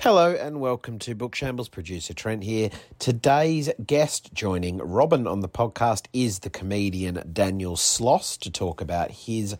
Hello 0.00 0.32
and 0.32 0.60
welcome 0.60 1.00
to 1.00 1.16
Book 1.16 1.34
Shambles. 1.34 1.68
Producer 1.68 2.14
Trent 2.14 2.44
here. 2.44 2.70
Today's 3.00 3.68
guest 3.84 4.32
joining 4.32 4.78
Robin 4.78 5.26
on 5.26 5.40
the 5.40 5.48
podcast 5.48 6.06
is 6.12 6.38
the 6.38 6.50
comedian 6.50 7.28
Daniel 7.32 7.74
Sloss 7.74 8.38
to 8.42 8.50
talk 8.50 8.80
about 8.80 9.10
his 9.10 9.56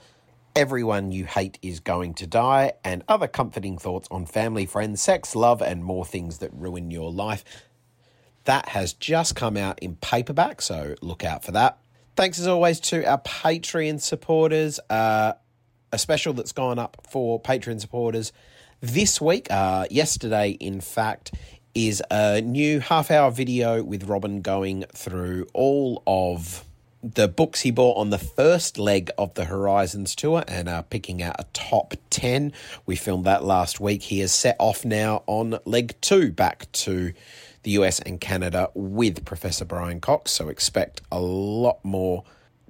Everyone 0.54 1.10
You 1.10 1.24
Hate 1.24 1.58
Is 1.60 1.80
Going 1.80 2.14
to 2.14 2.28
Die 2.28 2.72
and 2.84 3.02
other 3.08 3.26
comforting 3.26 3.78
thoughts 3.78 4.06
on 4.12 4.26
family, 4.26 4.64
friends, 4.64 5.02
sex, 5.02 5.34
love, 5.34 5.60
and 5.60 5.82
more 5.82 6.04
things 6.04 6.38
that 6.38 6.54
ruin 6.54 6.92
your 6.92 7.10
life. 7.10 7.44
That 8.44 8.68
has 8.68 8.92
just 8.92 9.34
come 9.34 9.56
out 9.56 9.80
in 9.80 9.96
paperback, 9.96 10.62
so 10.62 10.94
look 11.02 11.24
out 11.24 11.44
for 11.44 11.50
that. 11.50 11.78
Thanks 12.14 12.38
as 12.38 12.46
always 12.46 12.78
to 12.80 13.04
our 13.04 13.20
Patreon 13.20 14.00
supporters. 14.00 14.78
Uh, 14.88 15.32
a 15.90 15.98
special 15.98 16.32
that's 16.32 16.52
gone 16.52 16.78
up 16.78 16.96
for 17.10 17.42
Patreon 17.42 17.80
supporters 17.80 18.32
this 18.80 19.20
week, 19.20 19.48
uh, 19.50 19.86
yesterday, 19.90 20.50
in 20.50 20.80
fact, 20.80 21.32
is 21.74 22.02
a 22.10 22.40
new 22.40 22.80
half 22.80 23.10
hour 23.10 23.30
video 23.30 23.82
with 23.82 24.04
Robin 24.04 24.40
going 24.40 24.84
through 24.94 25.46
all 25.52 26.02
of 26.06 26.64
the 27.02 27.28
books 27.28 27.60
he 27.60 27.70
bought 27.70 27.96
on 27.96 28.10
the 28.10 28.18
first 28.18 28.78
leg 28.78 29.10
of 29.16 29.34
the 29.34 29.44
Horizons 29.44 30.14
tour 30.16 30.42
and 30.48 30.68
uh, 30.68 30.82
picking 30.82 31.22
out 31.22 31.36
a 31.38 31.44
top 31.52 31.94
10. 32.10 32.52
We 32.86 32.96
filmed 32.96 33.24
that 33.24 33.44
last 33.44 33.78
week. 33.78 34.02
He 34.02 34.20
is 34.20 34.32
set 34.32 34.56
off 34.58 34.84
now 34.84 35.22
on 35.26 35.58
leg 35.64 35.94
two 36.00 36.32
back 36.32 36.70
to 36.72 37.12
the 37.62 37.70
US 37.72 38.00
and 38.00 38.20
Canada 38.20 38.70
with 38.74 39.24
Professor 39.24 39.64
Brian 39.64 40.00
Cox. 40.00 40.32
So 40.32 40.48
expect 40.48 41.02
a 41.12 41.20
lot 41.20 41.84
more 41.84 42.24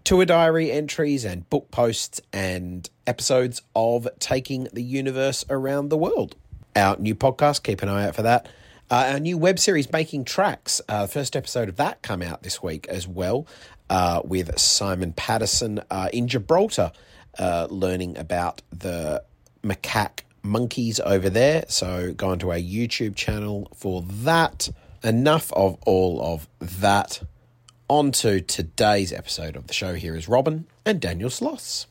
tour 0.05 0.25
diary 0.25 0.73
entries 0.73 1.25
and 1.25 1.49
book 1.49 1.71
posts 1.71 2.21
and 2.33 2.89
episodes 3.09 3.63
of 3.75 4.07
Taking 4.21 4.69
the 4.73 4.83
Universe 4.83 5.45
Around 5.49 5.89
the 5.89 5.97
World. 5.97 6.37
Our 6.77 6.97
new 6.99 7.15
podcast, 7.15 7.63
keep 7.63 7.83
an 7.83 7.89
eye 7.89 8.07
out 8.07 8.15
for 8.15 8.23
that. 8.23 8.47
Uh, 8.91 9.13
our 9.13 9.19
new 9.19 9.39
web 9.39 9.59
series, 9.59 9.91
Making 9.91 10.25
Tracks, 10.25 10.81
uh, 10.89 11.07
first 11.07 11.35
episode 11.35 11.69
of 11.69 11.77
that 11.77 12.03
come 12.03 12.23
out 12.23 12.43
this 12.43 12.63
week 12.63 12.87
as 12.89 13.09
well, 13.09 13.47
uh, 13.91 14.21
with 14.25 14.59
Simon 14.59 15.13
Patterson 15.13 15.81
uh, 15.91 16.11
in 16.13 16.29
Gibraltar, 16.29 16.93
uh, 17.39 17.67
learning 17.71 18.17
about 18.19 18.63
the 18.71 19.25
macaque 19.63 20.21
monkeys 20.43 21.01
over 21.01 21.31
there. 21.31 21.65
So 21.69 22.13
go 22.13 22.29
onto 22.29 22.51
our 22.51 22.59
YouTube 22.59 23.17
channel 23.17 23.69
for 23.75 24.03
that. 24.03 24.69
Enough 25.03 25.53
of 25.53 25.79
all 25.87 26.21
of 26.23 26.49
that 26.61 27.23
on 27.89 28.13
to 28.13 28.41
today's 28.41 29.13
episode 29.13 29.57
of 29.57 29.67
the 29.67 29.75
show. 29.75 29.95
Here 29.95 30.15
is 30.15 30.29
Robin 30.29 30.67
and 30.85 31.01
Daniel 31.01 31.31
Sloss. 31.31 31.87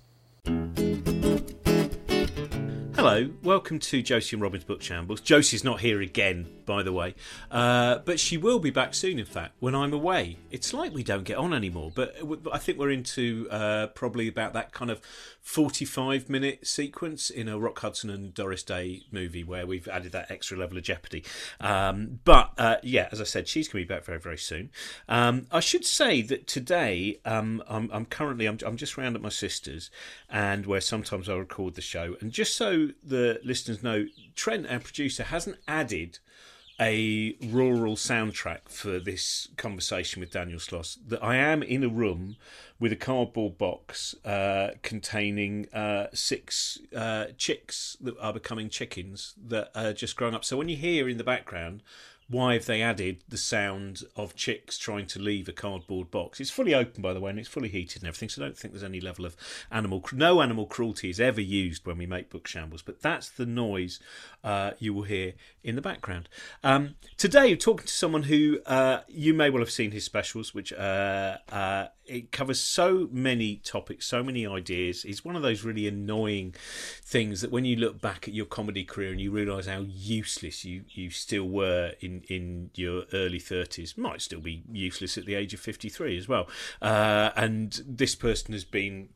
Hello, 2.95 3.29
welcome 3.43 3.79
to 3.79 4.01
Josie 4.01 4.37
and 4.37 4.41
Robin's 4.41 4.63
Book 4.63 4.81
Shambles. 4.81 5.19
Josie's 5.19 5.65
not 5.65 5.81
here 5.81 6.01
again, 6.01 6.47
by 6.65 6.83
the 6.83 6.93
way, 6.93 7.15
uh, 7.51 7.97
but 8.05 8.17
she 8.17 8.37
will 8.37 8.59
be 8.59 8.69
back 8.69 8.93
soon, 8.93 9.19
in 9.19 9.25
fact, 9.25 9.55
when 9.59 9.75
I'm 9.75 9.91
away. 9.91 10.37
It's 10.49 10.73
like 10.73 10.93
we 10.93 11.03
don't 11.03 11.25
get 11.25 11.37
on 11.37 11.53
anymore, 11.53 11.91
but 11.93 12.15
I 12.51 12.59
think 12.59 12.77
we're 12.77 12.91
into 12.91 13.47
uh, 13.51 13.87
probably 13.87 14.29
about 14.29 14.53
that 14.53 14.71
kind 14.71 14.89
of 14.89 15.01
45 15.47 16.29
minute 16.29 16.67
sequence 16.67 17.29
in 17.29 17.47
a 17.47 17.57
Rock 17.57 17.79
Hudson 17.79 18.09
and 18.09 18.33
Doris 18.33 18.63
Day 18.63 19.03
movie 19.11 19.45
where 19.45 19.65
we've 19.65 19.87
added 19.87 20.11
that 20.11 20.29
extra 20.29 20.57
level 20.57 20.77
of 20.77 20.83
jeopardy. 20.83 21.23
Um, 21.61 22.19
but 22.25 22.51
uh, 22.57 22.75
yeah, 22.83 23.07
as 23.13 23.21
I 23.21 23.23
said, 23.23 23.47
she's 23.47 23.69
going 23.69 23.81
to 23.81 23.87
be 23.87 23.95
back 23.95 24.03
very, 24.03 24.19
very 24.19 24.37
soon. 24.37 24.71
Um, 25.07 25.47
I 25.49 25.61
should 25.61 25.85
say 25.85 26.21
that 26.23 26.47
today 26.47 27.21
um, 27.23 27.63
I'm, 27.65 27.89
I'm, 27.93 28.05
currently 28.05 28.45
I'm, 28.45 28.57
I'm 28.65 28.75
just 28.75 28.97
round 28.97 29.15
at 29.15 29.21
my 29.21 29.29
sister's, 29.29 29.89
and 30.29 30.65
where 30.65 30.81
sometimes 30.81 31.29
I 31.29 31.35
record 31.35 31.75
the 31.75 31.81
show. 31.81 32.17
And 32.19 32.33
just 32.33 32.57
so 32.57 32.89
the 33.01 33.39
listeners 33.41 33.81
know, 33.81 34.05
Trent, 34.35 34.69
our 34.69 34.79
producer, 34.79 35.23
hasn't 35.23 35.59
added 35.65 36.19
a 36.79 37.35
rural 37.41 37.95
soundtrack 37.95 38.69
for 38.69 38.99
this 38.99 39.49
conversation 39.57 40.19
with 40.19 40.31
Daniel 40.31 40.59
Sloss. 40.59 40.97
That 41.07 41.23
I 41.23 41.35
am 41.37 41.63
in 41.63 41.83
a 41.83 41.89
room 41.89 42.35
with 42.79 42.91
a 42.91 42.95
cardboard 42.95 43.57
box 43.57 44.15
uh, 44.23 44.71
containing 44.83 45.67
uh, 45.73 46.07
six 46.13 46.79
uh, 46.95 47.27
chicks 47.37 47.97
that 48.01 48.17
are 48.19 48.33
becoming 48.33 48.69
chickens 48.69 49.33
that 49.47 49.71
are 49.73 49.93
just 49.93 50.15
growing 50.15 50.35
up. 50.35 50.45
So 50.45 50.57
when 50.57 50.69
you 50.69 50.77
hear 50.77 51.09
in 51.09 51.17
the 51.17 51.23
background 51.23 51.81
why 52.29 52.53
have 52.53 52.65
they 52.65 52.81
added 52.81 53.23
the 53.29 53.37
sound 53.37 54.03
of 54.17 54.35
chicks 54.35 54.77
trying 54.77 55.05
to 55.07 55.19
leave 55.19 55.47
a 55.47 55.53
cardboard 55.53 56.11
box? 56.11 56.41
It's 56.41 56.49
fully 56.49 56.73
open, 56.73 57.01
by 57.01 57.13
the 57.13 57.21
way, 57.21 57.29
and 57.29 57.39
it's 57.39 57.47
fully 57.47 57.69
heated 57.69 58.01
and 58.01 58.07
everything, 58.07 58.27
so 58.27 58.41
I 58.41 58.45
don't 58.45 58.57
think 58.57 58.73
there's 58.73 58.83
any 58.83 58.99
level 58.99 59.25
of 59.25 59.37
animal. 59.71 60.03
No 60.11 60.41
animal 60.41 60.65
cruelty 60.65 61.09
is 61.09 61.21
ever 61.21 61.39
used 61.39 61.85
when 61.85 61.97
we 61.97 62.05
make 62.05 62.29
book 62.29 62.45
shambles, 62.45 62.81
but 62.81 63.01
that's 63.01 63.29
the 63.29 63.45
noise 63.45 63.99
uh, 64.43 64.71
you 64.77 64.93
will 64.93 65.03
hear 65.03 65.33
in 65.63 65.75
the 65.75 65.81
background. 65.81 66.27
Um, 66.63 66.95
today, 67.15 67.47
you're 67.47 67.57
talking 67.57 67.87
to 67.87 67.93
someone 67.93 68.23
who 68.23 68.59
uh, 68.65 69.01
you 69.07 69.33
may 69.33 69.49
well 69.49 69.61
have 69.61 69.71
seen 69.71 69.91
his 69.91 70.03
specials, 70.03 70.53
which 70.53 70.73
uh, 70.73 71.37
uh 71.49 71.87
it 72.07 72.31
covers 72.31 72.59
so 72.59 73.07
many 73.11 73.57
topics, 73.57 74.05
so 74.05 74.23
many 74.23 74.47
ideas. 74.47 75.03
It's 75.05 75.25
one 75.25 75.35
of 75.35 75.41
those 75.41 75.63
really 75.63 75.87
annoying 75.87 76.55
things 77.03 77.41
that 77.41 77.51
when 77.51 77.65
you 77.65 77.75
look 77.75 78.01
back 78.01 78.27
at 78.27 78.33
your 78.33 78.45
comedy 78.45 78.83
career 78.83 79.11
and 79.11 79.19
you 79.19 79.31
realise 79.31 79.67
how 79.67 79.81
useless 79.81 80.63
you, 80.63 80.83
you 80.89 81.09
still 81.09 81.47
were 81.47 81.93
in, 81.99 82.16
in 82.27 82.71
your 82.75 83.03
early 83.13 83.39
30s, 83.39 83.97
might 83.97 84.21
still 84.21 84.41
be 84.41 84.63
useless 84.71 85.17
at 85.17 85.25
the 85.25 85.35
age 85.35 85.53
of 85.53 85.59
53 85.59 86.17
as 86.17 86.27
well. 86.27 86.47
Uh, 86.81 87.31
and 87.35 87.81
this 87.87 88.15
person 88.15 88.53
has 88.53 88.65
been 88.65 89.09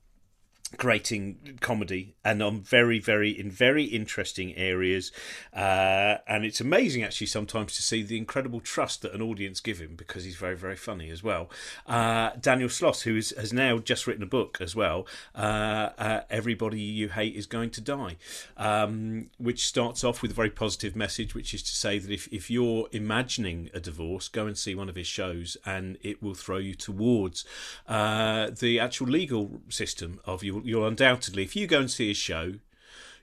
creating 0.78 1.58
comedy 1.62 2.16
and 2.24 2.42
on 2.42 2.62
very 2.62 3.00
very 3.00 3.32
in 3.32 3.50
very 3.50 3.84
interesting 3.86 4.56
areas. 4.56 5.12
Uh, 5.54 6.18
and 6.28 6.46
it's 6.46 6.62
amazing 6.62 7.04
actually 7.04 7.28
sometimes 7.28 7.76
to 7.76 7.82
see 7.82 8.04
the 8.04 8.18
incredible 8.18 8.60
trust 8.60 9.02
that 9.02 9.14
an 9.14 9.22
audience 9.22 9.60
give 9.60 9.80
him 9.80 9.96
because 9.96 10.24
he's 10.24 10.36
very 10.36 10.56
very 10.56 10.76
funny 10.76 11.10
as 11.10 11.24
well. 11.24 11.50
Uh, 11.88 12.32
daniel 12.40 12.70
sloss 12.70 13.04
who 13.04 13.16
is, 13.16 13.34
has 13.38 13.52
now 13.52 13.78
just 13.78 14.08
written 14.08 14.24
a 14.24 14.28
book 14.28 14.58
as 14.62 14.76
well 14.76 15.06
uh, 15.36 15.90
uh 15.98 16.22
everybody 16.30 16.80
you 16.80 17.10
hate 17.10 17.36
is 17.36 17.46
going 17.46 17.70
to 17.70 17.82
die 17.82 18.16
um, 18.58 19.30
which 19.38 19.66
starts 19.66 20.04
off 20.04 20.22
with 20.22 20.32
a 20.32 20.34
very 20.34 20.50
positive 20.50 20.96
message 20.96 21.34
which 21.36 21.54
is 21.54 21.62
to 21.62 21.76
say 21.76 22.00
that 22.00 22.12
if, 22.12 22.28
if 22.32 22.50
you're 22.50 22.88
imagining 22.92 23.70
a 23.74 23.80
divorce 23.80 24.28
go 24.28 24.48
and 24.48 24.58
see 24.58 24.76
one 24.76 24.90
of 24.90 24.96
his 24.96 25.08
shows 25.08 25.58
and 25.66 25.98
it 26.02 26.22
will 26.22 26.34
throw 26.34 26.58
you 26.58 26.76
towards 26.76 27.46
uh, 27.88 28.50
the 28.60 28.80
actual 28.80 29.08
legal 29.08 29.62
system 29.70 30.20
of 30.26 30.44
your 30.44 30.61
you'll, 30.66 30.86
undoubtedly, 30.86 31.44
if 31.44 31.56
you 31.56 31.68
go 31.68 31.80
and 31.80 31.92
see 31.92 32.12
a 32.12 32.16
show, 32.16 32.54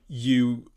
you 0.08 0.70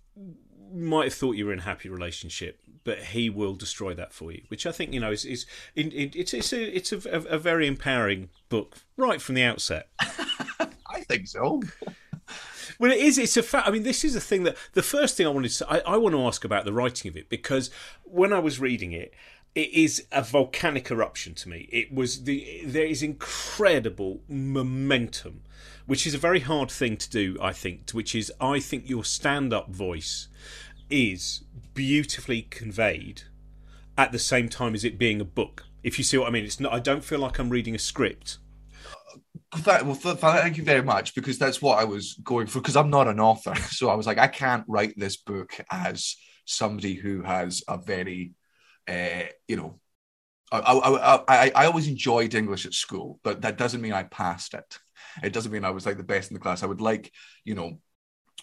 might 0.73 1.05
have 1.05 1.13
thought 1.13 1.33
you 1.33 1.45
were 1.45 1.53
in 1.53 1.59
a 1.59 1.63
happy 1.63 1.89
relationship, 1.89 2.59
but 2.83 2.99
he 2.99 3.29
will 3.29 3.55
destroy 3.55 3.93
that 3.93 4.13
for 4.13 4.31
you. 4.31 4.43
Which 4.47 4.65
I 4.65 4.71
think 4.71 4.93
you 4.93 4.99
know 4.99 5.11
is 5.11 5.25
is 5.25 5.45
in, 5.75 5.91
in, 5.91 6.11
it's 6.15 6.33
it's 6.33 6.53
a 6.53 6.75
it's 6.75 6.91
a, 6.91 6.97
a, 7.07 7.37
very 7.37 7.67
empowering 7.67 8.29
book 8.49 8.77
right 8.97 9.21
from 9.21 9.35
the 9.35 9.43
outset. 9.43 9.89
I 9.99 11.01
think 11.07 11.27
so. 11.27 11.61
Well, 12.79 12.91
it 12.91 12.99
is. 12.99 13.17
It's 13.17 13.37
a 13.37 13.43
fact. 13.43 13.67
I 13.67 13.71
mean, 13.71 13.83
this 13.83 14.03
is 14.03 14.15
a 14.15 14.21
thing 14.21 14.43
that 14.43 14.57
the 14.73 14.81
first 14.81 15.17
thing 15.17 15.27
I 15.27 15.29
wanted 15.29 15.49
to 15.49 15.53
say, 15.53 15.65
I, 15.69 15.79
I 15.79 15.97
want 15.97 16.15
to 16.15 16.25
ask 16.25 16.43
about 16.43 16.65
the 16.65 16.73
writing 16.73 17.09
of 17.09 17.17
it 17.17 17.29
because 17.29 17.69
when 18.03 18.33
I 18.33 18.39
was 18.39 18.59
reading 18.59 18.91
it, 18.91 19.13
it 19.53 19.71
is 19.71 20.05
a 20.11 20.21
volcanic 20.21 20.89
eruption 20.89 21.35
to 21.35 21.49
me. 21.49 21.69
It 21.71 21.93
was 21.93 22.23
the 22.23 22.63
there 22.65 22.85
is 22.85 23.03
incredible 23.03 24.21
momentum 24.27 25.41
which 25.85 26.05
is 26.05 26.13
a 26.13 26.17
very 26.17 26.39
hard 26.39 26.71
thing 26.71 26.97
to 26.97 27.09
do, 27.09 27.37
I 27.41 27.53
think, 27.53 27.91
which 27.91 28.15
is 28.15 28.31
I 28.39 28.59
think 28.59 28.89
your 28.89 29.03
stand 29.03 29.53
up 29.53 29.69
voice 29.69 30.27
is 30.89 31.43
beautifully 31.73 32.43
conveyed 32.43 33.23
at 33.97 34.11
the 34.11 34.19
same 34.19 34.49
time 34.49 34.73
as 34.73 34.83
it 34.83 34.97
being 34.97 35.21
a 35.21 35.25
book. 35.25 35.65
If 35.83 35.97
you 35.97 36.03
see 36.03 36.17
what 36.17 36.27
I 36.27 36.31
mean, 36.31 36.45
it's 36.45 36.59
not. 36.59 36.73
I 36.73 36.79
don't 36.79 37.03
feel 37.03 37.19
like 37.19 37.39
I'm 37.39 37.49
reading 37.49 37.75
a 37.75 37.79
script. 37.79 38.37
well, 39.65 39.93
thank 39.95 40.57
you 40.57 40.63
very 40.63 40.83
much 40.83 41.15
because 41.15 41.37
that's 41.37 41.61
what 41.61 41.79
I 41.79 41.83
was 41.83 42.13
going 42.23 42.47
for. 42.47 42.59
Because 42.59 42.75
I'm 42.75 42.89
not 42.89 43.07
an 43.07 43.19
author, 43.19 43.55
so 43.71 43.89
I 43.89 43.95
was 43.95 44.07
like, 44.07 44.17
I 44.17 44.27
can't 44.27 44.65
write 44.67 44.93
this 44.97 45.17
book 45.17 45.59
as 45.71 46.15
somebody 46.45 46.93
who 46.93 47.21
has 47.23 47.63
a 47.67 47.77
very, 47.77 48.33
uh, 48.87 49.23
you 49.47 49.55
know, 49.55 49.79
I, 50.51 50.59
I, 50.59 51.23
I, 51.27 51.51
I 51.55 51.65
always 51.65 51.87
enjoyed 51.87 52.35
English 52.35 52.65
at 52.65 52.73
school, 52.73 53.19
but 53.23 53.41
that 53.41 53.57
doesn't 53.57 53.81
mean 53.81 53.93
I 53.93 54.03
passed 54.03 54.53
it. 54.53 54.79
It 55.23 55.33
doesn't 55.33 55.51
mean 55.51 55.65
I 55.65 55.71
was 55.71 55.85
like 55.85 55.97
the 55.97 56.03
best 56.03 56.31
in 56.31 56.35
the 56.35 56.39
class. 56.39 56.63
I 56.63 56.67
would 56.67 56.81
like, 56.81 57.11
you 57.45 57.55
know, 57.55 57.79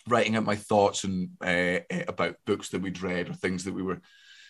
writing 0.07 0.37
out 0.37 0.45
my 0.45 0.57
thoughts 0.57 1.05
and 1.05 1.31
uh, 1.41 1.81
about 2.07 2.37
books 2.47 2.71
that 2.71 2.83
we'd 2.83 3.03
read 3.03 3.29
or 3.29 3.35
things 3.35 3.65
that 3.65 3.75
we 3.75 3.83
were 3.83 4.01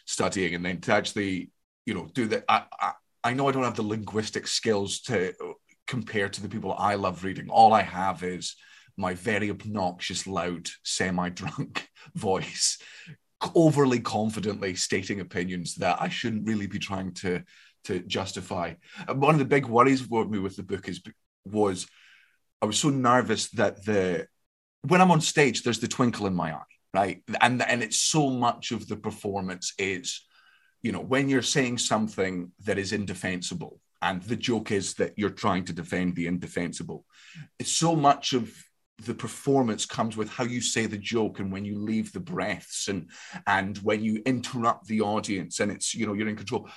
studying, 0.06 0.55
and 0.55 0.65
then 0.65 0.81
to 0.82 0.93
actually, 0.93 1.50
you 1.87 1.94
know, 1.94 2.09
do 2.15 2.26
that. 2.29 2.44
I, 2.49 2.65
I, 2.81 2.93
I 3.25 3.35
know 3.35 3.49
I 3.49 3.53
don't 3.53 3.65
have 3.65 3.76
the 3.76 3.82
linguistic 3.82 4.47
skills 4.47 5.00
to 5.03 5.35
compare 5.87 6.29
to 6.29 6.43
the 6.43 6.49
people 6.49 6.75
I 6.79 6.94
love 6.94 7.25
reading. 7.25 7.49
All 7.49 7.73
I 7.73 7.82
have 7.82 8.23
is 8.23 8.55
my 8.97 9.14
very 9.14 9.50
obnoxious, 9.50 10.26
loud, 10.26 10.69
semi-drunk 10.82 11.88
voice, 12.14 12.79
overly 13.55 14.00
confidently 14.00 14.75
stating 14.75 15.21
opinions 15.21 15.76
that 15.76 16.00
I 16.00 16.09
shouldn't 16.09 16.47
really 16.47 16.67
be 16.67 16.79
trying 16.79 17.14
to 17.14 17.43
to 17.85 18.00
justify. 18.00 18.75
One 19.09 19.35
of 19.35 19.38
the 19.38 19.44
big 19.44 19.67
worries 19.67 20.03
for 20.03 20.25
me 20.25 20.38
with 20.38 20.56
the 20.56 20.62
book 20.62 20.88
is 20.88 21.00
was 21.44 21.87
I 22.61 22.67
was 22.67 22.79
so 22.79 22.91
nervous 22.91 23.51
that 23.51 23.85
the 23.85 24.27
when 24.87 25.01
I'm 25.01 25.11
on 25.11 25.21
stage, 25.21 25.63
there's 25.63 25.81
the 25.81 25.89
twinkle 25.89 26.27
in 26.27 26.35
my 26.35 26.55
eye, 26.55 26.63
right? 26.95 27.23
And 27.41 27.63
and 27.63 27.83
it's 27.83 27.99
so 27.99 28.31
much 28.31 28.73
of 28.73 28.89
the 28.89 28.97
performance 28.97 29.73
is, 29.79 30.25
you 30.83 30.93
know, 30.93 31.01
when 31.01 31.29
you're 31.29 31.43
saying 31.43 31.79
something 31.79 32.53
that 32.65 32.79
is 32.79 32.93
indefensible, 32.93 33.81
and 34.03 34.23
the 34.23 34.37
joke 34.37 34.71
is 34.71 34.95
that 34.95 35.15
you're 35.17 35.31
trying 35.31 35.65
to 35.65 35.73
defend 35.73 36.15
the 36.15 36.27
indefensible. 36.27 37.05
It's 37.59 37.73
so 37.73 37.97
much 37.97 38.33
of 38.33 38.53
the 39.05 39.15
performance 39.15 39.87
comes 39.87 40.17
with 40.17 40.29
how 40.29 40.45
you 40.45 40.61
say 40.61 40.87
the 40.87 40.99
joke 40.99 41.39
and 41.39 41.53
when 41.53 41.65
you 41.65 41.79
leave 41.79 42.13
the 42.13 42.21
breaths 42.21 42.89
and 42.89 43.09
and 43.47 43.79
when 43.79 44.03
you 44.03 44.21
interrupt 44.27 44.87
the 44.87 45.01
audience 45.01 45.61
and 45.61 45.71
it's 45.71 45.95
you 45.95 46.05
know 46.05 46.15
you're 46.15 46.29
in 46.29 46.35
control 46.35 46.69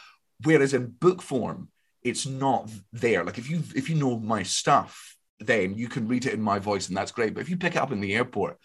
whereas 0.44 0.76
in 0.76 0.86
book 0.86 1.20
form 1.20 1.70
it's 2.04 2.28
not 2.28 2.70
there 2.94 3.24
like 3.24 3.40
if 3.40 3.50
you 3.50 3.64
if 3.76 3.90
you 3.90 3.96
know 3.96 4.20
my 4.20 4.44
stuff 4.44 5.18
then 5.42 5.74
you 5.74 5.88
can 5.88 6.08
read 6.08 6.26
it 6.26 6.34
in 6.34 6.42
my 6.42 6.60
voice 6.60 6.88
and 6.88 6.96
that's 6.96 7.12
great 7.12 7.34
but 7.34 7.42
if 7.42 7.50
you 7.50 7.58
pick 7.58 7.76
it 7.76 7.82
up 7.82 7.92
in 7.92 8.00
the 8.00 8.16
airport 8.16 8.58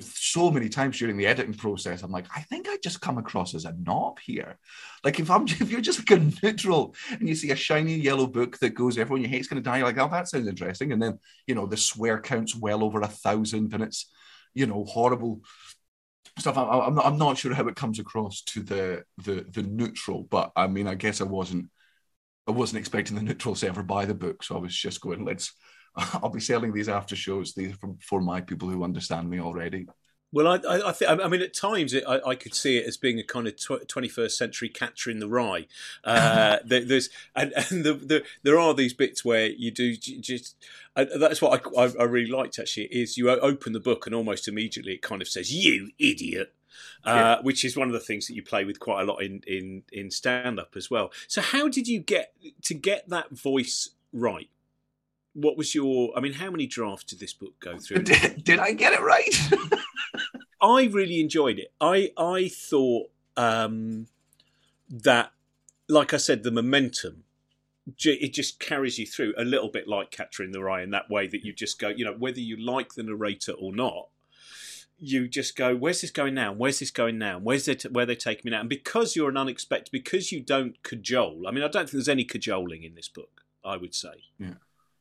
so 0.00 0.50
many 0.50 0.68
times 0.68 0.98
during 0.98 1.16
the 1.16 1.26
editing 1.26 1.54
process, 1.54 2.02
I'm 2.02 2.10
like, 2.10 2.26
I 2.34 2.40
think 2.42 2.68
I 2.68 2.76
just 2.82 3.00
come 3.00 3.18
across 3.18 3.54
as 3.54 3.64
a 3.64 3.72
knob 3.72 4.18
here. 4.20 4.58
Like 5.04 5.20
if 5.20 5.30
I'm 5.30 5.44
if 5.48 5.70
you're 5.70 5.80
just 5.80 5.98
like 5.98 6.18
a 6.18 6.30
neutral 6.42 6.94
and 7.10 7.28
you 7.28 7.34
see 7.34 7.50
a 7.50 7.56
shiny 7.56 7.94
yellow 7.94 8.26
book 8.26 8.58
that 8.58 8.70
goes, 8.74 8.98
everyone 8.98 9.22
you 9.22 9.28
hate's 9.28 9.48
gonna 9.48 9.60
die, 9.60 9.78
you're 9.78 9.86
like, 9.86 9.98
oh, 9.98 10.08
that 10.10 10.28
sounds 10.28 10.48
interesting. 10.48 10.92
And 10.92 11.02
then 11.02 11.18
you 11.46 11.54
know 11.54 11.66
the 11.66 11.76
swear 11.76 12.20
counts 12.20 12.54
well 12.54 12.84
over 12.84 13.00
a 13.00 13.08
thousand, 13.08 13.72
and 13.72 13.82
it's 13.82 14.10
you 14.54 14.66
know 14.66 14.84
horrible 14.84 15.40
stuff. 16.38 16.56
I, 16.56 16.86
am 16.86 16.94
not 16.94 17.06
I'm 17.06 17.18
not 17.18 17.38
sure 17.38 17.54
how 17.54 17.68
it 17.68 17.76
comes 17.76 17.98
across 17.98 18.42
to 18.42 18.62
the 18.62 19.04
the 19.18 19.46
the 19.50 19.62
neutral, 19.62 20.24
but 20.24 20.52
I 20.56 20.66
mean, 20.66 20.86
I 20.86 20.94
guess 20.94 21.20
I 21.20 21.24
wasn't 21.24 21.70
I 22.46 22.52
wasn't 22.52 22.80
expecting 22.80 23.16
the 23.16 23.22
neutrals 23.22 23.60
to 23.60 23.68
ever 23.68 23.82
buy 23.82 24.04
the 24.04 24.14
book, 24.14 24.42
so 24.42 24.56
I 24.56 24.60
was 24.60 24.76
just 24.76 25.00
going, 25.00 25.24
let's 25.24 25.54
I'll 25.96 26.30
be 26.30 26.40
selling 26.40 26.72
these 26.72 26.88
after 26.88 27.16
shows. 27.16 27.54
These 27.54 27.74
are 27.82 27.94
for 28.00 28.20
my 28.20 28.40
people 28.40 28.68
who 28.68 28.84
understand 28.84 29.28
me 29.28 29.40
already. 29.40 29.86
Well, 30.32 30.46
I, 30.46 30.56
I, 30.68 30.88
I, 30.90 30.92
think, 30.92 31.10
I 31.10 31.26
mean, 31.26 31.42
at 31.42 31.54
times 31.54 31.92
it, 31.92 32.04
I, 32.06 32.20
I, 32.20 32.34
could 32.36 32.54
see 32.54 32.76
it 32.76 32.86
as 32.86 32.96
being 32.96 33.18
a 33.18 33.24
kind 33.24 33.48
of 33.48 33.56
twenty 33.88 34.08
first 34.08 34.38
century 34.38 34.68
catcher 34.68 35.10
in 35.10 35.18
the 35.18 35.28
rye. 35.28 35.66
Uh, 36.04 36.58
there's 36.64 37.10
and, 37.34 37.52
and 37.56 37.84
the, 37.84 37.94
the, 37.94 38.24
there 38.44 38.58
are 38.58 38.72
these 38.72 38.94
bits 38.94 39.24
where 39.24 39.46
you 39.46 39.72
do 39.72 39.96
just. 39.96 40.54
that's 40.94 41.42
what 41.42 41.66
I, 41.76 41.82
I, 41.82 42.04
really 42.04 42.30
liked 42.30 42.60
actually. 42.60 42.84
Is 42.86 43.16
you 43.16 43.28
open 43.28 43.72
the 43.72 43.80
book 43.80 44.06
and 44.06 44.14
almost 44.14 44.46
immediately 44.46 44.94
it 44.94 45.02
kind 45.02 45.20
of 45.20 45.26
says 45.26 45.52
"you 45.52 45.90
idiot," 45.98 46.54
uh, 47.04 47.10
yeah. 47.10 47.42
which 47.42 47.64
is 47.64 47.76
one 47.76 47.88
of 47.88 47.92
the 47.92 48.00
things 48.00 48.28
that 48.28 48.34
you 48.34 48.42
play 48.44 48.64
with 48.64 48.78
quite 48.78 49.02
a 49.02 49.04
lot 49.04 49.22
in 49.22 49.42
in 49.48 49.82
in 49.90 50.12
stand 50.12 50.60
up 50.60 50.74
as 50.76 50.88
well. 50.88 51.10
So, 51.26 51.40
how 51.40 51.66
did 51.66 51.88
you 51.88 51.98
get 51.98 52.34
to 52.62 52.74
get 52.74 53.08
that 53.08 53.30
voice 53.32 53.90
right? 54.12 54.48
What 55.34 55.56
was 55.56 55.74
your? 55.74 56.12
I 56.16 56.20
mean, 56.20 56.34
how 56.34 56.50
many 56.50 56.66
drafts 56.66 57.04
did 57.04 57.20
this 57.20 57.32
book 57.32 57.54
go 57.60 57.78
through? 57.78 58.02
Did, 58.02 58.44
did 58.44 58.58
I 58.58 58.72
get 58.72 58.92
it 58.92 59.00
right? 59.00 59.34
I 60.62 60.84
really 60.92 61.20
enjoyed 61.20 61.58
it. 61.58 61.72
I 61.80 62.10
I 62.16 62.48
thought 62.48 63.10
um, 63.36 64.06
that, 64.88 65.32
like 65.88 66.12
I 66.12 66.16
said, 66.16 66.42
the 66.42 66.50
momentum 66.50 67.24
it 68.04 68.32
just 68.32 68.60
carries 68.60 68.98
you 68.98 69.06
through 69.06 69.34
a 69.36 69.44
little 69.44 69.68
bit 69.68 69.88
like 69.88 70.12
Catcher 70.12 70.44
in 70.44 70.52
the 70.52 70.62
Rye 70.62 70.82
in 70.82 70.90
that 70.90 71.10
way 71.10 71.26
that 71.26 71.44
you 71.44 71.52
just 71.52 71.80
go, 71.80 71.88
you 71.88 72.04
know, 72.04 72.12
whether 72.12 72.38
you 72.38 72.56
like 72.56 72.94
the 72.94 73.02
narrator 73.02 73.52
or 73.52 73.74
not, 73.74 74.08
you 74.98 75.26
just 75.26 75.56
go, 75.56 75.74
where's 75.74 76.02
this 76.02 76.12
going 76.12 76.34
now? 76.34 76.52
Where's 76.52 76.78
this 76.78 76.92
going 76.92 77.18
now? 77.18 77.38
Where's 77.38 77.66
it? 77.66 77.90
Where 77.90 78.06
they 78.06 78.14
taking 78.14 78.42
me 78.44 78.50
now? 78.50 78.60
And 78.60 78.68
because 78.68 79.16
you're 79.16 79.30
an 79.30 79.36
unexpected, 79.36 79.90
because 79.90 80.30
you 80.30 80.40
don't 80.40 80.80
cajole. 80.84 81.48
I 81.48 81.50
mean, 81.50 81.64
I 81.64 81.68
don't 81.68 81.86
think 81.86 81.92
there's 81.92 82.08
any 82.08 82.24
cajoling 82.24 82.84
in 82.84 82.94
this 82.94 83.08
book. 83.08 83.40
I 83.64 83.76
would 83.76 83.94
say. 83.94 84.24
Yeah 84.38 84.54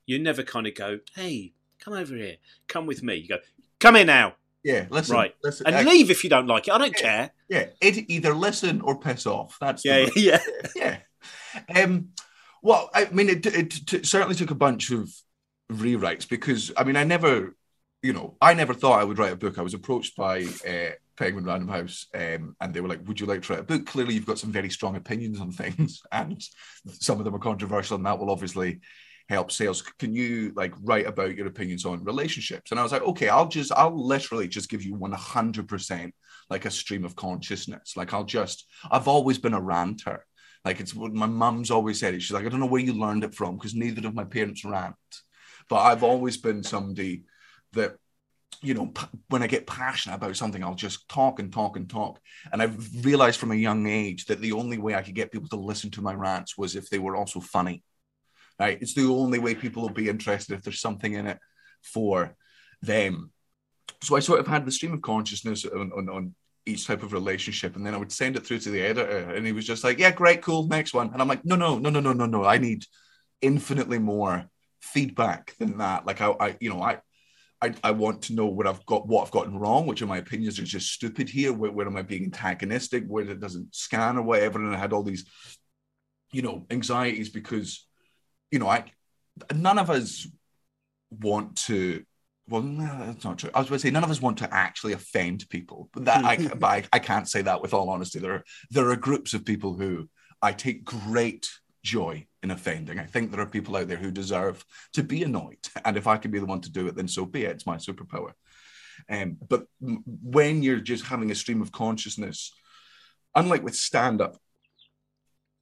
you 0.10 0.18
never 0.18 0.42
kind 0.42 0.66
of 0.66 0.74
go, 0.74 1.00
hey, 1.16 1.54
come 1.80 1.94
over 1.94 2.16
here, 2.16 2.38
come 2.68 2.88
with 2.88 3.04
me. 3.04 3.16
You 3.16 3.28
go, 3.28 3.38
come 3.80 3.94
here 3.94 4.06
now. 4.06 4.34
Yeah, 4.64 4.88
listen, 4.90 5.16
right, 5.16 5.36
listen, 5.44 5.68
and 5.68 5.88
leave 5.88 6.10
if 6.10 6.24
you 6.24 6.30
don't 6.30 6.48
like 6.48 6.68
it. 6.68 6.72
I 6.72 6.80
don't 6.80 6.96
yeah, 7.00 7.02
care. 7.02 7.32
Yeah, 7.48 7.66
either 7.82 8.34
listen 8.34 8.82
or 8.82 9.00
piss 9.00 9.26
off. 9.26 9.56
That's 9.62 9.86
yeah, 9.86 10.10
yeah, 10.16 10.40
yeah. 10.76 10.98
Um, 11.74 12.10
well, 12.62 12.90
I 12.94 13.06
mean, 13.06 13.30
it, 13.30 13.46
it, 13.46 13.94
it 13.94 14.06
certainly 14.06 14.36
took 14.36 14.52
a 14.52 14.56
bunch 14.56 14.92
of 14.92 15.10
rewrites 15.72 16.28
because 16.28 16.74
I 16.76 16.84
mean, 16.84 16.98
I 16.98 17.06
never, 17.06 17.56
you 18.02 18.12
know, 18.12 18.36
I 18.42 18.54
never 18.54 18.74
thought 18.74 19.00
I 19.00 19.06
would 19.06 19.18
write 19.18 19.32
a 19.32 19.38
book. 19.38 19.58
I 19.58 19.62
was 19.62 19.76
approached 19.76 20.18
by 20.18 20.44
uh, 20.68 20.92
Penguin 21.16 21.46
Random 21.46 21.70
House, 21.70 22.08
um, 22.14 22.58
and 22.60 22.74
they 22.74 22.82
were 22.82 22.90
like, 22.90 23.08
"Would 23.08 23.22
you 23.22 23.28
like 23.28 23.44
to 23.44 23.54
write 23.54 23.62
a 23.62 23.64
book?" 23.64 23.86
Clearly, 23.86 24.16
you've 24.16 24.26
got 24.26 24.40
some 24.40 24.52
very 24.52 24.72
strong 24.72 24.98
opinions 24.98 25.40
on 25.40 25.52
things, 25.52 26.02
and 26.12 26.44
some 26.86 27.20
of 27.20 27.26
them 27.26 27.36
are 27.36 27.40
controversial, 27.40 27.96
and 27.96 28.06
that 28.06 28.20
will 28.20 28.32
obviously 28.32 28.82
help 29.30 29.52
sales. 29.52 29.84
Can 30.00 30.14
you 30.16 30.52
like 30.56 30.74
write 30.82 31.06
about 31.06 31.36
your 31.36 31.48
opinions 31.48 31.86
on 31.86 32.04
relationships? 32.04 32.72
And 32.72 32.80
i 32.80 32.84
was 32.84 32.92
like 32.92 33.04
okay 33.04 33.30
i'll 33.30 33.48
just 33.48 33.72
i'll 33.74 33.96
literally 33.96 34.48
just 34.48 34.70
give 34.70 34.84
you 34.84 34.96
100% 34.96 36.12
like 36.50 36.66
a 36.66 36.72
stream 36.72 37.06
of 37.06 37.16
consciousness. 37.16 37.96
Like 37.96 38.14
i'll 38.14 38.24
just 38.24 38.66
i've 38.92 39.08
always 39.08 39.38
been 39.38 39.54
a 39.54 39.62
ranter. 39.62 40.26
Like 40.66 40.80
it's 40.80 40.94
what 40.96 41.14
my 41.14 41.28
mum's 41.28 41.72
always 41.72 42.00
said 42.00 42.16
it. 42.16 42.22
She's 42.22 42.32
like 42.32 42.46
i 42.46 42.50
don't 42.50 42.60
know 42.60 42.66
where 42.66 42.82
you 42.82 42.94
learned 42.94 43.24
it 43.24 43.36
from 43.36 43.56
because 43.56 43.76
neither 43.76 44.06
of 44.08 44.16
my 44.16 44.26
parents 44.26 44.66
rant. 44.66 44.96
But 45.70 45.82
i've 45.82 46.04
always 46.04 46.38
been 46.38 46.64
somebody 46.64 47.24
that 47.74 47.96
you 48.62 48.74
know 48.74 48.92
when 49.30 49.44
i 49.44 49.48
get 49.48 49.68
passionate 49.68 50.16
about 50.16 50.36
something 50.36 50.64
i'll 50.64 50.74
just 50.74 51.08
talk 51.08 51.40
and 51.40 51.54
talk 51.54 51.78
and 51.78 51.88
talk. 51.88 52.20
And 52.52 52.64
i've 52.64 53.06
realized 53.06 53.40
from 53.40 53.52
a 53.52 53.56
young 53.68 53.86
age 53.86 54.26
that 54.26 54.42
the 54.42 54.54
only 54.54 54.80
way 54.80 54.96
i 54.96 55.04
could 55.04 55.14
get 55.14 55.32
people 55.32 55.50
to 55.50 55.56
listen 55.56 55.92
to 55.92 56.02
my 56.02 56.16
rants 56.16 56.58
was 56.58 56.76
if 56.76 56.90
they 56.90 56.98
were 56.98 57.16
also 57.16 57.40
funny 57.40 57.84
right? 58.60 58.78
It's 58.82 58.94
the 58.94 59.06
only 59.06 59.40
way 59.40 59.56
people 59.56 59.82
will 59.82 59.90
be 59.90 60.10
interested 60.10 60.54
if 60.54 60.64
there's 60.64 60.82
something 60.82 61.14
in 61.14 61.28
it 61.28 61.40
for 61.82 62.36
them. 62.82 63.32
So 64.02 64.16
I 64.16 64.20
sort 64.20 64.40
of 64.40 64.48
had 64.48 64.66
the 64.66 64.72
stream 64.72 64.94
of 64.94 65.02
consciousness 65.02 65.66
on, 65.66 65.92
on, 65.92 66.10
on 66.10 66.36
each 66.66 66.86
type 66.86 67.04
of 67.04 67.14
relationship, 67.14 67.76
and 67.76 67.86
then 67.86 67.94
I 67.94 67.98
would 67.98 68.12
send 68.12 68.36
it 68.36 68.46
through 68.46 68.60
to 68.60 68.70
the 68.70 68.82
editor, 68.82 69.32
and 69.34 69.46
he 69.46 69.52
was 69.52 69.66
just 69.66 69.84
like, 69.84 69.98
"Yeah, 69.98 70.12
great, 70.12 70.42
cool, 70.42 70.68
next 70.68 70.94
one." 70.94 71.12
And 71.12 71.22
I'm 71.22 71.28
like, 71.28 71.44
"No, 71.46 71.56
no, 71.56 71.78
no, 71.78 71.90
no, 71.90 72.00
no, 72.00 72.14
no, 72.14 72.26
no. 72.26 72.44
I 72.44 72.58
need 72.58 72.86
infinitely 73.42 74.00
more 74.00 74.50
feedback 74.82 75.56
than 75.58 75.78
that. 75.80 76.06
Like, 76.06 76.22
I, 76.22 76.32
I 76.40 76.58
you 76.60 76.70
know, 76.70 76.82
I." 76.82 77.00
I, 77.62 77.74
I 77.84 77.92
want 77.92 78.22
to 78.22 78.36
know 78.36 78.46
what 78.46 78.68
I've 78.68 78.86
got, 78.86 79.06
what 79.06 79.26
I've 79.26 79.32
gotten 79.32 79.60
wrong, 79.60 79.86
which 79.86 80.02
of 80.02 80.08
my 80.08 80.20
opinions 80.20 80.60
are 80.60 80.64
just 80.64 80.94
stupid 80.94 81.28
here. 81.28 81.52
Where, 81.52 81.70
where 81.70 81.88
am 81.88 81.98
I 81.98 82.04
being 82.04 82.24
antagonistic? 82.24 83.04
Where 83.06 83.30
it 83.30 83.42
doesn't 83.42 83.76
scan 83.76 84.16
or 84.18 84.22
whatever? 84.22 84.64
And 84.64 84.74
I 84.74 84.80
had 84.80 84.94
all 84.94 85.04
these, 85.04 85.26
you 86.32 86.42
know, 86.42 86.66
anxieties 86.72 87.28
because 87.28 87.86
you 88.52 88.60
know, 88.60 88.68
I 88.68 88.86
none 89.54 89.80
of 89.80 89.90
us 89.90 90.28
want 91.10 91.56
to. 91.68 92.04
Well, 92.48 92.64
no, 92.64 93.06
that's 93.06 93.24
not 93.24 93.38
true. 93.38 93.52
I 93.54 93.60
was 93.60 93.70
going 93.70 93.78
to 93.78 93.88
say 93.88 93.92
none 93.92 94.04
of 94.04 94.10
us 94.10 94.22
want 94.22 94.40
to 94.40 94.52
actually 94.52 94.94
offend 94.94 95.48
people, 95.50 95.90
but 95.94 96.06
that 96.06 96.26
I, 96.26 96.38
but 96.56 96.68
I, 96.68 96.84
I 96.94 97.00
can't 97.00 97.30
say 97.30 97.44
that 97.44 97.62
with 97.62 97.74
all 97.74 97.90
honesty. 97.90 98.20
There 98.20 98.34
are 98.34 98.44
there 98.72 98.90
are 98.90 98.96
groups 98.96 99.34
of 99.34 99.46
people 99.46 99.76
who 99.76 100.10
I 100.42 100.52
take 100.54 100.84
great 100.84 101.50
joy 101.84 102.26
in 102.42 102.52
offending. 102.52 103.00
I 103.00 103.06
think 103.06 103.32
there 103.32 103.42
are 103.42 103.46
people 103.46 103.76
out 103.78 103.88
there 103.88 103.98
who 103.98 104.12
deserve 104.12 104.66
to 104.94 105.04
be 105.04 105.24
annoyed, 105.24 105.60
and 105.86 105.98
if 105.98 106.08
I 106.08 106.18
can 106.18 106.32
be 106.32 106.40
the 106.40 106.46
one 106.46 106.62
to 106.62 106.72
do 106.72 106.88
it, 106.88 106.96
then 106.96 107.08
so 107.08 107.26
be 107.26 107.44
it. 107.44 107.52
It's 107.52 107.68
my 107.68 107.78
superpower. 107.78 108.32
Um, 109.10 109.38
but 109.48 109.66
when 109.80 110.62
you're 110.62 110.82
just 110.82 111.06
having 111.06 111.32
a 111.32 111.36
stream 111.36 111.62
of 111.62 111.72
consciousness, 111.72 112.52
unlike 113.36 113.64
with 113.64 113.76
stand 113.76 114.22
up, 114.22 114.38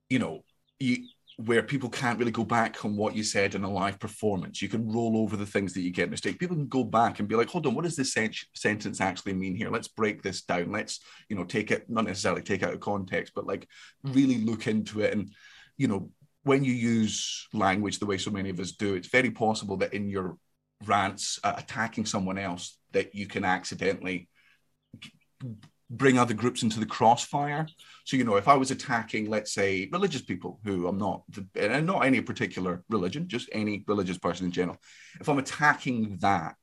you 0.10 0.20
know, 0.20 0.44
you 0.79 1.06
where 1.38 1.62
people 1.62 1.89
can't 1.89 2.17
really 2.17 2.32
go 2.32 2.44
back 2.44 2.84
on 2.84 2.96
what 2.96 3.15
you 3.15 3.24
said 3.24 3.53
in 3.53 3.63
a 3.63 3.72
live 3.72 4.00
performance. 4.00 4.60
You 4.60 4.70
can 4.70 4.91
roll 4.91 5.17
over 5.17 5.38
the 5.38 5.46
things 5.46 5.72
that 5.74 5.82
you 5.82 5.91
get 5.91 6.10
mistake. 6.10 6.39
People 6.39 6.56
can 6.56 6.67
go 6.67 6.84
back 6.84 7.20
and 7.20 7.27
be 7.27 7.36
like, 7.36 7.48
hold 7.48 7.67
on, 7.67 7.75
what 7.75 7.84
does 7.84 7.96
this 7.96 8.13
sen- 8.13 8.32
sentence 8.56 9.00
actually 9.00 9.34
mean 9.34 9.56
here? 9.56 9.70
Let's 9.70 9.88
break 9.88 10.24
this 10.24 10.41
down. 10.41 10.72
Let's, 10.72 11.00
you 11.29 11.36
know, 11.36 11.44
take 11.44 11.70
it, 11.70 11.88
not 11.89 12.06
necessarily 12.06 12.41
take 12.41 12.63
out 12.63 12.74
of 12.74 12.79
context, 12.79 13.34
but 13.36 13.46
like 13.46 13.67
really 14.03 14.39
look 14.39 14.65
into 14.65 15.01
it. 15.01 15.13
And, 15.13 15.32
you 15.77 15.88
know, 15.88 16.10
when 16.41 16.63
you 16.63 16.74
use 16.74 17.48
language 17.53 18.00
the 18.00 18.08
way 18.08 18.17
so 18.17 18.32
many 18.32 18.50
of 18.50 18.60
us 18.60 18.72
do, 18.72 18.96
it's 18.96 19.10
very 19.10 19.29
possible 19.29 19.77
that 19.77 19.94
in 19.94 20.10
your 20.10 20.38
rants 20.86 21.39
uh, 21.44 21.53
attacking 21.56 22.08
someone 22.08 22.39
else 22.39 22.79
that 22.94 23.13
you 23.13 23.27
can 23.27 23.46
accidentally 23.46 24.27
bring 25.89 26.17
other 26.17 26.34
groups 26.34 26.63
into 26.63 26.79
the 26.79 26.86
crossfire. 26.86 27.67
So, 28.06 28.17
you 28.17 28.24
know, 28.24 28.36
if 28.36 28.48
I 28.48 28.56
was 28.56 28.72
attacking, 28.72 29.29
let's 29.29 29.53
say, 29.53 29.88
religious 29.91 30.22
people 30.22 30.60
who 30.63 30.88
I'm 30.88 30.98
not, 30.98 31.24
and 31.56 31.86
not 31.86 32.06
any 32.06 32.22
particular 32.22 32.84
religion, 32.89 33.27
just 33.27 33.50
any 33.51 33.84
religious 33.88 34.17
person 34.17 34.46
in 34.46 34.51
general, 34.51 34.77
if 35.20 35.29
I'm 35.29 35.39
attacking 35.39 36.17
that, 36.22 36.58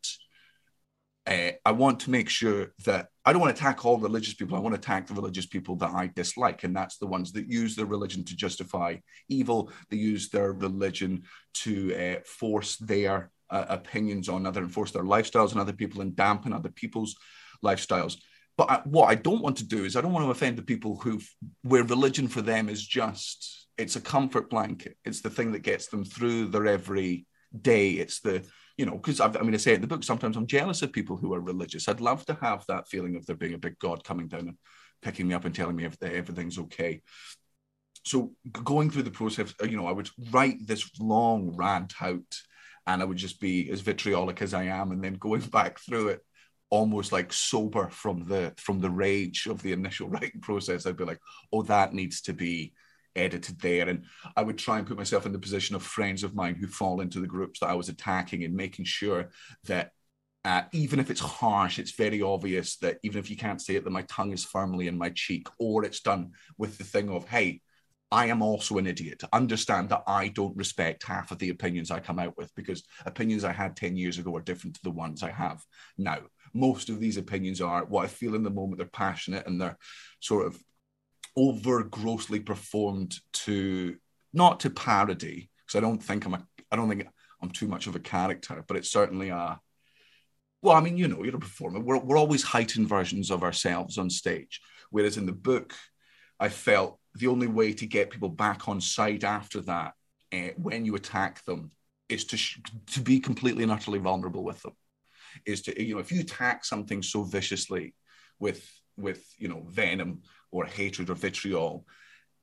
uh, 1.27 1.53
I 1.65 1.73
want 1.73 2.01
to 2.01 2.11
make 2.11 2.29
sure 2.29 2.75
that 2.85 3.09
I 3.25 3.33
don't 3.33 3.41
want 3.41 3.57
to 3.57 3.59
attack 3.59 3.85
all 3.85 3.97
religious 3.97 4.35
people. 4.35 4.57
I 4.57 4.61
want 4.61 4.75
to 4.75 4.79
attack 4.79 5.07
the 5.07 5.15
religious 5.15 5.47
people 5.47 5.77
that 5.77 5.91
I 5.91 6.11
dislike. 6.15 6.65
And 6.65 6.77
that's 6.77 6.99
the 6.99 7.07
ones 7.07 7.33
that 7.33 7.51
use 7.51 7.75
their 7.75 7.87
religion 7.87 8.25
to 8.25 8.37
justify 8.37 8.97
evil. 9.31 9.73
They 9.89 9.97
use 9.97 10.29
their 10.29 10.53
religion 10.53 11.23
to 11.55 11.95
uh, 11.97 12.21
force 12.27 12.77
their 12.77 13.31
uh, 13.49 13.65
opinions 13.71 14.29
on 14.29 14.45
other, 14.45 14.63
enforce 14.63 14.91
their 14.91 15.05
lifestyles 15.05 15.55
on 15.55 15.61
other 15.61 15.73
people 15.73 16.03
and 16.03 16.15
dampen 16.15 16.53
other 16.53 16.69
people's 16.69 17.17
lifestyles. 17.65 18.17
But 18.57 18.71
I, 18.71 18.81
what 18.85 19.07
I 19.07 19.15
don't 19.17 19.43
want 19.43 19.57
to 19.59 19.67
do 19.67 19.85
is 19.85 19.97
I 19.97 20.01
don't 20.01 20.13
want 20.13 20.27
to 20.27 20.31
offend 20.31 20.57
the 20.57 20.63
people 20.63 20.97
who, 20.97 21.21
where 21.63 21.83
religion 21.83 22.29
for 22.29 22.41
them 22.41 22.69
is 22.69 22.87
just, 22.87 23.69
it's 23.77 23.97
a 23.97 24.01
comfort 24.01 24.49
blanket. 24.49 24.97
It's 25.05 25.23
the 25.23 25.31
thing 25.31 25.53
that 25.53 25.63
gets 25.63 25.89
them 25.89 26.05
through 26.05 26.47
their 26.47 26.67
every 26.67 27.27
day. 27.61 27.91
It's 27.91 28.21
the, 28.21 28.45
you 28.77 28.87
know, 28.87 28.93
because 28.93 29.21
I 29.21 29.29
mean, 29.29 29.55
I 29.55 29.59
say 29.59 29.75
in 29.75 29.81
the 29.81 29.87
book, 29.87 30.05
sometimes 30.05 30.37
I'm 30.37 30.47
jealous 30.47 30.83
of 30.83 30.93
people 30.93 31.17
who 31.17 31.35
are 31.35 31.41
religious. 31.41 31.89
I'd 31.89 32.01
love 32.01 32.25
to 32.27 32.39
have 32.41 32.65
that 32.69 32.89
feeling 32.89 33.17
of 33.17 33.27
there 33.27 33.37
being 33.37 33.55
a 33.55 33.59
big 33.59 33.79
God 33.79 34.05
coming 34.05 34.29
down 34.29 34.41
and 34.41 34.57
picking 35.03 35.27
me 35.27 35.35
up 35.35 35.45
and 35.45 35.55
telling 35.55 35.77
me 35.77 35.85
everything's 35.85 36.59
okay. 36.59 37.03
So 38.05 38.33
going 38.53 38.91
through 38.91 39.05
the 39.05 39.11
process, 39.11 39.55
uh, 39.63 39.67
you 39.67 39.77
know, 39.77 39.87
I 39.87 39.93
would 39.93 40.11
write 40.31 40.67
this 40.67 40.89
long 41.01 41.57
rant 41.57 41.95
out 42.01 42.41
and 42.87 43.01
I 43.01 43.05
would 43.05 43.17
just 43.17 43.41
be 43.41 43.71
as 43.71 43.81
vitriolic 43.81 44.43
as 44.43 44.55
I 44.55 44.65
am 44.65 44.93
and 44.93 45.03
then 45.03 45.15
going 45.15 45.41
back 45.53 45.79
through 45.81 46.09
it 46.09 46.21
almost 46.75 47.13
like 47.13 47.33
sober 47.33 47.89
from 47.89 48.25
the 48.25 48.53
from 48.57 48.81
the 48.81 48.91
rage 48.91 49.47
of 49.47 49.63
the 49.63 49.73
initial 49.73 50.09
writing 50.15 50.41
process 50.41 50.87
i'd 50.87 50.97
be 50.97 51.05
like 51.05 51.21
oh 51.53 51.63
that 51.63 51.95
needs 51.95 52.21
to 52.21 52.33
be 52.33 52.73
edited 53.17 53.61
there. 53.61 53.89
And 53.89 54.05
I 54.37 54.43
would 54.43 54.59
try 54.59 54.79
and 54.79 54.87
put 54.87 54.97
myself 54.97 55.27
in 55.27 55.33
the 55.33 55.39
position 55.39 55.77
of 55.77 55.83
friends 55.83 56.23
of 56.23 56.35
mine 56.35 56.55
who 56.55 56.67
fall 56.67 57.01
into 57.01 57.21
the 57.21 57.27
groups 57.27 57.61
that 57.61 57.69
I 57.69 57.75
was 57.75 57.89
attacking 57.89 58.45
and 58.45 58.55
making 58.55 58.85
sure 58.85 59.31
that 59.67 59.93
uh, 60.45 60.63
even 60.73 61.01
if 61.01 61.11
it's 61.11 61.21
harsh, 61.21 61.79
it's 61.79 61.93
very 61.93 62.21
obvious 62.21 62.77
that 62.79 62.99
even 63.03 63.19
if 63.19 63.31
you 63.31 63.37
can't 63.37 63.63
say 63.63 63.77
it, 63.77 63.85
that 63.85 63.91
my 63.91 64.03
tongue 64.03 64.33
is 64.33 64.45
firmly 64.45 64.89
in 64.89 64.99
my 64.99 65.09
cheek, 65.11 65.49
or 65.59 65.85
it's 65.85 66.01
done 66.01 66.33
with 66.59 66.77
the 66.77 66.85
thing 66.85 67.09
of, 67.09 67.27
hey, 67.27 67.63
I 68.11 68.27
am 68.27 68.43
also 68.43 68.77
an 68.77 68.87
idiot. 68.87 69.23
Understand 69.33 69.89
that 69.89 70.03
I 70.07 70.29
don't 70.29 70.57
respect 70.57 71.03
half 71.03 71.33
of 71.33 71.39
the 71.39 71.49
opinions 71.49 71.91
I 71.91 71.99
come 72.01 72.19
out 72.19 72.37
with 72.37 72.55
because 72.55 72.85
opinions 73.07 73.43
I 73.43 73.53
had 73.53 73.75
10 73.75 73.97
years 73.97 74.19
ago 74.19 74.37
are 74.37 74.43
different 74.43 74.77
to 74.77 74.83
the 74.83 74.91
ones 74.91 75.23
I 75.23 75.31
have 75.31 75.65
now. 75.97 76.19
Most 76.55 76.89
of 76.89 77.01
these 77.01 77.17
opinions 77.17 77.61
are 77.61 77.85
what 77.85 78.05
I 78.05 78.09
feel 78.09 78.35
in 78.35 78.43
the 78.43 78.51
moment. 78.51 78.79
They're 78.79 78.87
passionate 78.87 79.47
and 79.47 79.61
they're 79.61 79.77
sort 80.21 80.47
of 80.47 80.59
over 81.37 81.83
grossly 81.83 82.41
performed 82.41 83.19
to 83.33 83.97
not 84.33 84.61
to 84.61 84.71
parody 84.71 85.51
because 85.59 85.77
I 85.77 85.81
don't 85.81 86.03
think 86.03 86.25
I'm 86.25 86.35
a 86.35 86.47
I 86.71 86.77
don't 86.77 86.89
think 86.89 87.07
I'm 87.43 87.51
too 87.51 87.69
much 87.69 87.87
of 87.87 87.97
a 87.97 88.01
character, 88.01 88.65
but 88.67 88.77
it's 88.77 88.91
certainly 88.91 89.29
a 89.29 89.59
well, 90.63 90.77
I 90.77 90.81
mean, 90.81 90.97
you 90.97 91.09
know, 91.09 91.23
you're 91.23 91.37
a 91.37 91.39
performer. 91.39 91.79
We're, 91.79 91.99
we're 91.99 92.17
always 92.17 92.43
heightened 92.43 92.89
versions 92.89 93.31
of 93.31 93.43
ourselves 93.43 93.99
on 93.99 94.09
stage. 94.09 94.63
Whereas 94.89 95.19
in 95.19 95.27
the 95.27 95.33
book, 95.33 95.75
I 96.41 96.49
felt 96.49 96.99
the 97.15 97.27
only 97.27 97.49
way 97.49 97.75
to 97.75 97.87
get 97.87 98.09
people 98.09 98.31
back 98.31 98.67
on 98.67 98.81
side 98.81 99.25
after 99.25 99.61
that, 99.61 99.93
uh, 100.33 100.49
when 100.57 100.87
you 100.87 100.95
attack 100.95 101.45
them, 101.45 101.71
is 102.09 102.25
to 102.27 102.39
sh- 102.39 102.61
to 102.93 103.01
be 103.01 103.21
completely 103.21 103.63
and 103.63 103.73
utterly 103.73 103.99
vulnerable 103.99 104.43
with 104.43 104.63
them. 104.63 104.73
Is 105.47 105.63
to 105.63 105.83
you 105.83 105.95
know, 105.95 106.01
if 106.01 106.13
you 106.13 106.21
attack 106.21 106.65
something 106.65 107.03
so 107.03 107.23
viciously 107.23 107.95
with 108.39 108.69
with 108.97 109.25
you 109.39 109.49
know 109.49 109.65
venom 109.69 110.23
or 110.51 110.65
hatred 110.65 111.11
or 111.11 111.15
vitriol 111.15 111.87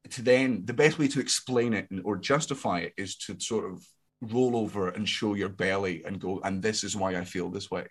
to 0.10 0.21
then 0.21 0.63
the 0.65 0.74
best 0.74 0.98
way 0.98 1.07
to 1.07 1.19
explain 1.19 1.74
it 1.74 1.88
or 2.03 2.17
justify 2.17 2.79
it 2.79 2.93
is 2.98 3.15
to 3.15 3.39
sort 3.39 3.65
of 3.71 3.86
roll 4.21 4.55
over 4.55 4.89
and 4.89 5.07
show 5.07 5.33
your 5.33 5.50
belly 5.50 6.03
and 6.05 6.19
go 6.19 6.39
and 6.43 6.62
this 6.62 6.83
is 6.83 6.95
why 6.95 7.15
i 7.15 7.24
feel 7.24 7.50
this 7.50 7.71
way. 7.71 7.86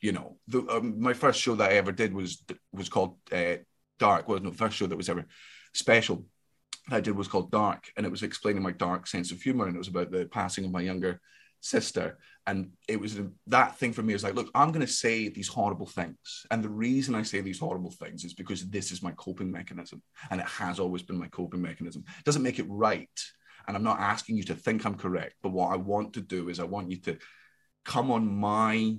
You 0.00 0.12
know 0.12 0.38
the, 0.48 0.66
um, 0.68 1.00
my 1.00 1.12
first 1.12 1.40
show 1.40 1.54
that 1.54 1.70
i 1.70 1.74
ever 1.74 1.92
did 1.92 2.12
was 2.12 2.42
was 2.72 2.88
called 2.88 3.18
uh, 3.30 3.56
dark. 3.98 4.26
Was 4.26 4.40
well, 4.40 4.50
no 4.50 4.56
first 4.56 4.76
show 4.76 4.86
that 4.86 4.96
was 4.96 5.08
ever 5.08 5.26
special 5.74 6.26
i 6.90 7.00
did 7.00 7.16
was 7.16 7.28
called 7.28 7.52
dark 7.52 7.84
and 7.96 8.04
it 8.04 8.10
was 8.10 8.24
explaining 8.24 8.62
my 8.62 8.72
dark 8.72 9.06
sense 9.06 9.30
of 9.30 9.40
humor 9.40 9.66
and 9.66 9.76
it 9.76 9.78
was 9.78 9.88
about 9.88 10.10
the 10.10 10.26
passing 10.26 10.64
of 10.64 10.72
my 10.72 10.80
younger 10.80 11.20
sister. 11.62 12.18
And 12.46 12.72
it 12.88 13.00
was 13.00 13.18
that 13.46 13.78
thing 13.78 13.92
for 13.92 14.02
me 14.02 14.14
is 14.14 14.24
like, 14.24 14.34
look, 14.34 14.50
I'm 14.54 14.72
going 14.72 14.84
to 14.84 14.92
say 14.92 15.28
these 15.28 15.48
horrible 15.48 15.86
things. 15.86 16.44
And 16.50 16.62
the 16.62 16.68
reason 16.68 17.14
I 17.14 17.22
say 17.22 17.40
these 17.40 17.60
horrible 17.60 17.92
things 17.92 18.24
is 18.24 18.34
because 18.34 18.68
this 18.68 18.90
is 18.90 19.02
my 19.02 19.12
coping 19.12 19.50
mechanism. 19.50 20.02
And 20.30 20.40
it 20.40 20.48
has 20.48 20.80
always 20.80 21.02
been 21.02 21.18
my 21.18 21.28
coping 21.28 21.62
mechanism. 21.62 22.04
It 22.18 22.24
doesn't 22.24 22.42
make 22.42 22.58
it 22.58 22.66
right. 22.68 23.08
And 23.66 23.76
I'm 23.76 23.84
not 23.84 24.00
asking 24.00 24.36
you 24.36 24.42
to 24.44 24.56
think 24.56 24.84
I'm 24.84 24.96
correct. 24.96 25.34
But 25.42 25.52
what 25.52 25.72
I 25.72 25.76
want 25.76 26.14
to 26.14 26.20
do 26.20 26.48
is 26.48 26.58
I 26.58 26.64
want 26.64 26.90
you 26.90 27.00
to 27.02 27.16
come 27.84 28.10
on 28.10 28.26
my 28.26 28.96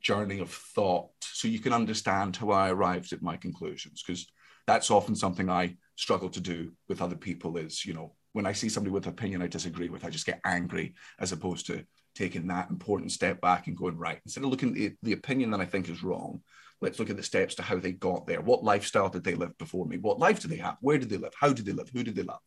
journey 0.00 0.40
of 0.40 0.50
thought 0.50 1.10
so 1.20 1.46
you 1.48 1.58
can 1.58 1.74
understand 1.74 2.36
how 2.36 2.50
I 2.50 2.70
arrived 2.70 3.12
at 3.12 3.22
my 3.22 3.36
conclusions. 3.36 4.02
Because 4.04 4.26
that's 4.66 4.90
often 4.90 5.14
something 5.14 5.50
I 5.50 5.76
struggle 5.96 6.30
to 6.30 6.40
do 6.40 6.72
with 6.88 7.02
other 7.02 7.16
people 7.16 7.58
is, 7.58 7.84
you 7.84 7.92
know, 7.92 8.14
when 8.32 8.46
I 8.46 8.52
see 8.52 8.68
somebody 8.68 8.92
with 8.92 9.06
an 9.06 9.12
opinion 9.12 9.42
I 9.42 9.46
disagree 9.46 9.88
with, 9.88 10.04
I 10.04 10.10
just 10.10 10.26
get 10.26 10.40
angry 10.44 10.94
as 11.18 11.32
opposed 11.32 11.66
to 11.66 11.84
taking 12.18 12.48
that 12.48 12.70
important 12.70 13.12
step 13.12 13.40
back 13.40 13.66
and 13.66 13.76
going, 13.76 13.96
right, 13.96 14.20
instead 14.24 14.42
of 14.42 14.50
looking 14.50 14.70
at 14.70 14.74
the, 14.74 14.92
the 15.02 15.12
opinion 15.12 15.52
that 15.52 15.60
I 15.60 15.64
think 15.64 15.88
is 15.88 16.02
wrong, 16.02 16.42
let's 16.80 16.98
look 16.98 17.10
at 17.10 17.16
the 17.16 17.22
steps 17.22 17.54
to 17.56 17.62
how 17.62 17.76
they 17.76 17.92
got 17.92 18.26
there. 18.26 18.40
What 18.40 18.64
lifestyle 18.64 19.08
did 19.08 19.24
they 19.24 19.34
live 19.34 19.56
before 19.56 19.86
me? 19.86 19.98
What 19.98 20.18
life 20.18 20.40
do 20.40 20.48
they 20.48 20.56
have? 20.56 20.76
Where 20.80 20.98
did 20.98 21.10
they 21.10 21.16
live? 21.16 21.32
How 21.38 21.52
did 21.52 21.64
they 21.64 21.72
live? 21.72 21.90
Who 21.90 22.02
did 22.02 22.16
they 22.16 22.22
love? 22.22 22.40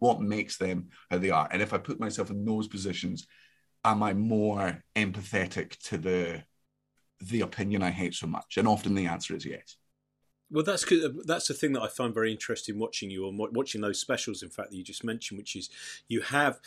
What 0.00 0.20
makes 0.20 0.56
them 0.56 0.88
how 1.10 1.18
they 1.18 1.30
are? 1.30 1.48
And 1.50 1.62
if 1.62 1.72
I 1.72 1.78
put 1.78 2.00
myself 2.00 2.30
in 2.30 2.44
those 2.44 2.66
positions, 2.66 3.26
am 3.84 4.02
I 4.02 4.12
more 4.14 4.82
empathetic 4.96 5.78
to 5.88 5.98
the 5.98 6.42
the 7.20 7.42
opinion 7.42 7.84
I 7.84 7.90
hate 7.90 8.14
so 8.14 8.26
much? 8.26 8.56
And 8.56 8.66
often 8.66 8.96
the 8.96 9.06
answer 9.06 9.36
is 9.36 9.46
yes. 9.46 9.76
Well, 10.50 10.64
that's 10.64 10.84
that's 11.24 11.48
the 11.48 11.54
thing 11.54 11.72
that 11.72 11.82
I 11.82 11.88
find 11.88 12.12
very 12.12 12.30
interesting 12.30 12.78
watching 12.78 13.10
you 13.10 13.24
or 13.24 13.32
watching 13.52 13.80
those 13.80 14.00
specials. 14.00 14.42
In 14.42 14.50
fact, 14.50 14.70
that 14.70 14.76
you 14.76 14.84
just 14.84 15.04
mentioned, 15.04 15.38
which 15.38 15.56
is 15.56 15.70
you 16.08 16.20
have 16.20 16.60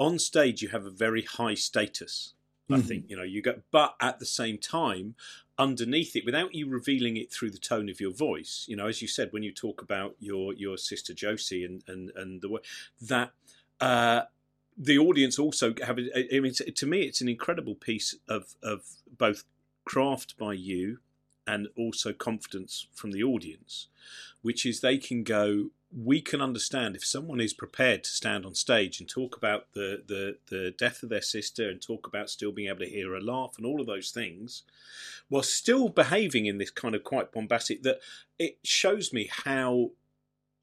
on 0.00 0.18
stage 0.18 0.62
you 0.62 0.68
have 0.70 0.86
a 0.86 0.90
very 0.90 1.22
high 1.22 1.54
status. 1.54 2.34
I 2.68 2.74
mm-hmm. 2.74 2.82
think 2.82 3.04
you 3.08 3.16
know 3.16 3.22
you 3.22 3.42
go, 3.42 3.60
but 3.70 3.94
at 4.00 4.18
the 4.18 4.26
same 4.26 4.58
time, 4.58 5.14
underneath 5.58 6.16
it, 6.16 6.24
without 6.24 6.54
you 6.54 6.68
revealing 6.68 7.16
it 7.16 7.32
through 7.32 7.50
the 7.50 7.58
tone 7.58 7.88
of 7.88 8.00
your 8.00 8.12
voice, 8.12 8.64
you 8.68 8.76
know, 8.76 8.86
as 8.86 9.02
you 9.02 9.08
said 9.08 9.32
when 9.32 9.42
you 9.42 9.52
talk 9.52 9.82
about 9.82 10.16
your 10.18 10.54
your 10.54 10.76
sister 10.76 11.12
Josie 11.12 11.64
and 11.64 11.84
and 11.86 12.10
and 12.16 12.42
the 12.42 12.48
way 12.48 12.60
that. 13.00 13.30
Uh, 13.80 14.22
the 14.76 14.98
audience 14.98 15.38
also 15.38 15.74
have. 15.84 15.98
I 15.98 16.40
mean, 16.40 16.54
to 16.54 16.86
me, 16.86 17.02
it's 17.02 17.20
an 17.20 17.28
incredible 17.28 17.74
piece 17.74 18.14
of 18.28 18.54
of 18.62 18.82
both 19.18 19.44
craft 19.84 20.38
by 20.38 20.54
you 20.54 20.98
and 21.46 21.68
also 21.76 22.12
confidence 22.12 22.86
from 22.92 23.10
the 23.10 23.22
audience, 23.22 23.88
which 24.40 24.64
is 24.64 24.80
they 24.80 24.98
can 24.98 25.24
go, 25.24 25.70
we 25.96 26.20
can 26.20 26.40
understand 26.40 26.94
if 26.94 27.04
someone 27.04 27.40
is 27.40 27.52
prepared 27.52 28.04
to 28.04 28.10
stand 28.10 28.46
on 28.46 28.54
stage 28.54 29.00
and 29.00 29.08
talk 29.08 29.36
about 29.36 29.66
the, 29.74 30.02
the, 30.06 30.36
the 30.48 30.74
death 30.78 31.02
of 31.02 31.08
their 31.08 31.22
sister 31.22 31.68
and 31.68 31.82
talk 31.82 32.06
about 32.06 32.30
still 32.30 32.52
being 32.52 32.68
able 32.68 32.78
to 32.78 32.88
hear 32.88 33.12
her 33.12 33.20
laugh 33.20 33.54
and 33.56 33.66
all 33.66 33.80
of 33.80 33.86
those 33.86 34.10
things, 34.10 34.62
while 35.28 35.42
still 35.42 35.88
behaving 35.88 36.46
in 36.46 36.58
this 36.58 36.70
kind 36.70 36.94
of 36.94 37.02
quite 37.02 37.32
bombastic, 37.32 37.82
that 37.82 37.98
it 38.38 38.58
shows 38.62 39.12
me 39.12 39.28
how 39.44 39.90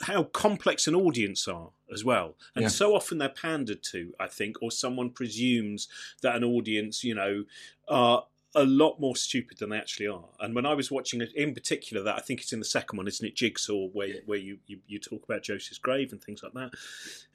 how 0.01 0.23
complex 0.23 0.87
an 0.87 0.93
audience 0.93 1.47
are 1.47 1.69
as 1.91 2.05
well. 2.05 2.35
And 2.55 2.63
yeah. 2.63 2.69
so 2.69 2.95
often 2.95 3.17
they're 3.17 3.29
pandered 3.29 3.81
to, 3.91 4.13
I 4.19 4.27
think, 4.27 4.61
or 4.61 4.69
someone 4.69 5.09
presumes 5.09 5.87
that 6.21 6.35
an 6.35 6.43
audience, 6.43 7.03
you 7.03 7.15
know, 7.15 7.45
are 7.87 8.25
a 8.57 8.65
lot 8.65 8.99
more 8.99 9.15
stupid 9.15 9.59
than 9.59 9.69
they 9.69 9.77
actually 9.77 10.07
are. 10.07 10.25
And 10.39 10.55
when 10.55 10.65
I 10.65 10.73
was 10.73 10.89
watching 10.91 11.21
it, 11.21 11.31
in 11.35 11.53
particular, 11.53 12.03
that 12.03 12.17
I 12.17 12.21
think 12.21 12.41
it's 12.41 12.53
in 12.53 12.59
the 12.59 12.65
second 12.65 12.97
one, 12.97 13.07
isn't 13.07 13.25
it? 13.25 13.35
Jigsaw, 13.35 13.89
where 13.93 14.15
where 14.25 14.39
you, 14.39 14.57
you, 14.65 14.79
you 14.87 14.99
talk 14.99 15.23
about 15.23 15.43
Josie's 15.43 15.77
grave 15.77 16.11
and 16.11 16.21
things 16.21 16.41
like 16.41 16.53
that. 16.53 16.71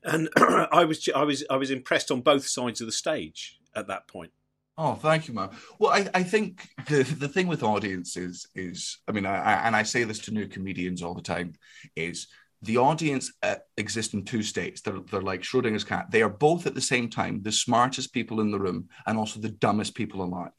And 0.03 0.29
I 0.73 0.85
was 0.85 1.09
I 1.15 1.23
was 1.23 1.45
I 1.49 1.57
was 1.57 1.71
impressed 1.71 2.11
on 2.11 2.21
both 2.21 2.47
sides 2.47 2.81
of 2.81 2.87
the 2.87 2.93
stage 2.93 3.61
at 3.75 3.87
that 3.87 4.09
point. 4.09 4.33
Oh, 4.77 4.95
thank 4.95 5.29
you, 5.29 5.35
man. 5.35 5.51
Well, 5.79 5.93
I, 5.93 6.09
I 6.13 6.23
think 6.25 6.69
the 6.89 7.05
the 7.05 7.29
thing 7.29 7.47
with 7.47 7.63
audiences 7.63 8.49
is, 8.57 8.99
I 9.07 9.13
mean, 9.13 9.25
I, 9.25 9.37
I, 9.37 9.53
and 9.67 9.77
I 9.77 9.85
say 9.85 10.03
this 10.03 10.19
to 10.21 10.33
new 10.33 10.49
comedians 10.49 11.03
all 11.03 11.15
the 11.15 11.23
time, 11.23 11.55
is 11.95 12.27
the 12.63 12.79
audience 12.79 13.33
uh, 13.45 13.57
exists 13.77 14.15
in 14.15 14.25
two 14.25 14.43
states. 14.43 14.81
They're, 14.81 15.01
they're 15.11 15.21
like 15.21 15.43
Schrodinger's 15.43 15.85
cat. 15.85 16.11
They 16.11 16.23
are 16.23 16.29
both 16.29 16.67
at 16.67 16.75
the 16.75 16.81
same 16.81 17.11
time 17.11 17.43
the 17.43 17.53
smartest 17.53 18.13
people 18.13 18.41
in 18.41 18.51
the 18.51 18.59
room 18.59 18.89
and 19.07 19.19
also 19.19 19.41
the 19.41 19.49
dumbest 19.51 19.95
people 19.95 20.23
alive 20.23 20.51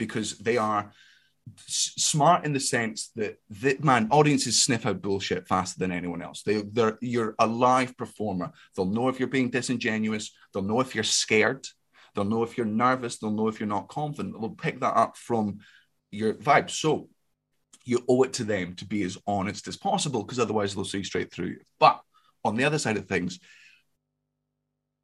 because 0.00 0.38
they 0.38 0.56
are 0.56 0.90
smart 1.66 2.46
in 2.46 2.54
the 2.54 2.58
sense 2.58 3.10
that, 3.16 3.36
that 3.60 3.84
man 3.84 4.08
audiences 4.10 4.62
sniff 4.62 4.86
out 4.86 5.02
bullshit 5.02 5.46
faster 5.46 5.78
than 5.78 5.92
anyone 5.92 6.22
else. 6.22 6.42
They 6.42 6.62
they're 6.62 6.98
you're 7.02 7.34
a 7.38 7.46
live 7.46 7.96
performer. 7.96 8.50
They'll 8.74 8.86
know 8.86 9.08
if 9.08 9.20
you're 9.20 9.28
being 9.28 9.50
disingenuous. 9.50 10.32
They'll 10.52 10.64
know 10.64 10.80
if 10.80 10.94
you're 10.94 11.04
scared. 11.04 11.66
They'll 12.14 12.24
know 12.24 12.42
if 12.42 12.56
you're 12.56 12.66
nervous. 12.66 13.18
They'll 13.18 13.30
know 13.30 13.48
if 13.48 13.60
you're 13.60 13.68
not 13.68 13.88
confident. 13.88 14.40
They'll 14.40 14.50
pick 14.50 14.80
that 14.80 14.96
up 14.96 15.16
from 15.16 15.58
your 16.10 16.34
vibe. 16.34 16.70
So 16.70 17.08
you 17.84 18.02
owe 18.08 18.22
it 18.22 18.32
to 18.34 18.44
them 18.44 18.74
to 18.76 18.86
be 18.86 19.02
as 19.02 19.18
honest 19.26 19.68
as 19.68 19.76
possible 19.76 20.22
because 20.22 20.38
otherwise 20.38 20.74
they'll 20.74 20.84
see 20.84 21.02
straight 21.02 21.30
through 21.30 21.48
you. 21.48 21.60
But 21.78 22.00
on 22.42 22.56
the 22.56 22.64
other 22.64 22.78
side 22.78 22.96
of 22.96 23.06
things 23.06 23.38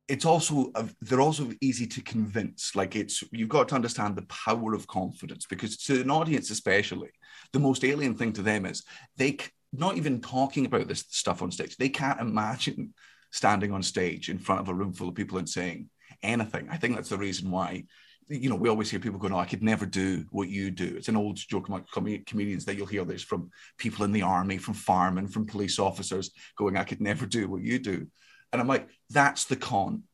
it's 0.08 0.24
also 0.24 0.72
they're 1.00 1.20
also 1.20 1.50
easy 1.60 1.86
to 1.86 2.02
convince. 2.02 2.76
Like 2.76 2.94
it's 2.94 3.24
you've 3.32 3.48
got 3.48 3.68
to 3.68 3.74
understand 3.74 4.16
the 4.16 4.22
power 4.22 4.74
of 4.74 4.86
confidence 4.86 5.46
because 5.46 5.76
to 5.78 6.00
an 6.00 6.10
audience, 6.10 6.50
especially, 6.50 7.10
the 7.52 7.58
most 7.58 7.84
alien 7.84 8.14
thing 8.14 8.32
to 8.34 8.42
them 8.42 8.66
is 8.66 8.84
they 9.16 9.38
not 9.72 9.96
even 9.96 10.20
talking 10.20 10.66
about 10.66 10.88
this 10.88 11.04
stuff 11.08 11.42
on 11.42 11.50
stage. 11.50 11.76
They 11.76 11.88
can't 11.88 12.20
imagine 12.20 12.94
standing 13.32 13.72
on 13.72 13.82
stage 13.82 14.28
in 14.28 14.38
front 14.38 14.60
of 14.60 14.68
a 14.68 14.74
room 14.74 14.92
full 14.92 15.08
of 15.08 15.14
people 15.14 15.38
and 15.38 15.48
saying 15.48 15.90
anything. 16.22 16.68
I 16.70 16.76
think 16.76 16.94
that's 16.94 17.08
the 17.08 17.18
reason 17.18 17.50
why 17.50 17.84
you 18.28 18.50
know, 18.50 18.56
we 18.56 18.68
always 18.68 18.90
hear 18.90 18.98
people 18.98 19.20
going, 19.20 19.32
oh, 19.32 19.38
I 19.38 19.44
could 19.44 19.62
never 19.62 19.86
do 19.86 20.24
what 20.30 20.48
you 20.48 20.70
do. 20.70 20.94
It's 20.96 21.08
an 21.08 21.16
old 21.16 21.36
joke 21.36 21.68
among 21.68 21.84
com- 21.92 22.24
comedians 22.26 22.64
that 22.64 22.76
you'll 22.76 22.86
hear 22.86 23.04
this 23.04 23.22
from 23.22 23.50
people 23.78 24.04
in 24.04 24.12
the 24.12 24.22
army, 24.22 24.58
from 24.58 24.74
firemen, 24.74 25.28
from 25.28 25.46
police 25.46 25.78
officers 25.78 26.32
going, 26.56 26.76
I 26.76 26.84
could 26.84 27.00
never 27.00 27.24
do 27.24 27.48
what 27.48 27.62
you 27.62 27.78
do. 27.78 28.08
And 28.52 28.60
I'm 28.60 28.68
like, 28.68 28.88
that's 29.10 29.44
the 29.44 29.56
con. 29.56 30.04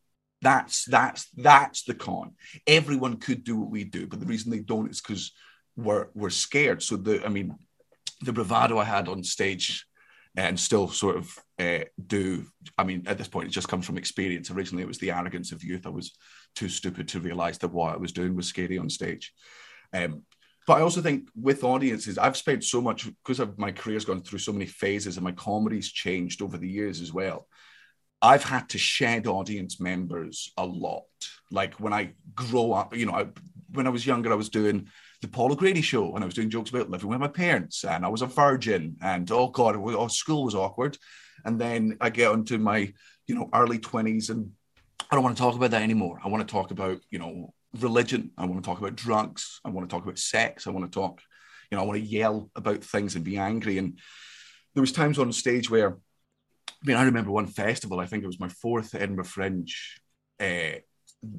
That's 0.41 0.85
that's 0.87 1.29
that's 1.37 1.85
the 1.85 1.95
con. 1.95 2.33
Everyone 2.67 3.19
could 3.19 3.45
do 3.45 3.57
what 3.57 3.71
we 3.71 3.85
do, 3.85 4.07
but 4.07 4.19
the 4.19 4.27
reason 4.27 4.51
they 4.51 4.59
don't 4.59 4.91
is 4.91 5.01
because 5.01 5.33
we're 5.77 6.09
we're 6.15 6.31
scared. 6.31 6.83
So 6.83 6.97
the 6.97 7.25
I 7.25 7.29
mean, 7.29 7.55
the 8.23 8.33
bravado 8.33 8.79
I 8.79 8.85
had 8.85 9.09
on 9.09 9.23
stage 9.23 9.87
and 10.37 10.59
still 10.59 10.89
sort 10.89 11.17
of 11.17 11.39
uh, 11.59 11.85
do. 12.05 12.47
I 12.77 12.85
mean, 12.85 13.05
at 13.07 13.19
this 13.19 13.29
point, 13.29 13.49
it 13.49 13.53
just 13.53 13.69
comes 13.69 13.87
from 13.87 13.99
experience. 13.99 14.51
Originally, 14.51 14.83
it 14.83 14.89
was 14.89 14.99
the 14.99 15.12
arrogance 15.12 15.53
of 15.53 15.62
youth. 15.62 15.87
I 15.87 15.91
was 15.91 16.17
too 16.55 16.69
stupid 16.69 17.09
to 17.09 17.21
realize 17.21 17.59
that 17.59 17.73
what 17.73 17.95
I 17.95 17.99
was 17.99 18.12
doing 18.12 18.35
was 18.35 18.47
scary 18.47 18.79
on 18.79 18.89
stage. 18.89 19.33
Um, 19.93 20.23
but 20.67 20.79
I 20.79 20.81
also 20.83 21.03
think 21.03 21.29
with 21.35 21.65
audiences, 21.65 22.19
I've 22.19 22.37
spent 22.37 22.65
so 22.65 22.81
much 22.81 23.07
because 23.07 23.41
my 23.59 23.73
career's 23.73 24.05
gone 24.05 24.23
through 24.23 24.39
so 24.39 24.53
many 24.53 24.67
phases 24.67 25.17
and 25.17 25.25
my 25.25 25.33
comedy's 25.33 25.91
changed 25.91 26.41
over 26.41 26.57
the 26.57 26.69
years 26.69 27.01
as 27.01 27.12
well. 27.12 27.49
I've 28.23 28.45
had 28.45 28.69
to 28.71 28.79
shed 28.79 29.26
audience 29.26 29.81
members 29.81 30.52
a 30.57 30.64
lot. 30.64 31.05
Like 31.50 31.75
when 31.81 31.93
I 31.93 32.12
grow 32.37 32.73
up, 32.73 32.97
you 32.97 33.05
know, 33.05 33.12
I, 33.12 33.26
when 33.73 33.88
I 33.88 33.91
was 33.91 34.07
younger, 34.07 34.33
I 34.33 34.37
was 34.37 34.49
doing 34.49 34.88
the 35.21 35.29
Paul 35.29 35.52
O'Grady 35.52 35.83
show 35.83 36.14
and 36.14 36.23
I 36.23 36.26
was 36.26 36.35
doing 36.35 36.49
jokes 36.49 36.71
about 36.71 36.88
living 36.88 37.09
with 37.09 37.19
my 37.19 37.29
parents 37.29 37.85
and 37.85 38.07
I 38.07 38.09
was 38.09 38.23
a 38.23 38.26
virgin 38.26 38.97
and 39.02 39.31
oh 39.33 39.49
god, 39.49 39.76
was, 39.76 39.97
oh, 39.97 40.07
school 40.07 40.45
was 40.45 40.55
awkward. 40.55 40.97
And 41.45 41.61
then 41.61 41.97
I 42.00 42.11
get 42.11 42.33
into 42.33 42.59
my, 42.59 42.93
you 43.26 43.35
know, 43.35 43.50
early 43.52 43.79
20s 43.79 44.31
and 44.31 44.52
I 45.11 45.17
don't 45.17 45.25
want 45.25 45.37
to 45.37 45.43
talk 45.43 45.57
about 45.57 45.73
that 45.73 45.83
anymore. 45.83 46.21
I 46.25 46.29
want 46.29 46.47
to 46.47 46.52
talk 46.52 46.71
about, 46.71 47.00
you 47.11 47.19
know, 47.19 47.52
religion. 47.81 48.31
I 48.38 48.47
want 48.47 48.62
to 48.62 48.69
talk 48.69 48.79
about 48.79 48.95
drugs. 48.95 49.61
I 49.64 49.71
want 49.71 49.88
to 49.88 49.93
talk 49.93 50.05
about 50.05 50.19
sex. 50.19 50.67
I 50.67 50.71
want 50.71 50.91
to 50.91 50.97
talk, 51.00 51.21
you 51.71 51.76
know, 51.76 51.83
I 51.83 51.87
want 51.87 51.99
to 51.99 52.07
yell 52.07 52.50
about 52.55 52.85
things 52.85 53.17
and 53.17 53.25
be 53.25 53.37
angry. 53.37 53.79
And 53.79 53.99
there 54.75 54.81
was 54.81 54.93
times 54.93 55.19
on 55.19 55.33
stage 55.33 55.69
where, 55.69 55.99
I 56.83 56.87
mean, 56.87 56.97
I 56.97 57.05
remember 57.05 57.31
one 57.31 57.47
festival. 57.47 58.01
I 58.01 58.07
think 58.07 58.25
it 58.25 58.29
was 58.29 58.41
my 58.41 58.49
fourth 58.49 58.95
Edinburgh 58.95 59.25
Fringe. 59.25 60.01
Uh, 60.41 60.81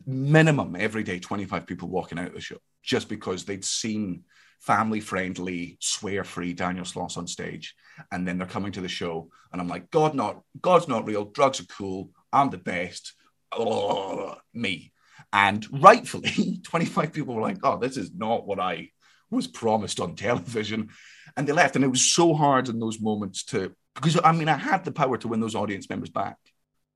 minimum 0.06 0.78
every 0.78 1.04
day, 1.04 1.20
25 1.20 1.66
people 1.66 1.90
walking 1.90 2.18
out 2.18 2.28
of 2.28 2.34
the 2.34 2.40
show 2.40 2.58
just 2.84 3.10
because 3.10 3.44
they'd 3.44 3.66
seen 3.66 4.24
family 4.62 5.02
friendly, 5.02 5.78
swear 5.82 6.24
free 6.24 6.54
Daniel 6.54 6.86
Sloss 6.86 7.18
on 7.18 7.28
stage. 7.28 7.76
And 8.12 8.26
then 8.26 8.38
they're 8.38 8.48
coming 8.48 8.72
to 8.74 8.82
the 8.82 8.88
show. 8.88 9.30
And 9.52 9.60
I'm 9.62 9.68
like, 9.68 9.92
God, 9.92 10.16
not 10.16 10.42
God's 10.62 10.88
not 10.88 11.06
real. 11.06 11.26
Drugs 11.26 11.60
are 11.60 11.66
cool. 11.66 12.12
I'm 12.32 12.50
the 12.50 12.58
best 12.58 13.14
oh, 13.52 14.36
me. 14.54 14.92
And 15.32 15.66
rightfully, 15.82 16.62
25 16.64 17.14
people 17.14 17.36
were 17.36 17.42
like, 17.42 17.58
oh, 17.64 17.78
this 17.78 17.98
is 17.98 18.12
not 18.16 18.46
what 18.46 18.60
I 18.60 18.90
was 19.30 19.48
promised 19.48 20.00
on 20.00 20.16
television. 20.16 20.90
And 21.36 21.48
they 21.48 21.54
left. 21.54 21.76
And 21.76 21.84
it 21.84 21.90
was 21.90 22.14
so 22.14 22.34
hard 22.34 22.70
in 22.70 22.80
those 22.80 23.02
moments 23.02 23.44
to, 23.46 23.76
because 23.96 24.20
I 24.24 24.32
mean, 24.32 24.50
I 24.50 24.58
had 24.58 24.84
the 24.84 24.92
power 24.92 25.18
to 25.18 25.28
win 25.28 25.40
those 25.40 25.56
audience 25.56 25.90
members 25.90 26.10
back. 26.10 26.38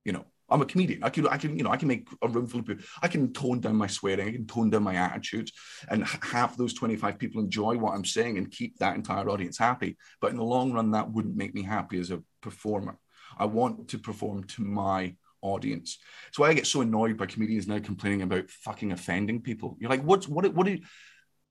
You 0.04 0.14
know, 0.14 0.26
I'm 0.50 0.62
a 0.62 0.66
comedian. 0.66 1.04
I 1.04 1.10
can, 1.10 1.28
I 1.28 1.38
can, 1.38 1.58
you 1.58 1.64
know, 1.64 1.72
I 1.72 1.78
can 1.78 1.88
make 1.88 2.08
a 2.22 2.28
room 2.28 2.48
full 2.48 2.62
of 2.62 2.66
people. 2.66 2.84
I 3.02 3.08
can 3.08 3.34
tone 3.34 3.60
down 3.60 3.76
my 3.76 3.88
swearing. 3.88 4.28
I 4.28 4.32
can 4.32 4.48
tone 4.48 4.70
down 4.70 4.84
my 4.84 4.96
attitude, 4.96 5.50
and 5.90 6.06
have 6.06 6.58
those 6.58 6.74
25 6.74 7.20
people 7.20 7.42
enjoy 7.42 7.78
what 7.78 7.94
I'm 7.94 8.06
saying 8.06 8.38
and 8.38 8.50
keep 8.52 8.78
that 8.78 8.96
entire 8.96 9.30
audience 9.30 9.58
happy. 9.58 9.98
But 10.22 10.32
in 10.32 10.38
the 10.38 10.44
long 10.44 10.72
run, 10.72 10.92
that 10.92 11.12
wouldn't 11.12 11.36
make 11.36 11.54
me 11.54 11.64
happy 11.64 12.00
as 12.00 12.12
a 12.12 12.24
performer. 12.42 12.98
I 13.38 13.46
want 13.46 13.90
to 13.90 14.00
perform 14.00 14.46
to 14.46 14.64
my 14.64 15.16
audience. 15.42 16.00
Why 16.38 16.50
I 16.50 16.54
get 16.54 16.68
so 16.68 16.82
annoyed 16.82 17.18
by 17.18 17.26
comedians 17.26 17.68
now 17.68 17.80
complaining 17.80 18.22
about 18.22 18.50
fucking 18.50 18.92
offending 18.92 19.42
people. 19.42 19.76
You're 19.80 19.90
like, 19.90 20.04
what's 20.04 20.28
what? 20.28 20.52
What? 20.54 20.68
Are, 20.68 20.78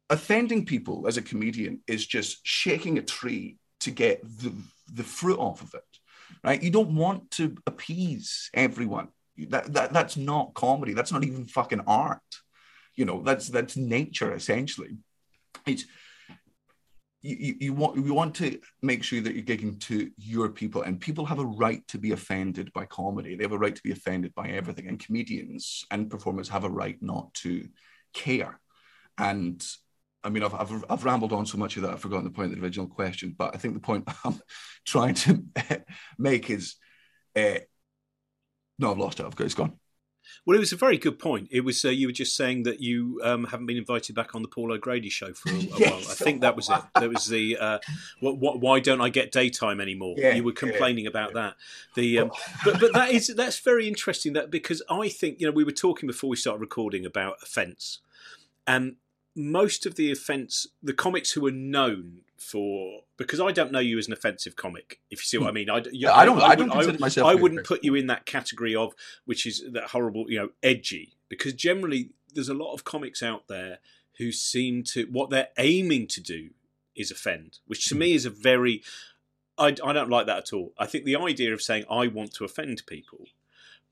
offending 0.09 0.65
people 0.65 1.07
as 1.09 1.17
a 1.17 1.23
comedian 1.23 1.81
is 1.89 2.07
just 2.07 2.39
shaking 2.47 2.97
a 2.97 3.03
tree 3.03 3.57
to 3.87 3.93
get 3.93 4.23
the 4.23 4.53
the 4.93 5.05
fruit 5.05 5.39
off 5.39 5.63
of 5.63 5.75
it, 5.75 5.93
right? 6.43 6.63
You 6.63 6.71
don't 6.71 6.97
want 6.97 7.31
to 7.33 7.57
appease 7.67 8.51
everyone. 8.53 9.09
That, 9.49 9.73
that 9.75 9.93
that's 9.93 10.17
not 10.17 10.55
comedy. 10.55 10.93
That's 10.93 11.13
not 11.13 11.25
even 11.25 11.45
fucking 11.47 11.83
art. 11.87 12.31
You 12.97 13.05
know, 13.05 13.23
that's 13.23 13.49
that's 13.49 13.77
nature 13.77 14.35
essentially. 14.35 14.99
It's 15.67 15.85
you, 17.23 17.57
you 17.61 17.73
want 17.73 17.97
you 17.97 18.13
want 18.13 18.35
to 18.37 18.59
make 18.83 19.05
sure 19.05 19.21
that 19.21 19.35
you're 19.35 19.45
gigging 19.45 19.79
to 19.83 20.11
your 20.19 20.49
people 20.49 20.83
and 20.83 21.01
people 21.01 21.27
have 21.27 21.39
a 21.39 21.45
right 21.45 21.87
to 21.89 21.99
be 21.99 22.13
offended 22.13 22.73
by 22.73 22.85
comedy 22.85 23.35
they 23.35 23.43
have 23.43 23.53
a 23.53 23.59
right 23.59 23.75
to 23.75 23.83
be 23.83 23.91
offended 23.91 24.33
by 24.35 24.47
everything 24.49 24.87
and 24.87 25.05
comedians 25.05 25.85
and 25.91 26.11
performers 26.11 26.49
have 26.49 26.63
a 26.63 26.71
right 26.71 26.99
not 27.01 27.33
to 27.35 27.67
care 28.13 28.61
and 29.19 29.67
I 30.27 30.29
mean, 30.29 30.43
I've, 30.43 30.55
I've, 30.55 30.85
I've 30.91 31.05
rambled 31.05 31.33
on 31.33 31.47
so 31.47 31.57
much 31.57 31.77
of 31.77 31.83
that, 31.83 31.93
I've 31.93 32.01
forgotten 32.01 32.25
the 32.25 32.31
point 32.31 32.51
of 32.53 32.59
the 32.59 32.65
original 32.65 32.89
question. 32.89 33.35
But 33.39 33.55
I 33.55 33.59
think 33.59 33.75
the 33.75 33.81
point 33.81 34.09
I'm 34.25 34.41
trying 34.85 35.15
to 35.15 35.45
make 36.19 36.51
is 36.51 36.75
uh, 37.37 37.61
no, 38.79 38.91
I've 38.91 38.99
lost 38.99 39.21
it. 39.21 39.27
I've 39.27 39.37
got 39.37 39.45
it's 39.45 39.55
gone. 39.55 39.79
Well, 40.45 40.57
it 40.57 40.61
was 40.61 40.73
a 40.73 40.77
very 40.77 40.99
good 40.99 41.21
point. 41.21 41.49
It 41.53 41.61
was 41.61 41.85
uh, 41.85 41.91
you 41.91 42.09
were 42.09 42.13
just 42.13 42.35
saying 42.35 42.65
that 42.65 42.81
you 42.81 43.21
um, 43.23 43.45
haven't 43.45 43.67
been 43.67 43.77
invited 43.77 44.17
back 44.17 44.35
on 44.35 44.43
the 44.43 44.49
Paul 44.49 44.73
O'Grady 44.73 45.09
show 45.09 45.33
for 45.33 45.51
a, 45.51 45.53
a 45.53 45.57
yes. 45.57 45.91
while. 45.91 45.99
I 45.99 46.15
think 46.15 46.41
that 46.41 46.57
was 46.57 46.69
it. 46.69 46.81
That 46.95 47.09
was 47.09 47.27
the 47.27 47.57
uh, 47.57 47.79
what, 48.19 48.39
what, 48.39 48.61
why 48.61 48.81
don't 48.81 49.01
I 49.01 49.09
get 49.09 49.31
daytime 49.31 49.81
anymore? 49.81 50.17
Yeah, 50.19 50.35
you 50.35 50.43
were 50.43 50.53
complaining 50.53 51.05
yeah, 51.05 51.11
about 51.11 51.31
yeah. 51.31 51.43
that. 51.43 51.55
The 51.95 52.19
um, 52.19 52.31
but 52.65 52.81
but 52.81 52.93
that 52.95 53.13
is 53.13 53.29
that's 53.29 53.61
very 53.61 53.87
interesting. 53.87 54.33
That 54.33 54.51
because 54.51 54.83
I 54.91 55.09
think 55.09 55.41
you 55.41 55.47
know 55.47 55.53
we 55.53 55.63
were 55.63 55.71
talking 55.71 56.09
before 56.09 56.29
we 56.29 56.37
started 56.37 56.61
recording 56.61 57.07
about 57.07 57.37
offence, 57.43 58.01
and 58.67 58.97
most 59.37 59.87
of 59.87 59.95
the 59.95 60.11
offence, 60.11 60.67
the 60.83 60.95
comics 60.95 61.33
who 61.33 61.47
are 61.47 61.53
known 61.53 62.23
for 62.39 63.03
because 63.17 63.41
I 63.41 63.53
don't 63.53 63.73
know 63.73 63.79
you 63.79 63.99
as 63.99 64.07
an 64.07 64.13
offensive 64.13 64.57
comic. 64.57 65.01
If 65.11 65.21
you 65.21 65.25
see 65.25 65.39
what 65.39 65.49
I 65.49 65.53
mean, 65.53 65.71
I, 65.71 65.83
yeah, 65.93 66.15
I 66.15 66.25
don't. 66.25 66.41
I, 66.41 66.47
I, 66.47 66.49
I 66.51 66.55
don't 66.55 66.71
consider 66.71 66.99
myself. 66.99 67.29
I 67.29 67.35
wouldn't 67.35 67.67
put 67.67 67.85
you 67.85 67.95
in 67.95 68.07
that 68.09 68.27
category 68.27 68.75
of 68.75 68.95
which 69.25 69.47
is 69.47 69.63
that 69.73 69.85
horrible, 69.85 70.27
you 70.29 70.39
know, 70.39 70.49
edgy. 70.63 71.15
Because 71.29 71.53
generally, 71.53 72.11
there's 72.35 72.49
a 72.49 72.55
lot 72.55 72.73
of 72.73 72.85
comics 72.85 73.23
out 73.23 73.49
there 73.49 73.79
who 74.19 74.33
seem 74.33 74.83
to 74.83 75.07
what 75.11 75.31
they're 75.31 75.49
aiming 75.59 76.07
to 76.09 76.21
do 76.21 76.51
is 76.95 77.11
offend, 77.11 77.59
which 77.67 77.87
to 77.87 77.95
me 77.95 78.11
hmm. 78.11 78.17
is 78.17 78.25
a 78.25 78.31
very 78.31 78.83
I, 79.59 79.69
I 79.69 79.93
don't 79.93 80.11
like 80.11 80.27
that 80.27 80.39
at 80.39 80.53
all. 80.53 80.73
I 80.79 80.87
think 80.87 81.05
the 81.05 81.17
idea 81.17 81.53
of 81.53 81.63
saying 81.63 81.85
I 81.91 82.07
want 82.09 82.35
to 82.35 82.45
offend 82.45 82.83
people 82.87 83.27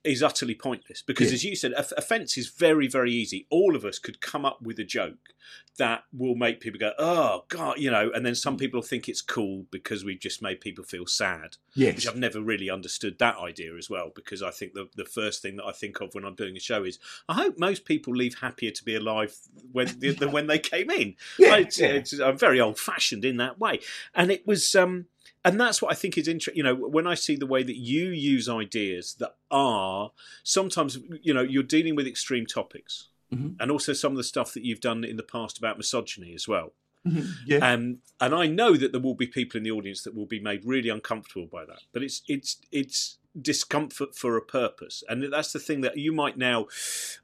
is 0.04 0.22
utterly 0.22 0.54
pointless 0.54 1.02
because, 1.02 1.28
yeah. 1.28 1.34
as 1.34 1.44
you 1.44 1.56
said, 1.56 1.72
offence 1.72 2.36
is 2.36 2.48
very, 2.48 2.86
very 2.86 3.12
easy. 3.12 3.46
All 3.50 3.74
of 3.74 3.84
us 3.84 3.98
could 3.98 4.20
come 4.20 4.44
up 4.44 4.60
with 4.60 4.78
a 4.78 4.84
joke 4.84 5.34
that 5.78 6.04
will 6.12 6.34
make 6.34 6.60
people 6.60 6.78
go, 6.78 6.92
"Oh 6.98 7.44
God," 7.48 7.78
you 7.78 7.90
know, 7.90 8.10
and 8.14 8.24
then 8.24 8.34
some 8.34 8.56
people 8.56 8.82
think 8.82 9.08
it's 9.08 9.22
cool 9.22 9.66
because 9.70 10.04
we've 10.04 10.20
just 10.20 10.42
made 10.42 10.60
people 10.60 10.84
feel 10.84 11.06
sad. 11.06 11.56
Yes, 11.74 11.96
which 11.96 12.08
I've 12.08 12.16
never 12.16 12.40
really 12.40 12.70
understood 12.70 13.18
that 13.18 13.38
idea 13.38 13.76
as 13.76 13.88
well. 13.88 14.12
Because 14.14 14.42
I 14.42 14.50
think 14.50 14.74
the 14.74 14.88
the 14.94 15.04
first 15.04 15.42
thing 15.42 15.56
that 15.56 15.64
I 15.64 15.72
think 15.72 16.00
of 16.00 16.14
when 16.14 16.24
I'm 16.24 16.34
doing 16.34 16.56
a 16.56 16.60
show 16.60 16.84
is, 16.84 16.98
I 17.28 17.34
hope 17.34 17.58
most 17.58 17.84
people 17.84 18.14
leave 18.14 18.38
happier 18.40 18.70
to 18.70 18.84
be 18.84 18.94
alive 18.94 19.36
when 19.72 19.88
than 20.18 20.32
when 20.32 20.46
they 20.46 20.58
came 20.58 20.90
in. 20.90 21.16
Yeah, 21.38 21.56
it's, 21.56 21.78
yeah. 21.80 21.88
It's, 21.88 22.12
I'm 22.18 22.38
very 22.38 22.60
old 22.60 22.78
fashioned 22.78 23.24
in 23.24 23.38
that 23.38 23.58
way, 23.58 23.80
and 24.14 24.30
it 24.30 24.46
was. 24.46 24.74
um 24.74 25.06
and 25.44 25.60
that's 25.60 25.82
what 25.82 25.92
I 25.92 25.94
think 25.94 26.16
is 26.16 26.26
interesting. 26.26 26.56
You 26.56 26.64
know, 26.64 26.74
when 26.74 27.06
I 27.06 27.14
see 27.14 27.36
the 27.36 27.46
way 27.46 27.62
that 27.62 27.76
you 27.76 28.08
use 28.08 28.48
ideas 28.48 29.14
that 29.18 29.36
are 29.50 30.12
sometimes, 30.42 30.98
you 31.22 31.34
know, 31.34 31.42
you're 31.42 31.62
dealing 31.62 31.94
with 31.96 32.06
extreme 32.06 32.46
topics, 32.46 33.08
mm-hmm. 33.32 33.60
and 33.60 33.70
also 33.70 33.92
some 33.92 34.12
of 34.12 34.16
the 34.16 34.24
stuff 34.24 34.54
that 34.54 34.64
you've 34.64 34.80
done 34.80 35.04
in 35.04 35.16
the 35.16 35.22
past 35.22 35.58
about 35.58 35.76
misogyny 35.76 36.34
as 36.34 36.48
well. 36.48 36.72
Mm-hmm. 37.06 37.30
Yeah. 37.46 37.58
Um, 37.58 37.98
and 38.20 38.34
I 38.34 38.46
know 38.46 38.76
that 38.76 38.92
there 38.92 39.00
will 39.00 39.14
be 39.14 39.26
people 39.26 39.58
in 39.58 39.64
the 39.64 39.70
audience 39.70 40.02
that 40.04 40.14
will 40.14 40.26
be 40.26 40.40
made 40.40 40.64
really 40.64 40.88
uncomfortable 40.88 41.46
by 41.46 41.64
that. 41.66 41.80
But 41.92 42.02
it's 42.02 42.22
it's 42.26 42.58
it's 42.72 43.18
discomfort 43.40 44.16
for 44.16 44.36
a 44.36 44.42
purpose, 44.42 45.04
and 45.08 45.30
that's 45.32 45.52
the 45.52 45.58
thing 45.58 45.82
that 45.82 45.98
you 45.98 46.12
might 46.12 46.38
now. 46.38 46.66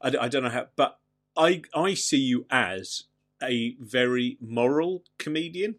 I, 0.01 0.13
I 0.21 0.27
don't 0.27 0.43
know 0.43 0.49
how, 0.49 0.67
but 0.75 0.99
I 1.35 1.63
I 1.73 1.95
see 1.95 2.19
you 2.19 2.45
as 2.51 3.05
a 3.41 3.75
very 3.79 4.37
moral 4.39 5.03
comedian 5.17 5.75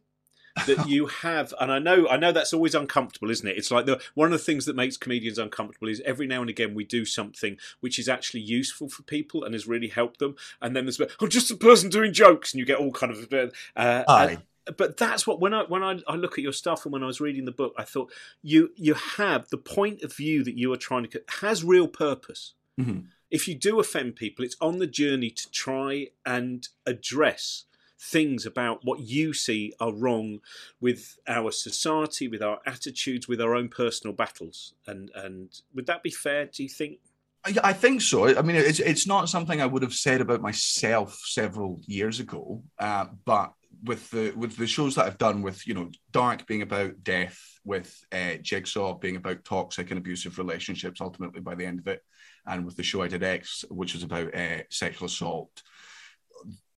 that 0.66 0.88
you 0.88 1.06
have 1.06 1.54
and 1.60 1.72
i 1.72 1.78
know 1.78 2.08
i 2.08 2.16
know 2.16 2.32
that's 2.32 2.52
always 2.52 2.74
uncomfortable 2.74 3.30
isn't 3.30 3.48
it 3.48 3.56
it's 3.56 3.70
like 3.70 3.86
the 3.86 4.00
one 4.14 4.26
of 4.26 4.32
the 4.32 4.44
things 4.44 4.66
that 4.66 4.76
makes 4.76 4.96
comedians 4.96 5.38
uncomfortable 5.38 5.88
is 5.88 6.02
every 6.04 6.26
now 6.26 6.40
and 6.40 6.50
again 6.50 6.74
we 6.74 6.84
do 6.84 7.04
something 7.04 7.56
which 7.80 7.98
is 7.98 8.08
actually 8.08 8.40
useful 8.40 8.88
for 8.88 9.02
people 9.02 9.44
and 9.44 9.54
has 9.54 9.66
really 9.66 9.88
helped 9.88 10.18
them 10.18 10.36
and 10.60 10.76
then 10.76 10.84
there's 10.84 11.00
oh 11.20 11.26
just 11.26 11.50
a 11.50 11.56
person 11.56 11.88
doing 11.88 12.12
jokes 12.12 12.52
and 12.52 12.58
you 12.58 12.66
get 12.66 12.78
all 12.78 12.92
kind 12.92 13.12
of 13.12 13.32
uh, 13.32 14.04
and, 14.08 14.42
but 14.76 14.96
that's 14.96 15.26
what 15.26 15.40
when 15.40 15.54
I 15.54 15.64
when 15.64 15.82
I, 15.82 15.98
I, 16.06 16.14
look 16.14 16.38
at 16.38 16.44
your 16.44 16.52
stuff 16.52 16.84
and 16.84 16.92
when 16.92 17.02
I 17.02 17.06
was 17.06 17.20
reading 17.20 17.44
the 17.44 17.52
book, 17.52 17.74
I 17.76 17.84
thought 17.84 18.12
you 18.42 18.70
you 18.76 18.94
have 18.94 19.48
the 19.48 19.58
point 19.58 20.02
of 20.02 20.14
view 20.14 20.44
that 20.44 20.56
you 20.56 20.72
are 20.72 20.76
trying 20.76 21.08
to 21.08 21.22
has 21.40 21.64
real 21.64 21.88
purpose. 21.88 22.54
Mm-hmm. 22.80 23.06
If 23.30 23.48
you 23.48 23.54
do 23.54 23.80
offend 23.80 24.16
people, 24.16 24.44
it's 24.44 24.56
on 24.60 24.78
the 24.78 24.86
journey 24.86 25.30
to 25.30 25.50
try 25.50 26.08
and 26.24 26.68
address 26.86 27.64
things 28.02 28.46
about 28.46 28.80
what 28.84 29.00
you 29.00 29.32
see 29.32 29.72
are 29.80 29.92
wrong 29.92 30.40
with 30.80 31.18
our 31.28 31.52
society, 31.52 32.28
with 32.28 32.42
our 32.42 32.58
attitudes, 32.66 33.28
with 33.28 33.40
our 33.40 33.54
own 33.54 33.68
personal 33.68 34.14
battles. 34.14 34.74
And 34.86 35.10
and 35.14 35.48
would 35.74 35.86
that 35.86 36.02
be 36.02 36.10
fair? 36.10 36.46
Do 36.46 36.62
you 36.62 36.68
think? 36.68 36.98
I, 37.44 37.72
think 37.72 38.02
so. 38.02 38.38
I 38.38 38.42
mean, 38.42 38.54
it's 38.54 38.78
it's 38.78 39.06
not 39.06 39.28
something 39.28 39.60
I 39.60 39.66
would 39.66 39.82
have 39.82 39.94
said 39.94 40.20
about 40.20 40.40
myself 40.40 41.20
several 41.24 41.80
years 41.86 42.20
ago, 42.20 42.62
uh, 42.78 43.06
but 43.24 43.52
with 43.82 44.08
the 44.10 44.32
with 44.36 44.56
the 44.56 44.66
shows 44.66 44.94
that 44.94 45.06
I've 45.06 45.18
done, 45.18 45.42
with 45.42 45.66
you 45.66 45.74
know, 45.74 45.90
Dark 46.12 46.46
being 46.46 46.62
about 46.62 47.02
death, 47.02 47.38
with 47.64 47.92
uh, 48.12 48.34
Jigsaw 48.40 48.94
being 48.94 49.16
about 49.16 49.44
toxic 49.44 49.90
and 49.90 49.98
abusive 49.98 50.38
relationships, 50.38 51.00
ultimately 51.00 51.40
by 51.40 51.56
the 51.56 51.66
end 51.66 51.80
of 51.80 51.88
it, 51.88 52.02
and 52.46 52.64
with 52.64 52.76
the 52.76 52.84
show 52.84 53.02
I 53.02 53.08
did 53.08 53.24
X, 53.24 53.64
which 53.70 53.94
was 53.94 54.04
about 54.04 54.34
uh, 54.34 54.58
sexual 54.70 55.06
assault. 55.06 55.62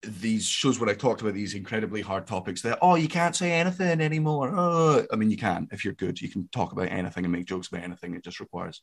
These 0.04 0.46
shows 0.46 0.80
where 0.80 0.90
I 0.90 0.94
talked 0.94 1.20
about 1.20 1.34
these 1.34 1.54
incredibly 1.54 2.00
hard 2.00 2.26
topics 2.26 2.62
that 2.62 2.78
oh 2.82 2.96
you 2.96 3.08
can't 3.08 3.36
say 3.36 3.52
anything 3.52 4.00
anymore. 4.00 4.52
Oh, 4.54 5.06
I 5.12 5.16
mean 5.16 5.30
you 5.30 5.36
can 5.36 5.68
if 5.70 5.84
you're 5.84 5.94
good. 5.94 6.20
You 6.20 6.28
can 6.28 6.48
talk 6.48 6.72
about 6.72 6.90
anything 6.90 7.24
and 7.24 7.32
make 7.32 7.46
jokes 7.46 7.68
about 7.68 7.84
anything. 7.84 8.14
It 8.14 8.24
just 8.24 8.40
requires 8.40 8.82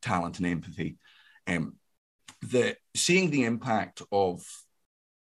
talent 0.00 0.38
and 0.38 0.46
empathy. 0.46 0.96
Um, 1.46 1.76
the 2.40 2.76
seeing 2.94 3.30
the 3.30 3.44
impact 3.44 4.02
of 4.10 4.42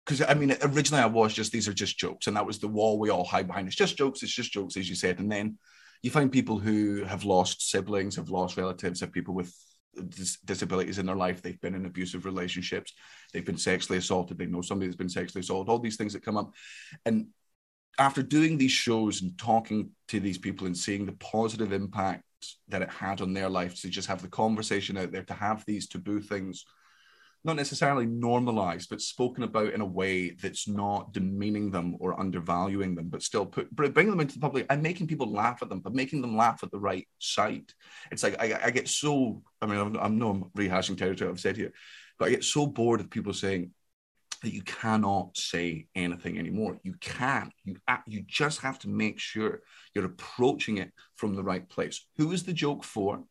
because 0.07 0.21
I 0.21 0.33
mean, 0.35 0.55
originally 0.61 1.03
I 1.03 1.07
was 1.07 1.33
just 1.33 1.51
these 1.51 1.67
are 1.67 1.73
just 1.73 1.97
jokes, 1.97 2.27
and 2.27 2.37
that 2.37 2.45
was 2.45 2.59
the 2.59 2.67
wall 2.67 2.97
we 2.97 3.09
all 3.09 3.25
hide 3.25 3.47
behind. 3.47 3.67
It's 3.67 3.75
just 3.75 3.97
jokes. 3.97 4.23
It's 4.23 4.31
just 4.31 4.53
jokes, 4.53 4.77
as 4.77 4.87
you 4.87 4.95
said. 4.95 5.19
And 5.19 5.29
then 5.31 5.57
you 6.01 6.11
find 6.11 6.31
people 6.31 6.59
who 6.59 7.03
have 7.03 7.25
lost 7.25 7.69
siblings, 7.69 8.15
have 8.15 8.29
lost 8.29 8.55
relatives, 8.55 9.01
have 9.01 9.11
people 9.11 9.33
with 9.33 9.53
dis- 10.09 10.39
disabilities 10.45 10.99
in 10.99 11.05
their 11.05 11.15
life. 11.15 11.41
They've 11.41 11.59
been 11.61 11.75
in 11.75 11.85
abusive 11.85 12.25
relationships. 12.25 12.93
They've 13.33 13.45
been 13.45 13.57
sexually 13.57 13.97
assaulted. 13.97 14.37
They 14.37 14.45
know 14.45 14.61
somebody 14.61 14.87
that's 14.87 14.97
been 14.97 15.09
sexually 15.09 15.41
assaulted. 15.41 15.69
All 15.69 15.79
these 15.79 15.97
things 15.97 16.13
that 16.13 16.23
come 16.23 16.37
up, 16.37 16.53
and 17.05 17.27
after 17.99 18.21
doing 18.21 18.57
these 18.57 18.71
shows 18.71 19.21
and 19.21 19.37
talking 19.37 19.89
to 20.09 20.19
these 20.19 20.37
people 20.37 20.67
and 20.67 20.77
seeing 20.77 21.05
the 21.05 21.13
positive 21.13 21.73
impact 21.73 22.23
that 22.67 22.83
it 22.83 22.89
had 22.89 23.21
on 23.21 23.33
their 23.33 23.49
life, 23.49 23.81
to 23.81 23.89
just 23.89 24.07
have 24.07 24.21
the 24.21 24.27
conversation 24.27 24.97
out 24.97 25.11
there, 25.11 25.23
to 25.23 25.33
have 25.33 25.63
these 25.65 25.87
taboo 25.87 26.21
things 26.21 26.65
not 27.47 27.55
necessarily 27.55 28.05
normalized, 28.05 28.89
but 28.89 29.01
spoken 29.01 29.43
about 29.43 29.73
in 29.73 29.81
a 29.81 29.85
way 29.85 30.31
that's 30.31 30.67
not 30.67 31.13
demeaning 31.13 31.71
them 31.71 31.95
or 31.99 32.19
undervaluing 32.19 32.93
them, 32.93 33.07
but 33.07 33.23
still 33.23 33.45
put 33.45 33.73
bring 33.75 34.09
them 34.09 34.19
into 34.19 34.35
the 34.35 34.41
public 34.41 34.65
and 34.69 34.83
making 34.83 35.07
people 35.07 35.31
laugh 35.31 35.63
at 35.63 35.69
them, 35.69 35.79
but 35.79 35.95
making 35.95 36.21
them 36.21 36.37
laugh 36.37 36.61
at 36.63 36.71
the 36.71 36.79
right 36.79 37.07
side. 37.19 37.71
It's 38.11 38.21
like 38.21 38.35
I, 38.39 38.59
I 38.65 38.71
get 38.71 38.87
so 38.87 39.41
I 39.61 39.65
mean 39.65 39.79
I'm, 39.79 39.95
I'm 39.95 40.19
no 40.19 40.29
I'm 40.29 40.43
rehashing 40.57 40.97
territory 40.97 41.29
I've 41.29 41.39
said 41.39 41.57
here, 41.57 41.71
but 42.19 42.27
I 42.27 42.31
get 42.31 42.43
so 42.43 42.67
bored 42.67 42.99
of 42.99 43.09
people 43.09 43.33
saying 43.33 43.71
that 44.43 44.53
you 44.53 44.61
cannot 44.61 45.35
say 45.35 45.87
anything 45.95 46.37
anymore. 46.37 46.77
You 46.83 46.93
can. 46.99 47.51
You 47.63 47.77
you 48.05 48.23
just 48.27 48.61
have 48.61 48.77
to 48.79 48.89
make 48.89 49.19
sure 49.19 49.61
you're 49.95 50.05
approaching 50.05 50.77
it 50.77 50.91
from 51.15 51.35
the 51.35 51.43
right 51.43 51.67
place. 51.67 52.05
Who 52.17 52.31
is 52.33 52.43
the 52.43 52.53
joke 52.53 52.83
for? 52.83 53.23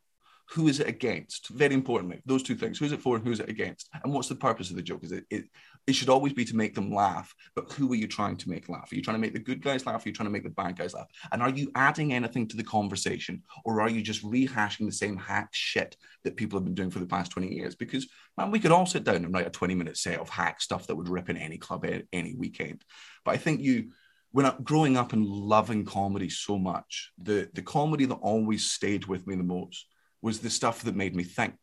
Who 0.50 0.68
is 0.68 0.78
it 0.78 0.88
against? 0.88 1.48
Very 1.48 1.74
importantly, 1.74 2.22
those 2.24 2.42
two 2.42 2.54
things: 2.54 2.78
who's 2.78 2.92
it 2.92 3.02
for 3.02 3.16
and 3.16 3.26
who's 3.26 3.40
it 3.40 3.48
against, 3.48 3.88
and 4.02 4.12
what's 4.12 4.28
the 4.28 4.34
purpose 4.34 4.70
of 4.70 4.76
the 4.76 4.82
joke? 4.82 5.02
Is 5.02 5.12
it, 5.12 5.24
it 5.30 5.44
it 5.86 5.94
should 5.94 6.08
always 6.08 6.32
be 6.32 6.44
to 6.44 6.56
make 6.56 6.74
them 6.74 6.92
laugh, 6.92 7.34
but 7.54 7.70
who 7.72 7.92
are 7.92 7.96
you 7.96 8.08
trying 8.08 8.36
to 8.36 8.48
make 8.48 8.68
laugh? 8.68 8.90
Are 8.90 8.94
you 8.94 9.02
trying 9.02 9.16
to 9.16 9.20
make 9.20 9.32
the 9.32 9.38
good 9.38 9.62
guys 9.62 9.86
laugh? 9.86 10.04
Are 10.04 10.08
you 10.08 10.14
trying 10.14 10.28
to 10.28 10.32
make 10.32 10.44
the 10.44 10.50
bad 10.50 10.76
guys 10.76 10.94
laugh? 10.94 11.06
And 11.32 11.42
are 11.42 11.50
you 11.50 11.70
adding 11.74 12.12
anything 12.12 12.46
to 12.48 12.56
the 12.56 12.64
conversation, 12.64 13.42
or 13.64 13.80
are 13.80 13.90
you 13.90 14.02
just 14.02 14.24
rehashing 14.24 14.86
the 14.86 14.92
same 14.92 15.16
hack 15.16 15.48
shit 15.52 15.96
that 16.24 16.36
people 16.36 16.58
have 16.58 16.64
been 16.64 16.74
doing 16.74 16.90
for 16.90 17.00
the 17.00 17.06
past 17.06 17.32
twenty 17.32 17.52
years? 17.52 17.74
Because 17.74 18.06
man, 18.36 18.50
we 18.50 18.60
could 18.60 18.72
all 18.72 18.86
sit 18.86 19.04
down 19.04 19.16
and 19.16 19.34
write 19.34 19.46
a 19.46 19.50
twenty-minute 19.50 19.96
set 19.96 20.20
of 20.20 20.28
hack 20.28 20.60
stuff 20.60 20.86
that 20.86 20.96
would 20.96 21.08
rip 21.08 21.28
in 21.28 21.36
any 21.36 21.58
club 21.58 21.86
any 22.12 22.34
weekend. 22.34 22.84
But 23.24 23.32
I 23.32 23.36
think 23.38 23.60
you 23.60 23.90
when 24.30 24.46
I'm 24.46 24.62
growing 24.62 24.96
up 24.96 25.12
and 25.12 25.24
loving 25.24 25.84
comedy 25.84 26.28
so 26.28 26.56
much, 26.56 27.10
the 27.20 27.48
the 27.54 27.62
comedy 27.62 28.04
that 28.04 28.14
always 28.14 28.70
stayed 28.70 29.06
with 29.06 29.26
me 29.26 29.34
the 29.34 29.42
most 29.42 29.86
was 30.26 30.40
the 30.40 30.50
stuff 30.50 30.82
that 30.82 30.96
made 30.96 31.14
me 31.14 31.22
think. 31.22 31.54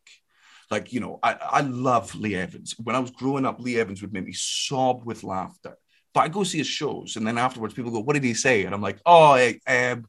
Like, 0.72 0.94
you 0.94 1.02
know, 1.02 1.20
I, 1.22 1.34
I 1.34 1.62
love 1.62 2.16
Lee 2.16 2.36
Evans. 2.36 2.76
When 2.82 2.96
I 2.96 3.00
was 3.00 3.12
growing 3.12 3.46
up, 3.46 3.60
Lee 3.60 3.78
Evans 3.78 4.02
would 4.02 4.14
make 4.14 4.26
me 4.26 4.32
sob 4.34 5.04
with 5.04 5.26
laughter. 5.26 5.78
But 6.14 6.22
I 6.22 6.28
go 6.30 6.46
see 6.46 6.60
his 6.60 6.68
shows, 6.68 7.18
and 7.18 7.28
then 7.28 7.38
afterwards, 7.38 7.74
people 7.74 7.92
go, 7.92 8.00
"What 8.00 8.14
did 8.14 8.24
he 8.24 8.34
say?" 8.34 8.64
And 8.64 8.74
I'm 8.74 8.82
like, 8.82 9.00
"Oh, 9.06 9.34
um, 9.68 10.06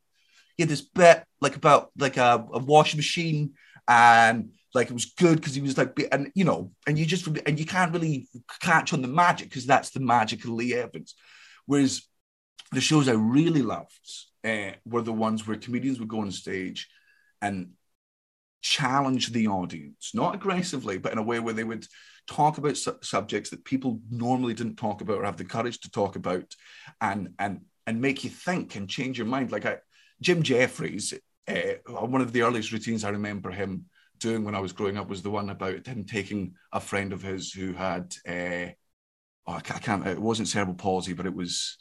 he 0.57 0.63
had 0.63 0.69
this 0.69 0.83
bit 0.83 1.25
like 1.41 1.57
about 1.57 1.91
like 1.99 2.17
a, 2.17 2.47
a 2.53 2.61
washing 2.61 2.99
machine, 2.99 3.55
and 3.89 4.53
like 4.75 4.89
it 4.91 4.93
was 4.93 5.07
good 5.07 5.37
because 5.37 5.55
he 5.55 5.63
was 5.63 5.77
like, 5.77 5.99
and 6.13 6.31
you 6.35 6.45
know, 6.45 6.71
and 6.87 6.97
you 6.97 7.07
just 7.07 7.27
and 7.27 7.59
you 7.59 7.67
can't 7.67 7.93
really 7.93 8.29
catch 8.61 8.93
on 8.93 9.03
the 9.03 9.09
magic 9.09 9.49
because 9.49 9.67
that's 9.67 9.91
the 9.91 10.01
magic 10.01 10.45
of 10.45 10.51
Lee 10.51 10.75
Evans. 10.75 11.15
Whereas 11.67 12.03
the 12.71 12.81
shows 12.81 13.09
I 13.09 13.13
really 13.13 13.63
loved 13.63 13.99
uh, 14.45 14.73
were 14.85 15.03
the 15.03 15.19
ones 15.27 15.47
where 15.47 15.57
comedians 15.57 15.99
would 15.99 16.15
go 16.15 16.21
on 16.21 16.31
stage 16.31 16.89
and 17.41 17.71
challenge 18.65 19.31
the 19.31 19.47
audience, 19.47 20.13
not 20.15 20.35
aggressively, 20.35 20.97
but 20.97 21.13
in 21.13 21.19
a 21.19 21.23
way 21.23 21.39
where 21.39 21.53
they 21.53 21.65
would 21.65 21.87
talk 22.27 22.57
about 22.57 22.79
su- 22.79 22.99
subjects 23.03 23.51
that 23.51 23.63
people 23.65 24.01
normally 24.11 24.55
didn't 24.55 24.77
talk 24.77 25.03
about 25.03 25.19
or 25.19 25.25
have 25.25 25.37
the 25.37 25.45
courage 25.45 25.79
to 25.81 25.91
talk 25.91 26.17
about, 26.17 26.47
and 27.01 27.29
and 27.39 27.61
and 27.87 28.01
make 28.01 28.25
you 28.25 28.31
think 28.31 28.75
and 28.75 28.89
change 28.89 29.19
your 29.19 29.27
mind. 29.27 29.53
Like 29.53 29.67
I, 29.67 29.77
Jim 30.23 30.43
Jefferies, 30.43 31.13
uh, 31.47 31.75
one 31.87 32.23
of 32.23 32.33
the 32.33 32.41
earliest 32.41 32.73
routines 32.73 33.05
I 33.05 33.11
remember 33.11 33.51
him 33.51 33.85
doing 34.19 34.45
when 34.45 34.55
I 34.55 34.61
was 34.61 34.73
growing 34.73 34.97
up 34.97 35.11
was 35.11 35.23
the 35.23 35.31
one 35.31 35.51
about 35.51 35.87
him 35.87 36.05
taking 36.05 36.55
a 36.73 36.81
friend 36.81 37.13
of 37.13 37.21
his 37.21 37.53
who 37.53 37.75
had, 37.75 38.15
uh, 38.27 38.73
oh, 39.47 39.57
I 39.57 39.61
can't, 39.61 40.07
it 40.07 40.19
wasn't 40.19 40.49
cerebral 40.49 40.77
palsy, 40.77 41.13
but 41.13 41.27
it 41.27 41.35
was 41.35 41.77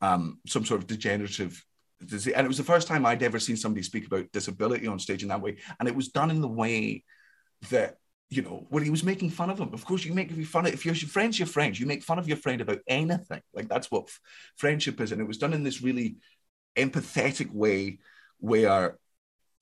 um, 0.00 0.38
some 0.46 0.64
sort 0.64 0.80
of 0.80 0.86
degenerative 0.86 1.64
disease. 2.04 2.34
And 2.34 2.44
it 2.44 2.48
was 2.48 2.58
the 2.58 2.64
first 2.64 2.88
time 2.88 3.04
I'd 3.06 3.22
ever 3.22 3.38
seen 3.38 3.56
somebody 3.56 3.82
speak 3.82 4.06
about 4.06 4.32
disability 4.32 4.86
on 4.86 4.98
stage 4.98 5.22
in 5.22 5.28
that 5.28 5.40
way. 5.40 5.56
And 5.78 5.88
it 5.88 5.94
was 5.94 6.08
done 6.08 6.30
in 6.30 6.40
the 6.40 6.48
way 6.48 7.04
that, 7.70 7.96
you 8.28 8.42
know, 8.42 8.66
when 8.70 8.82
he 8.82 8.90
was 8.90 9.04
making 9.04 9.30
fun 9.30 9.50
of 9.50 9.58
him. 9.58 9.72
Of 9.72 9.84
course, 9.84 10.04
you 10.04 10.14
make 10.14 10.32
fun 10.46 10.66
of 10.66 10.72
if 10.72 10.84
you're 10.84 10.94
your 10.94 11.08
friend's 11.08 11.38
your 11.38 11.46
friend, 11.46 11.78
you 11.78 11.86
make 11.86 12.02
fun 12.02 12.18
of 12.18 12.28
your 12.28 12.36
friend 12.36 12.60
about 12.60 12.78
anything. 12.86 13.42
Like 13.52 13.68
that's 13.68 13.90
what 13.90 14.04
f- 14.04 14.20
friendship 14.56 15.00
is. 15.00 15.12
And 15.12 15.20
it 15.20 15.28
was 15.28 15.38
done 15.38 15.52
in 15.52 15.64
this 15.64 15.82
really 15.82 16.16
empathetic 16.76 17.52
way 17.52 17.98
where 18.38 18.98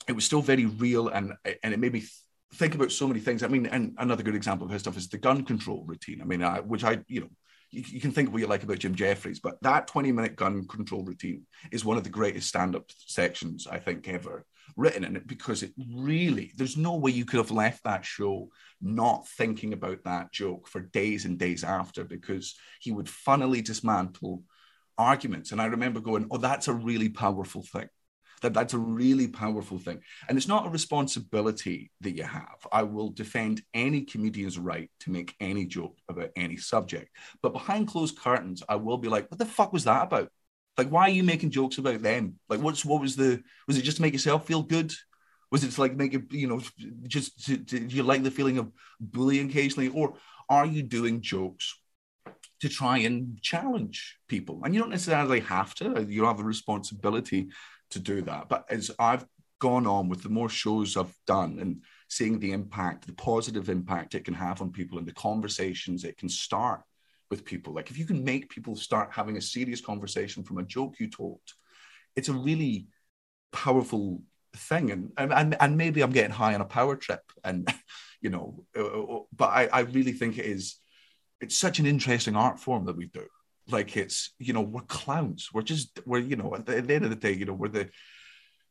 it 0.07 0.13
was 0.13 0.25
still 0.25 0.43
very 0.43 0.67
real 0.67 1.09
and 1.09 1.35
and 1.63 1.75
it 1.75 1.81
made 1.81 1.93
me 1.93 2.05
think 2.55 2.75
about 2.75 2.93
so 2.93 3.07
many 3.07 3.21
things. 3.21 3.43
I 3.43 3.49
mean, 3.49 3.67
and 3.67 3.95
another 3.99 4.23
good 4.23 4.35
example 4.35 4.67
of 4.67 4.73
his 4.73 4.83
stuff 4.83 4.97
is 4.97 5.09
the 5.09 5.19
gun 5.19 5.45
control 5.45 5.85
routine. 5.87 6.21
I 6.23 6.25
mean, 6.25 6.43
I, 6.43 6.61
which 6.61 6.85
I, 6.85 7.01
you 7.07 7.21
know, 7.21 7.31
you, 7.71 7.85
you, 7.87 8.01
can 8.01 8.13
think 8.13 8.31
what 8.31 8.41
you 8.41 8.47
like 8.47 8.63
about 8.63 8.79
Jim 8.79 8.95
Jefferies, 8.95 9.41
but 9.41 9.59
that 9.63 9.87
20 9.87 10.13
minute 10.13 10.37
gun 10.37 10.67
control 10.67 11.05
routine 11.05 11.47
is 11.73 11.85
one 11.85 11.97
of 11.97 12.05
the 12.05 12.11
greatest 12.11 12.49
stand 12.49 12.75
up 12.75 12.91
sections 13.07 13.67
I 13.67 13.79
think 13.79 14.09
ever 14.09 14.45
written 14.77 15.05
in 15.05 15.17
it 15.17 15.27
because 15.27 15.63
it 15.63 15.73
really, 15.95 16.53
there's 16.57 16.77
no 16.77 16.97
way 16.97 17.11
you 17.11 17.25
could 17.25 17.39
have 17.39 17.51
left 17.51 17.85
that 17.85 18.05
show 18.05 18.49
not 18.81 19.27
thinking 19.29 19.73
about 19.73 20.05
that 20.05 20.33
joke 20.33 20.69
for 20.69 20.81
days 20.81 21.25
and 21.25 21.39
days 21.39 21.65
after 21.65 22.05
because 22.05 22.55
he 22.81 22.93
would 22.93 23.09
funnily 23.09 23.61
dismantle 23.61 24.43
arguments. 24.97 25.53
And 25.53 25.61
I 25.61 25.67
remember 25.67 26.01
going, 26.01 26.27
oh, 26.31 26.39
that's 26.39 26.69
a 26.69 26.73
really 26.73 27.09
powerful 27.09 27.63
thing 27.63 27.89
that 28.43 28.55
that's 28.55 28.75
a 28.75 28.79
really 28.79 29.29
powerful 29.29 29.79
thing. 29.79 30.01
And 30.29 30.37
it's 30.37 30.49
not 30.49 30.67
a 30.67 30.71
responsibility 30.71 31.91
that 32.01 32.17
you 32.17 32.25
have. 32.25 32.67
I 32.73 32.83
will 32.83 33.11
defend 33.11 33.63
any 33.75 34.03
comedian's 34.03 34.59
right 34.59 34.91
to 35.01 35.11
make 35.11 35.35
any 35.41 35.67
joke 35.67 35.97
about 36.09 36.31
any 36.37 36.57
subject. 36.57 37.11
But 37.43 37.53
behind 37.53 37.89
closed 37.89 38.19
curtains 38.19 38.63
i 38.69 38.77
will 38.77 38.99
be 38.99 39.09
like 39.09 39.31
what 39.31 39.39
the 39.39 39.47
fuck 39.47 39.73
was 39.73 39.85
that 39.85 40.05
about? 40.05 40.31
Like 40.77 40.89
why 40.89 41.03
are 41.03 41.11
you 41.11 41.25
making 41.25 41.51
jokes 41.51 41.79
about 41.79 42.03
them? 42.03 42.39
Like 42.49 42.61
what's 42.61 42.85
what 42.85 43.01
was 43.01 43.17
the 43.17 43.43
was 43.67 43.79
it 43.79 43.83
just 43.83 43.97
to 43.97 44.03
make 44.03 44.13
yourself 44.13 44.47
feel 44.47 44.63
good? 44.63 44.93
Was 45.51 45.65
it 45.65 45.73
to 45.73 45.81
like 45.81 45.97
make 45.97 46.15
it 46.15 46.33
you 46.33 46.47
know 46.47 46.61
just 47.07 47.47
to, 47.47 47.57
to, 47.57 47.81
do 47.81 47.97
you 47.97 48.03
like 48.03 48.23
the 48.23 48.31
feeling 48.31 48.59
of 48.59 48.71
bullying 49.01 49.49
occasionally? 49.49 49.89
Or 49.89 50.15
are 50.49 50.67
you 50.67 50.83
doing 50.83 51.21
jokes 51.21 51.75
to 52.61 52.69
try 52.69 52.99
and 52.99 53.41
challenge 53.43 54.19
people? 54.29 54.61
And 54.65 54.75
you 54.75 54.81
don't 54.81 54.91
necessarily 54.91 55.41
have 55.41 55.75
to. 55.77 56.07
You 56.09 56.25
have 56.25 56.41
a 56.41 56.45
responsibility 56.45 57.49
to 57.91 57.99
do 57.99 58.23
that. 58.23 58.49
But 58.49 58.67
as 58.71 58.91
I've 58.99 59.27
gone 59.59 59.87
on 59.87 60.09
with 60.09 60.23
the 60.23 60.29
more 60.29 60.49
shows 60.49 60.97
I've 60.97 61.15
done 61.27 61.59
and 61.61 61.83
seeing 62.09 62.39
the 62.39 62.53
impact, 62.53 63.07
the 63.07 63.13
positive 63.15 63.69
impact 63.69 64.15
it 64.15 64.25
can 64.25 64.35
have 64.35 64.63
on 64.63 64.73
people 64.73 64.99
and 64.99 65.07
the 65.07 65.13
conversations 65.13 66.05
it 66.05 66.17
can 66.17 66.29
start 66.29 66.83
with 67.31 67.45
people. 67.45 67.75
Like 67.75 67.91
if 67.91 67.99
you 67.99 68.07
can 68.07 68.25
make 68.25 68.49
people 68.49 68.77
start 68.77 69.11
having 69.13 69.37
a 69.37 69.43
serious 69.43 69.81
conversation 69.81 70.43
from 70.43 70.59
a 70.59 70.63
joke 70.63 70.95
you 70.99 71.09
told, 71.09 71.41
it's 72.17 72.29
a 72.29 72.35
really 72.35 72.87
powerful 73.53 74.23
thing. 74.55 74.91
And 74.91 75.13
and 75.17 75.57
and 75.61 75.77
maybe 75.77 76.01
I'm 76.01 76.13
getting 76.13 76.31
high 76.31 76.55
on 76.55 76.61
a 76.61 76.67
power 76.67 76.97
trip, 76.97 77.23
and 77.45 77.69
you 78.21 78.31
know, 78.31 78.65
uh, 78.77 78.85
uh, 78.85 79.21
but 79.37 79.51
I, 79.51 79.67
I 79.67 79.81
really 79.81 80.13
think 80.13 80.39
it 80.39 80.47
is. 80.47 80.77
It's 81.41 81.57
such 81.57 81.79
an 81.79 81.87
interesting 81.87 82.35
art 82.35 82.59
form 82.59 82.87
that 82.87 82.97
we 82.97 83.07
do 83.07 83.25
like 83.71 83.97
it's 83.97 84.35
you 84.39 84.53
know 84.53 84.61
we're 84.61 84.81
clowns 84.83 85.49
we're 85.53 85.63
just 85.63 86.01
we're 86.07 86.19
you 86.19 86.37
know 86.37 86.55
at 86.55 86.67
the, 86.67 86.77
at 86.79 86.87
the, 86.87 86.95
end 86.95 87.05
of 87.05 87.11
the 87.11 87.17
day 87.17 87.33
you 87.33 87.45
know 87.45 87.53
we're 87.53 87.69
the 87.69 87.89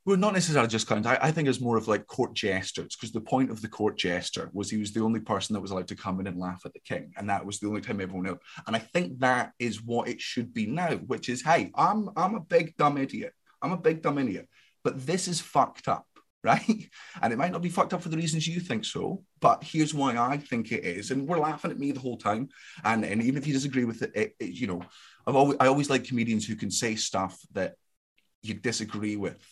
we're 0.08 0.16
not 0.16 0.34
necessarily 0.34 0.70
just 0.70 0.88
clowns. 0.88 1.06
I, 1.06 1.20
I 1.22 1.32
think 1.32 1.50
it's 1.50 1.60
more 1.60 1.76
of 1.76 1.90
like 1.90 2.08
court 2.08 2.34
jesters, 2.34 2.96
because 2.96 3.12
the 3.12 3.20
point 3.20 3.52
of 3.52 3.62
the 3.62 3.68
court 3.68 3.98
jester 3.98 4.50
was 4.54 4.70
he 4.70 4.78
was 4.78 4.94
the 4.94 5.02
only 5.02 5.20
person 5.20 5.54
that 5.54 5.60
was 5.60 5.72
allowed 5.72 5.90
to 5.90 5.98
come 5.98 6.22
in 6.22 6.28
and 6.28 6.40
laugh 6.40 6.62
at 6.64 6.72
the 6.72 6.80
king, 6.80 7.12
and 7.18 7.30
that 7.30 7.46
was 7.46 7.60
the 7.60 7.68
only 7.68 7.82
time 7.82 8.00
everyone 8.00 8.24
knew. 8.24 8.40
And 8.66 8.74
I 8.74 8.80
think 8.80 9.20
that 9.20 9.52
is 9.60 9.84
what 9.84 10.08
it 10.08 10.22
should 10.22 10.54
be 10.54 10.66
now, 10.66 10.96
which 10.96 11.28
is, 11.28 11.44
hey, 11.44 11.72
I'm 11.76 12.10
I'm 12.16 12.36
a 12.36 12.40
big 12.40 12.78
dumb 12.78 12.98
idiot. 12.98 13.34
I'm 13.62 13.74
a 13.74 13.78
big 13.78 14.02
dumb 14.02 14.18
idiot, 14.18 14.48
but 14.82 15.06
this 15.06 15.28
is 15.28 15.42
fucked 15.42 15.90
up, 15.90 16.08
right? 16.48 16.90
And 17.22 17.34
it 17.34 17.38
might 17.38 17.52
not 17.52 17.62
be 17.62 17.70
fucked 17.70 17.94
up 17.94 18.02
for 18.02 18.10
the 18.10 18.18
reasons 18.18 18.48
you 18.48 18.60
think 18.60 18.86
so, 18.86 19.24
but 19.40 19.64
here's 19.64 19.94
why 19.94 20.16
I 20.18 20.38
think 20.38 20.72
it 20.72 20.84
is. 20.84 21.12
And 21.12 21.28
we're 21.28 21.40
laughing 21.40 21.72
at 21.72 21.80
me 21.80 21.92
the 21.92 22.00
whole 22.00 22.18
time, 22.18 22.50
and 22.84 23.04
and 23.04 23.22
even 23.22 23.38
if 23.38 23.48
you 23.48 23.54
disagree 23.54 23.86
with 23.86 24.02
it, 24.04 24.12
it, 24.16 24.36
it 24.40 24.50
you 24.52 24.68
know, 24.68 24.82
I've 25.26 25.36
always 25.36 25.58
I 25.60 25.68
always 25.68 25.90
like 25.90 26.04
comedians 26.04 26.46
who 26.46 26.56
can 26.56 26.72
say 26.72 26.96
stuff 26.96 27.40
that 27.54 27.76
you 28.44 28.54
disagree 28.54 29.16
with 29.16 29.44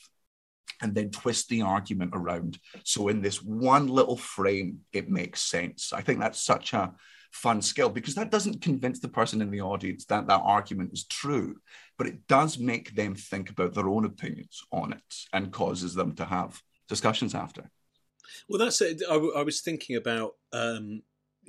and 0.82 0.94
then 0.94 1.10
twist 1.10 1.50
the 1.50 1.62
argument 1.62 2.12
around. 2.14 2.60
So 2.84 3.08
in 3.08 3.22
this 3.22 3.42
one 3.42 3.88
little 3.88 4.18
frame, 4.18 4.80
it 4.94 5.10
makes 5.10 5.42
sense. 5.42 5.94
I 5.94 6.02
think 6.02 6.20
that's 6.20 6.42
such 6.42 6.74
a 6.74 6.94
fun 7.32 7.62
skill 7.62 7.90
because 7.90 8.16
that 8.16 8.32
doesn't 8.32 8.62
convince 8.62 9.00
the 9.00 9.10
person 9.10 9.42
in 9.42 9.52
the 9.52 9.62
audience 9.62 10.06
that 10.06 10.28
that 10.28 10.42
argument 10.44 10.92
is 10.94 11.06
true, 11.06 11.58
but 11.98 12.08
it 12.08 12.28
does 12.28 12.58
make 12.58 12.96
them 12.96 13.16
think 13.16 13.50
about 13.50 13.74
their 13.74 13.90
own 13.90 14.06
opinions 14.06 14.64
on 14.72 14.94
it 14.94 15.16
and 15.34 15.52
causes 15.52 15.94
them 15.94 16.16
to 16.16 16.26
have 16.26 16.62
discussions 16.88 17.36
after. 17.36 17.70
Well, 18.50 18.60
that's 18.60 18.82
it. 18.82 19.02
I, 19.10 19.16
I 19.16 19.44
was 19.44 19.62
thinking 19.62 19.96
about 19.96 20.36
um, 20.52 21.04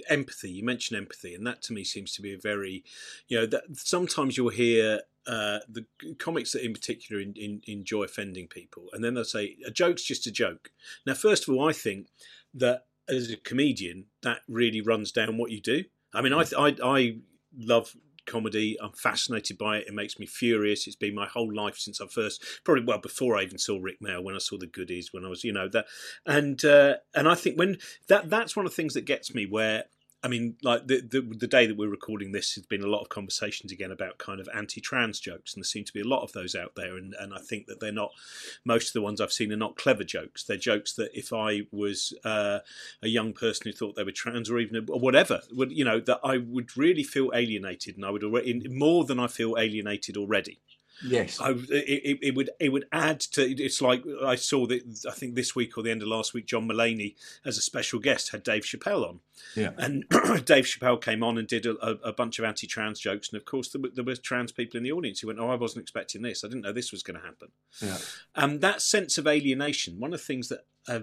empathy. 0.08 0.50
You 0.50 0.64
mentioned 0.64 0.98
empathy, 0.98 1.34
and 1.34 1.46
that 1.46 1.62
to 1.62 1.72
me 1.72 1.84
seems 1.84 2.12
to 2.12 2.22
be 2.22 2.34
a 2.34 2.38
very, 2.38 2.84
you 3.28 3.38
know, 3.38 3.46
that 3.46 3.64
sometimes 3.74 4.36
you'll 4.36 4.50
hear 4.50 5.00
uh, 5.26 5.58
the 5.68 5.86
comics 6.18 6.52
that 6.52 6.64
in 6.64 6.72
particular 6.72 7.20
in, 7.20 7.32
in, 7.34 7.60
enjoy 7.66 8.04
offending 8.04 8.46
people, 8.46 8.88
and 8.92 9.02
then 9.02 9.14
they'll 9.14 9.24
say 9.24 9.56
a 9.66 9.70
joke's 9.70 10.04
just 10.04 10.26
a 10.26 10.30
joke. 10.30 10.70
Now, 11.06 11.14
first 11.14 11.48
of 11.48 11.54
all, 11.54 11.68
I 11.68 11.72
think 11.72 12.08
that 12.54 12.84
as 13.08 13.30
a 13.30 13.36
comedian, 13.36 14.06
that 14.22 14.40
really 14.48 14.80
runs 14.80 15.12
down 15.12 15.38
what 15.38 15.50
you 15.50 15.60
do. 15.60 15.84
I 16.14 16.22
mean, 16.22 16.32
I 16.32 16.44
I, 16.56 16.76
I 16.82 17.18
love 17.56 17.96
comedy. 18.26 18.76
I'm 18.82 18.92
fascinated 18.92 19.58
by 19.58 19.78
it. 19.78 19.86
It 19.88 19.94
makes 19.94 20.18
me 20.18 20.26
furious. 20.26 20.86
It's 20.86 20.96
been 20.96 21.14
my 21.14 21.26
whole 21.26 21.52
life 21.54 21.78
since 21.78 22.00
I 22.00 22.06
first, 22.06 22.44
probably 22.64 22.84
well 22.84 22.98
before 22.98 23.36
I 23.36 23.42
even 23.42 23.58
saw 23.58 23.78
Rick 23.80 24.00
Mayall, 24.02 24.22
when 24.22 24.34
I 24.34 24.38
saw 24.38 24.58
the 24.58 24.66
goodies, 24.66 25.12
when 25.12 25.24
I 25.24 25.28
was, 25.28 25.44
you 25.44 25.52
know, 25.52 25.68
that, 25.68 25.86
and 26.26 26.64
uh, 26.64 26.96
and 27.14 27.28
I 27.28 27.34
think 27.34 27.58
when 27.58 27.78
that 28.08 28.30
that's 28.30 28.56
one 28.56 28.66
of 28.66 28.72
the 28.72 28.76
things 28.76 28.94
that 28.94 29.06
gets 29.06 29.34
me 29.34 29.46
where 29.46 29.84
I 30.26 30.28
mean, 30.28 30.56
like 30.60 30.88
the, 30.88 31.00
the, 31.00 31.20
the 31.20 31.46
day 31.46 31.68
that 31.68 31.76
we're 31.76 31.88
recording 31.88 32.32
this, 32.32 32.56
has 32.56 32.66
been 32.66 32.82
a 32.82 32.88
lot 32.88 33.00
of 33.00 33.08
conversations 33.08 33.70
again 33.70 33.92
about 33.92 34.18
kind 34.18 34.40
of 34.40 34.48
anti-trans 34.52 35.20
jokes, 35.20 35.54
and 35.54 35.62
there 35.62 35.68
seem 35.68 35.84
to 35.84 35.92
be 35.92 36.00
a 36.00 36.08
lot 36.08 36.24
of 36.24 36.32
those 36.32 36.56
out 36.56 36.74
there. 36.74 36.96
And, 36.96 37.14
and 37.20 37.32
I 37.32 37.38
think 37.38 37.68
that 37.68 37.78
they're 37.78 37.92
not 37.92 38.10
most 38.64 38.88
of 38.88 38.92
the 38.94 39.02
ones 39.02 39.20
I've 39.20 39.30
seen 39.30 39.52
are 39.52 39.56
not 39.56 39.76
clever 39.76 40.02
jokes. 40.02 40.42
They're 40.42 40.56
jokes 40.56 40.94
that 40.94 41.16
if 41.16 41.32
I 41.32 41.68
was 41.70 42.12
uh, 42.24 42.58
a 43.04 43.08
young 43.08 43.34
person 43.34 43.66
who 43.66 43.72
thought 43.72 43.94
they 43.94 44.02
were 44.02 44.10
trans 44.10 44.50
or 44.50 44.58
even 44.58 44.84
or 44.88 44.98
whatever, 44.98 45.42
would 45.52 45.70
you 45.70 45.84
know 45.84 46.00
that 46.00 46.18
I 46.24 46.38
would 46.38 46.76
really 46.76 47.04
feel 47.04 47.30
alienated, 47.32 47.94
and 47.94 48.04
I 48.04 48.10
would 48.10 48.24
already 48.24 48.66
more 48.68 49.04
than 49.04 49.20
I 49.20 49.28
feel 49.28 49.54
alienated 49.56 50.16
already. 50.16 50.58
Yes, 51.04 51.40
I, 51.40 51.50
it, 51.50 52.18
it, 52.22 52.34
would 52.34 52.50
it 52.58 52.70
would 52.70 52.86
add 52.90 53.20
to. 53.20 53.42
It's 53.42 53.82
like 53.82 54.02
I 54.24 54.34
saw 54.34 54.66
that 54.66 55.04
I 55.06 55.12
think 55.12 55.34
this 55.34 55.54
week 55.54 55.76
or 55.76 55.82
the 55.82 55.90
end 55.90 56.02
of 56.02 56.08
last 56.08 56.32
week, 56.32 56.46
John 56.46 56.66
Mulaney 56.66 57.14
as 57.44 57.58
a 57.58 57.60
special 57.60 57.98
guest 57.98 58.32
had 58.32 58.42
Dave 58.42 58.62
Chappelle 58.62 59.06
on, 59.06 59.20
yeah, 59.54 59.72
and 59.76 60.04
Dave 60.46 60.64
Chappelle 60.64 61.00
came 61.00 61.22
on 61.22 61.36
and 61.36 61.46
did 61.46 61.66
a, 61.66 61.98
a 62.02 62.12
bunch 62.12 62.38
of 62.38 62.46
anti-trans 62.46 62.98
jokes, 62.98 63.28
and 63.28 63.36
of 63.36 63.44
course 63.44 63.68
there 63.68 63.82
were, 63.82 63.90
there 63.94 64.04
were, 64.04 64.16
trans 64.16 64.52
people 64.52 64.78
in 64.78 64.84
the 64.84 64.92
audience 64.92 65.20
who 65.20 65.26
went, 65.26 65.38
"Oh, 65.38 65.50
I 65.50 65.56
wasn't 65.56 65.82
expecting 65.82 66.22
this. 66.22 66.42
I 66.42 66.48
didn't 66.48 66.62
know 66.62 66.72
this 66.72 66.92
was 66.92 67.02
going 67.02 67.20
to 67.20 67.26
happen." 67.26 67.48
Yeah, 67.82 67.98
um, 68.34 68.60
that 68.60 68.80
sense 68.80 69.18
of 69.18 69.26
alienation. 69.26 70.00
One 70.00 70.14
of 70.14 70.20
the 70.20 70.26
things 70.26 70.48
that 70.48 70.64
uh, 70.88 71.00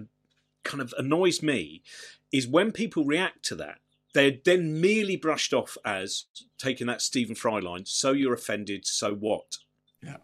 kind 0.63 0.81
of 0.81 0.93
annoys 0.97 1.43
me 1.43 1.83
is 2.31 2.47
when 2.47 2.71
people 2.71 3.05
react 3.05 3.45
to 3.45 3.55
that 3.55 3.77
they're 4.13 4.37
then 4.45 4.79
merely 4.79 5.15
brushed 5.15 5.53
off 5.53 5.75
as 5.83 6.25
taking 6.59 6.87
that 6.87 7.01
Stephen 7.01 7.35
Fry 7.35 7.59
line. 7.59 7.85
So 7.85 8.11
you're 8.11 8.33
offended. 8.33 8.85
So 8.85 9.13
what? 9.15 9.57
Yeah. 10.03 10.17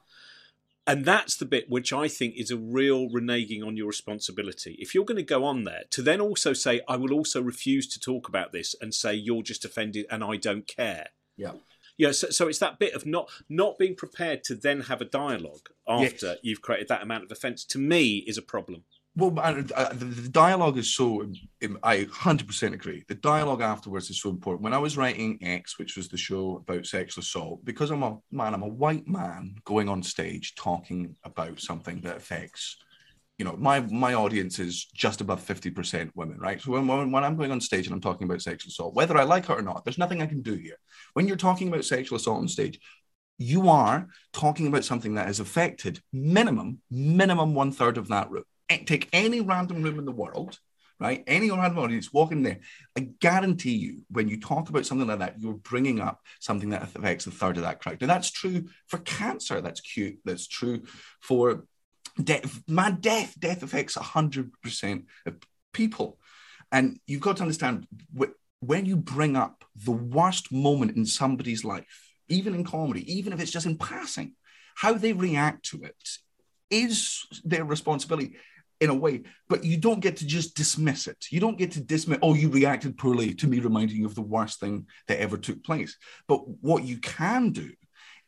And 0.88 1.06
that's 1.06 1.36
the 1.36 1.46
bit 1.46 1.70
which 1.70 1.94
I 1.94 2.08
think 2.08 2.34
is 2.36 2.50
a 2.50 2.58
real 2.58 3.10
reneging 3.10 3.64
on 3.64 3.78
your 3.78 3.86
responsibility. 3.88 4.76
If 4.80 4.96
you're 4.96 5.06
going 5.06 5.18
to 5.18 5.24
go 5.24 5.46
on 5.46 5.64
there 5.64 5.84
to 5.92 6.02
then 6.02 6.20
also 6.20 6.54
say, 6.54 6.82
I 6.88 6.96
will 6.96 7.14
also 7.14 7.44
refuse 7.44 7.88
to 7.90 8.00
talk 8.00 8.28
about 8.28 8.54
this 8.54 8.76
and 8.82 8.94
say 8.94 9.14
you're 9.14 9.44
just 9.44 9.66
offended 9.66 10.08
and 10.10 10.24
I 10.24 10.38
don't 10.38 10.66
care. 10.66 11.10
Yeah. 11.38 11.52
Yeah, 12.00 12.12
so, 12.12 12.30
so 12.30 12.48
it's 12.48 12.60
that 12.60 12.80
bit 12.80 12.94
of 12.94 13.06
not 13.06 13.30
not 13.50 13.78
being 13.78 13.94
prepared 13.94 14.44
to 14.46 14.56
then 14.56 14.82
have 14.82 15.02
a 15.02 15.06
dialogue 15.06 15.68
after 15.86 16.28
Yes. 16.28 16.38
you've 16.42 16.62
created 16.62 16.88
that 16.88 17.04
amount 17.04 17.26
of 17.26 17.32
offence. 17.32 17.66
To 17.66 17.78
me, 17.78 18.24
is 18.26 18.38
a 18.38 18.42
problem. 18.42 18.86
Well, 19.20 19.34
uh, 19.38 19.52
the, 19.92 20.30
dialogue 20.32 20.78
is 20.78 20.96
so. 20.96 21.22
um, 21.22 21.78
I 21.84 22.08
hundred 22.10 22.48
percent 22.48 22.74
agree. 22.74 23.04
The 23.10 23.16
dialogue 23.16 23.62
afterwards 23.62 24.10
is 24.10 24.22
so 24.22 24.30
important. 24.30 24.64
When 24.64 24.74
I 24.74 24.78
was 24.78 24.96
writing 24.96 25.38
X, 25.42 25.78
which 25.78 25.98
was 25.98 26.08
the 26.08 26.16
show 26.16 26.64
about 26.66 26.86
sexual 26.86 27.22
assault, 27.22 27.66
because 27.66 27.92
I'm 27.92 28.04
a 28.04 28.18
man, 28.32 28.54
I'm 28.54 28.64
a 28.64 28.68
white 28.68 29.10
man 29.10 29.56
going 29.66 29.90
on 29.90 30.04
stage 30.04 30.56
talking 30.56 31.18
about 31.26 31.60
something 31.60 32.00
that 32.02 32.16
affects. 32.16 32.78
You 33.38 33.44
know, 33.44 33.58
my 33.58 33.82
my 33.82 34.14
audience 34.14 34.58
is 34.58 34.86
just 34.86 35.20
above 35.20 35.42
fifty 35.42 35.70
percent 35.70 36.12
women, 36.16 36.40
right? 36.40 36.62
So 36.62 36.72
when, 36.72 37.12
when 37.12 37.24
I'm 37.26 37.36
going 37.36 37.52
on 37.52 37.60
stage 37.60 37.88
and 37.88 37.94
I'm 37.94 38.02
talking 38.02 38.26
about 38.26 38.42
sexual 38.42 38.70
assault, 38.70 38.96
whether 38.96 39.18
I 39.18 39.24
like 39.24 39.50
it 39.50 39.50
or 39.50 39.62
not, 39.62 39.84
there's 39.84 39.98
nothing 39.98 40.22
I 40.22 40.28
can 40.28 40.42
do 40.42 40.56
here. 40.56 40.78
When 41.14 41.28
you're 41.28 41.36
talking 41.36 41.68
about 41.68 41.84
sexual 41.84 42.16
assault 42.16 42.40
on 42.40 42.48
stage, 42.48 42.80
you 43.38 43.68
are 43.68 44.08
talking 44.32 44.68
about 44.68 44.86
something 44.86 45.16
that 45.16 45.28
has 45.28 45.42
affected 45.42 46.00
minimum 46.14 46.80
minimum 46.90 47.54
one 47.54 47.74
third 47.74 47.98
of 47.98 48.08
that 48.08 48.32
room 48.32 48.44
take 48.70 49.10
any 49.12 49.42
random 49.42 49.82
room 49.82 50.00
in 50.00 50.06
the 50.06 50.12
world, 50.12 50.60
right? 51.00 51.24
Any 51.28 51.50
random 51.50 51.80
audience, 51.80 52.14
walk 52.14 52.32
in 52.32 52.44
there. 52.44 52.60
I 52.98 53.10
guarantee 53.20 53.76
you, 53.76 54.02
when 54.10 54.28
you 54.28 54.40
talk 54.40 54.70
about 54.70 54.86
something 54.86 55.08
like 55.08 55.20
that, 55.20 55.40
you're 55.40 55.54
bringing 55.54 56.00
up 56.00 56.22
something 56.40 56.70
that 56.70 56.84
affects 56.84 57.26
a 57.28 57.32
third 57.32 57.58
of 57.58 57.64
that 57.64 57.82
crowd. 57.82 58.02
Now, 58.02 58.08
that's 58.08 58.32
true 58.32 58.66
for 58.88 59.00
cancer. 59.00 59.62
That's 59.62 59.82
cute. 59.82 60.20
That's 60.26 60.48
true 60.48 60.84
for 61.22 61.66
death. 62.22 62.62
Man, 62.68 62.98
death. 63.00 63.36
Death 63.40 63.64
affects 63.64 63.96
100% 63.96 65.04
of 65.26 65.38
people. 65.74 66.20
And 66.72 67.00
you've 67.08 67.22
got 67.22 67.38
to 67.38 67.44
understand 67.44 67.88
when 68.60 68.86
you 68.86 68.98
bring 68.98 69.36
up 69.36 69.64
the 69.76 69.92
worst 69.92 70.52
moment 70.52 70.98
in 70.98 71.06
somebody's 71.06 71.64
life, 71.64 72.14
even 72.28 72.54
in 72.54 72.64
comedy, 72.64 73.12
even 73.12 73.34
if 73.34 73.40
it's 73.40 73.52
just 73.52 73.66
in 73.66 73.78
passing, 73.78 74.34
how 74.76 74.94
they 74.94 75.14
react 75.14 75.66
to 75.68 75.82
it 75.82 75.96
is 76.70 77.26
their 77.44 77.66
responsibility 77.66 78.36
in 78.80 78.90
a 78.90 78.96
way, 78.96 79.24
but 79.48 79.64
you 79.64 79.78
don't 79.78 80.00
get 80.00 80.18
to 80.18 80.26
just 80.26 80.56
dismiss 80.56 81.08
it. 81.08 81.26
You 81.32 81.40
don't 81.40 81.58
get 81.58 81.72
to 81.74 81.82
dismiss, 81.82 82.20
oh, 82.22 82.34
you 82.34 82.50
reacted 82.50 82.98
poorly 82.98 83.34
to 83.36 83.48
me 83.48 83.60
reminding 83.60 83.98
you 83.98 84.06
of 84.06 84.16
the 84.16 84.22
worst 84.22 84.60
thing 84.60 84.88
that 85.08 85.20
ever 85.20 85.38
took 85.38 85.64
place. 85.64 85.98
But 86.28 86.48
what 86.62 86.84
you 86.84 86.98
can 86.98 87.50
do 87.50 87.72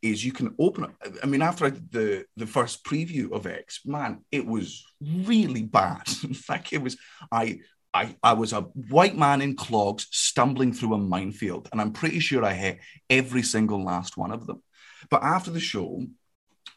is 0.02 0.26
you 0.26 0.34
can 0.34 0.56
open 0.60 0.86
up. 0.86 0.94
I 1.24 1.28
mean, 1.28 1.42
after 1.42 1.66
I 1.66 1.70
did 1.70 1.92
the, 1.92 2.26
the 2.36 2.48
first 2.48 2.84
preview 2.84 3.32
of 3.32 3.46
X, 3.46 3.82
man, 3.86 4.26
it 4.32 4.46
was 4.46 4.84
really 5.02 5.64
bad. 5.64 6.04
In 6.24 6.34
fact, 6.34 6.74
it 6.74 6.82
was, 6.82 6.98
I, 7.32 7.60
I, 7.94 8.16
I 8.24 8.34
was 8.34 8.54
a 8.54 8.62
white 8.62 9.18
man 9.18 9.42
in 9.42 9.56
clogs 9.58 10.08
stumbling 10.12 10.72
through 10.72 10.94
a 10.94 10.98
minefield, 10.98 11.68
and 11.72 11.82
I'm 11.82 11.92
pretty 11.92 12.20
sure 12.20 12.44
I 12.44 12.54
hit 12.54 12.80
every 13.10 13.44
single 13.44 13.84
last 13.84 14.16
one 14.16 14.32
of 14.32 14.48
them. 14.48 14.64
But 15.10 15.24
after 15.24 15.52
the 15.52 15.60
show, 15.60 16.06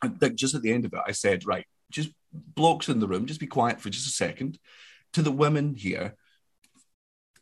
like 0.03 0.35
just 0.35 0.57
at 0.57 0.63
the 0.63 0.73
end 0.73 0.85
of 0.85 0.93
it, 0.93 1.01
I 1.07 1.13
said, 1.13 1.47
right, 1.47 1.67
just 1.91 2.11
blokes 2.35 2.89
in 2.89 3.01
the 3.01 3.09
room, 3.09 3.27
just 3.27 3.41
be 3.41 3.47
quiet 3.47 3.81
for 3.81 3.91
just 3.91 4.07
a 4.07 4.11
second. 4.11 4.59
To 5.15 5.23
the 5.23 5.33
women 5.33 5.75
here, 5.75 6.17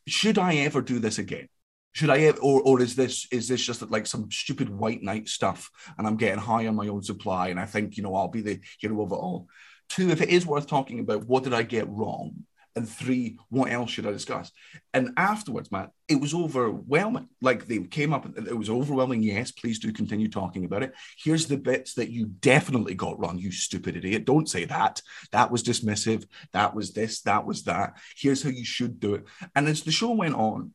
should 0.07 0.39
I 0.39 0.57
ever 0.57 0.83
do 0.83 0.99
this 0.99 1.19
again? 1.19 1.49
Should 1.93 2.11
I 2.11 2.19
ever, 2.21 2.39
or 2.41 2.63
or 2.63 2.81
is 2.81 2.97
this 2.97 3.27
is 3.31 3.49
this 3.49 3.65
just 3.65 3.83
like 3.91 4.07
some 4.07 4.31
stupid 4.31 4.69
white 4.69 5.03
knight 5.03 5.29
stuff, 5.29 5.71
and 5.99 6.07
I'm 6.07 6.17
getting 6.17 6.39
high 6.39 6.67
on 6.67 6.75
my 6.75 6.89
own 6.89 7.03
supply, 7.03 7.49
and 7.49 7.61
I 7.61 7.67
think 7.67 7.97
you 7.97 8.03
know 8.03 8.15
I'll 8.15 8.29
be 8.29 8.41
the 8.41 8.61
hero 8.79 9.03
of 9.03 9.13
it 9.13 9.17
all. 9.17 9.49
Two, 9.89 10.11
if 10.11 10.23
it 10.23 10.31
is 10.31 10.47
worth 10.47 10.67
talking 10.67 11.01
about, 11.01 11.27
what 11.27 11.45
did 11.45 11.53
I 11.53 11.63
get 11.63 11.89
wrong? 11.89 12.45
And 12.75 12.89
three, 12.89 13.39
what 13.51 13.71
else 13.71 13.91
should 13.91 14.07
I 14.07 14.13
discuss? 14.13 14.51
And 14.95 15.11
afterwards, 15.19 15.71
Matt, 15.71 15.91
it 16.09 16.19
was 16.19 16.33
overwhelming. 16.33 17.29
Like 17.43 17.67
they 17.67 17.79
came 17.81 18.15
up, 18.15 18.27
it 18.37 18.57
was 18.57 18.71
overwhelming. 18.71 19.23
Yes, 19.23 19.51
please 19.51 19.79
do 19.79 19.93
continue 19.93 20.29
talking 20.29 20.65
about 20.65 20.83
it. 20.83 20.95
Here's 21.19 21.47
the 21.47 21.59
bits 21.59 21.95
that 21.95 22.11
you 22.11 22.27
definitely 22.27 22.95
got 22.95 23.19
wrong, 23.19 23.39
you 23.39 23.53
stupid 23.53 23.97
idiot. 23.97 24.25
Don't 24.25 24.49
say 24.49 24.65
that. 24.65 25.03
That 25.33 25.51
was 25.51 25.63
dismissive. 25.63 26.27
That 26.53 26.75
was 26.75 26.93
this. 26.93 27.21
That 27.23 27.45
was 27.45 27.65
that. 27.65 27.99
Here's 28.17 28.43
how 28.43 28.51
you 28.51 28.65
should 28.65 28.99
do 28.99 29.15
it. 29.17 29.25
And 29.55 29.69
as 29.69 29.83
the 29.83 29.93
show 29.93 30.13
went 30.13 30.35
on, 30.35 30.73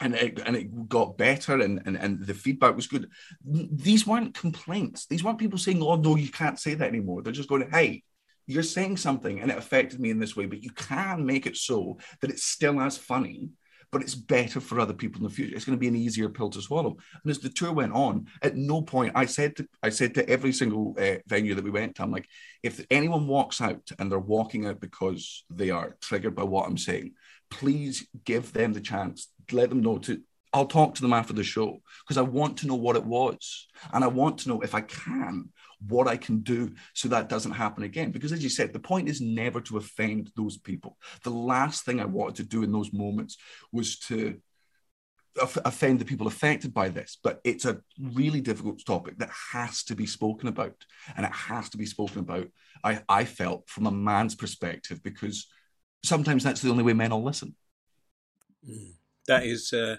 and 0.00 0.14
it, 0.14 0.40
and 0.44 0.54
it 0.54 0.88
got 0.88 1.18
better 1.18 1.60
and, 1.60 1.82
and, 1.84 1.96
and 1.96 2.24
the 2.24 2.34
feedback 2.34 2.76
was 2.76 2.86
good. 2.86 3.10
These 3.44 4.06
weren't 4.06 4.34
complaints. 4.34 5.06
These 5.06 5.24
weren't 5.24 5.38
people 5.38 5.58
saying, 5.58 5.82
oh, 5.82 5.96
no, 5.96 6.14
you 6.14 6.30
can't 6.30 6.58
say 6.58 6.74
that 6.74 6.88
anymore. 6.88 7.22
They're 7.22 7.32
just 7.32 7.48
going, 7.48 7.68
hey, 7.70 8.04
you're 8.48 8.62
saying 8.62 8.96
something 8.96 9.40
and 9.40 9.50
it 9.50 9.58
affected 9.58 10.00
me 10.00 10.10
in 10.10 10.18
this 10.18 10.34
way, 10.34 10.46
but 10.46 10.64
you 10.64 10.70
can 10.70 11.24
make 11.24 11.46
it 11.46 11.56
so 11.56 11.98
that 12.20 12.30
it's 12.30 12.44
still 12.44 12.80
as 12.80 12.96
funny, 12.96 13.50
but 13.92 14.00
it's 14.00 14.14
better 14.14 14.58
for 14.58 14.80
other 14.80 14.94
people 14.94 15.20
in 15.20 15.24
the 15.24 15.32
future. 15.32 15.54
It's 15.54 15.66
going 15.66 15.76
to 15.76 15.80
be 15.80 15.88
an 15.88 15.94
easier 15.94 16.30
pill 16.30 16.48
to 16.50 16.62
swallow. 16.62 16.96
And 17.22 17.30
as 17.30 17.40
the 17.40 17.50
tour 17.50 17.72
went 17.72 17.92
on, 17.92 18.26
at 18.42 18.56
no 18.56 18.80
point 18.80 19.12
I 19.14 19.26
said 19.26 19.56
to 19.56 19.68
I 19.82 19.90
said 19.90 20.14
to 20.14 20.28
every 20.28 20.52
single 20.52 20.96
uh, 20.98 21.16
venue 21.26 21.54
that 21.54 21.64
we 21.64 21.70
went 21.70 21.96
to, 21.96 22.02
I'm 22.02 22.10
like, 22.10 22.26
if 22.62 22.84
anyone 22.90 23.26
walks 23.26 23.60
out 23.60 23.86
and 23.98 24.10
they're 24.10 24.18
walking 24.18 24.66
out 24.66 24.80
because 24.80 25.44
they 25.50 25.68
are 25.68 25.96
triggered 26.00 26.34
by 26.34 26.44
what 26.44 26.66
I'm 26.66 26.78
saying, 26.78 27.12
please 27.50 28.08
give 28.24 28.54
them 28.54 28.72
the 28.72 28.80
chance. 28.80 29.28
Let 29.52 29.68
them 29.68 29.82
know 29.82 29.98
to. 29.98 30.22
I'll 30.54 30.66
talk 30.66 30.94
to 30.94 31.02
them 31.02 31.12
after 31.12 31.34
the 31.34 31.44
show 31.44 31.82
because 32.02 32.16
I 32.16 32.22
want 32.22 32.56
to 32.58 32.66
know 32.66 32.74
what 32.74 32.96
it 32.96 33.04
was, 33.04 33.66
and 33.92 34.02
I 34.02 34.06
want 34.06 34.38
to 34.38 34.48
know 34.48 34.62
if 34.62 34.74
I 34.74 34.80
can 34.80 35.50
what 35.86 36.08
I 36.08 36.16
can 36.16 36.40
do 36.40 36.74
so 36.94 37.08
that 37.08 37.28
doesn't 37.28 37.52
happen 37.52 37.84
again. 37.84 38.10
Because 38.10 38.32
as 38.32 38.42
you 38.42 38.48
said, 38.48 38.72
the 38.72 38.80
point 38.80 39.08
is 39.08 39.20
never 39.20 39.60
to 39.62 39.76
offend 39.76 40.30
those 40.36 40.56
people. 40.56 40.96
The 41.22 41.30
last 41.30 41.84
thing 41.84 42.00
I 42.00 42.04
wanted 42.04 42.36
to 42.36 42.44
do 42.44 42.62
in 42.62 42.72
those 42.72 42.92
moments 42.92 43.36
was 43.72 43.98
to 44.00 44.40
offend 45.40 46.00
the 46.00 46.04
people 46.04 46.26
affected 46.26 46.74
by 46.74 46.88
this. 46.88 47.16
But 47.22 47.40
it's 47.44 47.64
a 47.64 47.80
really 48.00 48.40
difficult 48.40 48.84
topic 48.84 49.18
that 49.18 49.30
has 49.52 49.84
to 49.84 49.94
be 49.94 50.06
spoken 50.06 50.48
about. 50.48 50.74
And 51.16 51.24
it 51.24 51.32
has 51.32 51.68
to 51.70 51.78
be 51.78 51.86
spoken 51.86 52.20
about, 52.20 52.48
I, 52.82 53.02
I 53.08 53.24
felt, 53.24 53.68
from 53.68 53.86
a 53.86 53.92
man's 53.92 54.34
perspective, 54.34 55.02
because 55.02 55.46
sometimes 56.04 56.42
that's 56.42 56.60
the 56.60 56.70
only 56.70 56.82
way 56.82 56.92
men 56.92 57.10
will 57.10 57.22
listen. 57.22 57.54
Mm. 58.68 58.94
That 59.28 59.44
is. 59.44 59.72
Uh 59.72 59.98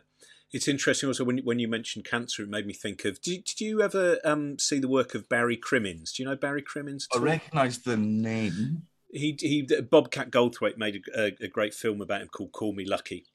it's 0.52 0.68
interesting 0.68 1.08
also 1.08 1.24
when 1.24 1.40
when 1.40 1.60
you 1.60 1.68
mentioned 1.68 2.06
cancer, 2.06 2.44
it 2.44 2.50
made 2.50 2.66
me 2.66 2.74
think 2.74 3.06
of. 3.06 3.22
Did, 3.22 3.44
did 3.44 3.62
you 3.62 3.82
ever 3.82 4.18
um, 4.24 4.58
see 4.58 4.80
the 4.80 4.88
work 4.88 5.14
of 5.14 5.30
Barry 5.30 5.58
Crimmins? 5.58 6.12
Do 6.12 6.24
you 6.24 6.30
know 6.30 6.36
Barry 6.36 6.62
Crimmins? 6.62 7.08
I 7.14 7.20
recognise 7.20 7.80
the 7.80 7.98
name. 7.98 8.84
He 9.12 9.38
he 9.40 9.68
Bobcat 9.90 10.32
Goldthwait 10.32 10.78
made 10.78 11.02
a, 11.16 11.22
a, 11.22 11.46
a, 11.46 11.48
great 11.48 11.74
film 11.74 12.02
about 12.02 12.22
him 12.22 12.28
called 12.28 12.52
Call 12.52 12.74
Me 12.74 12.86
Lucky, 12.86 13.26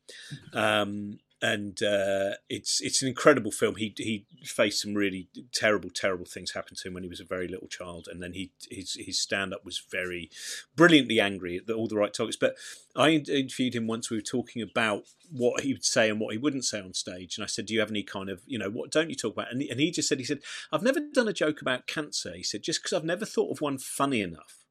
um, 0.52 1.18
and 1.44 1.82
uh, 1.82 2.36
it's 2.48 2.80
it's 2.80 3.02
an 3.02 3.08
incredible 3.08 3.50
film. 3.50 3.76
He 3.76 3.92
he 3.98 4.24
faced 4.44 4.80
some 4.80 4.94
really 4.94 5.28
terrible 5.52 5.90
terrible 5.90 6.24
things 6.24 6.52
happen 6.52 6.74
to 6.74 6.88
him 6.88 6.94
when 6.94 7.02
he 7.02 7.08
was 7.08 7.20
a 7.20 7.24
very 7.24 7.48
little 7.48 7.68
child, 7.68 8.08
and 8.10 8.22
then 8.22 8.32
he 8.32 8.52
his 8.70 8.96
his 8.98 9.20
stand 9.20 9.52
up 9.52 9.62
was 9.62 9.78
very 9.90 10.30
brilliantly 10.74 11.20
angry 11.20 11.58
at 11.58 11.66
the, 11.66 11.74
all 11.74 11.86
the 11.86 11.96
right 11.96 12.14
topics. 12.14 12.36
But 12.36 12.56
I 12.96 13.10
interviewed 13.10 13.74
him 13.74 13.86
once. 13.86 14.08
We 14.08 14.16
were 14.16 14.22
talking 14.22 14.62
about 14.62 15.02
what 15.30 15.64
he 15.64 15.74
would 15.74 15.84
say 15.84 16.08
and 16.08 16.18
what 16.18 16.32
he 16.32 16.38
wouldn't 16.38 16.64
say 16.64 16.80
on 16.80 16.94
stage, 16.94 17.36
and 17.36 17.44
I 17.44 17.46
said, 17.46 17.66
"Do 17.66 17.74
you 17.74 17.80
have 17.80 17.90
any 17.90 18.04
kind 18.04 18.30
of 18.30 18.40
you 18.46 18.58
know 18.58 18.70
what 18.70 18.90
don't 18.90 19.10
you 19.10 19.16
talk 19.16 19.34
about?" 19.34 19.52
And 19.52 19.60
and 19.60 19.78
he 19.78 19.90
just 19.90 20.08
said, 20.08 20.20
"He 20.20 20.24
said 20.24 20.40
I've 20.72 20.82
never 20.82 21.00
done 21.12 21.28
a 21.28 21.34
joke 21.34 21.60
about 21.60 21.86
cancer." 21.86 22.32
He 22.34 22.42
said 22.42 22.62
just 22.62 22.82
because 22.82 22.94
I've 22.94 23.04
never 23.04 23.26
thought 23.26 23.52
of 23.52 23.60
one 23.60 23.76
funny 23.76 24.22
enough 24.22 24.64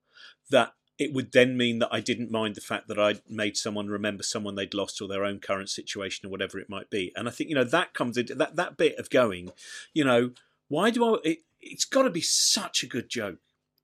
that 0.49 0.73
it 0.99 1.13
would 1.13 1.31
then 1.31 1.57
mean 1.57 1.79
that 1.79 1.89
I 1.91 1.99
didn't 1.99 2.31
mind 2.31 2.55
the 2.55 2.61
fact 2.61 2.87
that 2.87 2.99
I'd 2.99 3.21
made 3.27 3.57
someone 3.57 3.87
remember 3.87 4.23
someone 4.23 4.55
they'd 4.55 4.73
lost 4.73 5.01
or 5.01 5.07
their 5.07 5.25
own 5.25 5.39
current 5.39 5.69
situation 5.69 6.27
or 6.27 6.29
whatever 6.29 6.59
it 6.59 6.69
might 6.69 6.89
be. 6.89 7.11
And 7.15 7.27
I 7.27 7.31
think, 7.31 7.49
you 7.49 7.55
know, 7.55 7.63
that 7.63 7.93
comes 7.93 8.17
into 8.17 8.35
that, 8.35 8.55
that 8.57 8.77
bit 8.77 8.97
of 8.97 9.09
going, 9.09 9.51
you 9.93 10.03
know, 10.03 10.31
why 10.67 10.91
do 10.91 11.15
I, 11.15 11.17
it, 11.23 11.39
it's 11.61 11.85
got 11.85 12.03
to 12.03 12.09
be 12.09 12.21
such 12.21 12.83
a 12.83 12.87
good 12.87 13.09
joke. 13.09 13.39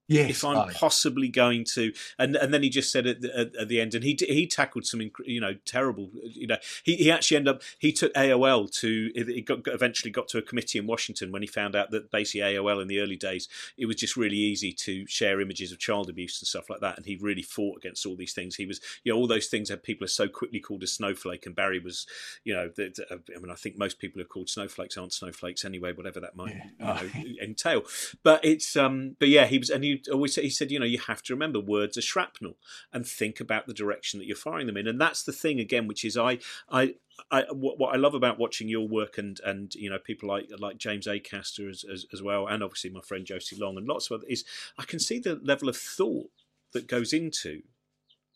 Yes, 0.10 0.32
if 0.32 0.43
I'm 0.43 0.69
possibly 0.69 1.28
going 1.30 1.65
to, 1.76 1.93
and 2.17 2.36
and 2.36 2.52
then 2.52 2.63
he 2.63 2.69
just 2.69 2.91
said 2.91 3.06
at 3.06 3.22
the, 3.22 3.39
at, 3.39 3.56
at 3.56 3.67
the 3.67 3.80
end, 3.80 3.93
and 3.93 4.04
he 4.04 4.17
he 4.19 4.48
tackled 4.48 4.88
some 4.88 5.02
you 5.24 5.39
know 5.39 5.54
terrible, 5.65 6.10
you 6.24 6.48
know 6.48 6.58
he, 6.84 6.95
he 6.95 7.12
actually 7.12 7.38
ended 7.38 7.56
up 7.56 7.62
he 7.78 7.91
took 7.91 8.12
AOL 8.15 8.72
to 8.80 9.12
it 9.13 9.45
got, 9.45 9.60
eventually 9.67 10.10
got 10.10 10.28
to 10.30 10.39
a 10.39 10.41
committee 10.41 10.80
in 10.80 10.88
Washington 10.88 11.32
when 11.32 11.43
he 11.43 11.48
found 11.48 11.76
out 11.76 11.91
that 11.91 12.10
basically 12.10 12.41
AOL 12.41 12.82
in 12.82 12.88
the 12.88 13.00
early 13.00 13.17
days 13.17 13.48
it 13.78 13.86
was 13.86 13.98
just 13.98 14.17
really 14.17 14.36
easy 14.36 14.74
to 14.74 15.06
share 15.06 15.41
images 15.41 15.72
of 15.72 15.78
child 15.78 16.10
abuse 16.10 16.41
and 16.41 16.48
stuff 16.48 16.72
like 16.72 16.80
that, 16.80 16.98
and 16.98 17.06
he 17.06 17.15
really 17.22 17.43
fought 17.43 17.78
against 17.78 18.04
all 18.08 18.15
these 18.15 18.34
things. 18.34 18.56
He 18.56 18.65
was 18.65 18.82
you 19.04 19.13
know 19.13 19.19
all 19.19 19.28
those 19.28 19.48
things 19.48 19.69
that 19.69 19.84
people 19.84 20.06
are 20.06 20.08
so 20.08 20.28
quickly 20.28 20.60
called 20.60 20.82
a 20.82 20.88
snowflake, 20.88 21.45
and 21.45 21.56
Barry 21.56 21.78
was 21.78 22.08
you 22.43 22.56
know 22.56 22.67
the, 22.76 22.91
the, 22.95 23.36
I 23.36 23.39
mean 23.39 23.52
I 23.52 23.56
think 23.56 23.78
most 23.78 24.00
people 24.00 24.19
are 24.24 24.26
called 24.26 24.50
snowflakes 24.50 24.98
aren't 24.98 25.13
snowflakes 25.13 25.65
anyway, 25.65 25.93
whatever 25.93 26.19
that 26.19 26.36
might 26.36 26.56
yeah. 26.80 27.04
you 27.04 27.36
know, 27.38 27.43
entail. 27.43 27.84
But 28.24 28.43
it's 28.43 28.76
um 28.76 29.15
but 29.19 29.30
yeah 29.30 29.45
he 29.45 29.60
was 29.60 29.69
and 29.69 29.84
he 29.84 29.99
always 30.12 30.36
he 30.36 30.50
said, 30.50 30.72
you 30.72 30.80
know, 30.80 30.86
you 30.86 31.00
have 31.00 31.24
to 31.24 31.34
remember 31.34 31.60
words 31.60 31.98
are 31.98 32.02
shrapnel 32.02 32.58
and 32.94 33.06
think 33.06 33.40
about 33.40 33.68
the 33.68 33.74
direction 33.74 34.20
that 34.20 34.26
you're 34.26 34.36
firing 34.36 34.68
them 34.68 34.78
in. 34.78 34.88
And 34.88 35.00
that's 35.00 35.24
the 35.24 35.32
thing 35.32 35.60
again, 35.60 35.88
which 35.88 36.06
is 36.06 36.18
I 36.18 36.40
I 36.70 36.96
I, 37.32 37.44
what, 37.52 37.94
I 37.94 37.98
love 37.98 38.14
about 38.14 38.40
watching 38.40 38.70
your 38.70 38.88
work 38.88 39.18
and 39.18 39.40
and 39.46 39.74
you 39.76 39.90
know 39.90 40.00
people 40.00 40.30
like 40.30 40.50
like 40.58 40.78
James 40.78 41.08
Acaster 41.08 41.70
as, 41.70 41.84
as, 41.84 42.06
as 42.14 42.22
well, 42.22 42.48
and 42.48 42.64
obviously 42.64 42.90
my 42.90 43.02
friend 43.02 43.26
Josie 43.26 43.58
Long 43.60 43.78
and 43.78 43.88
lots 43.88 44.10
of 44.10 44.16
other 44.16 44.28
is 44.28 44.46
I 44.78 44.84
can 44.84 45.00
see 45.00 45.20
the 45.20 45.40
level 45.44 45.70
of 45.70 45.78
thought 45.78 46.30
that 46.74 46.88
goes 46.88 47.14
into 47.14 47.64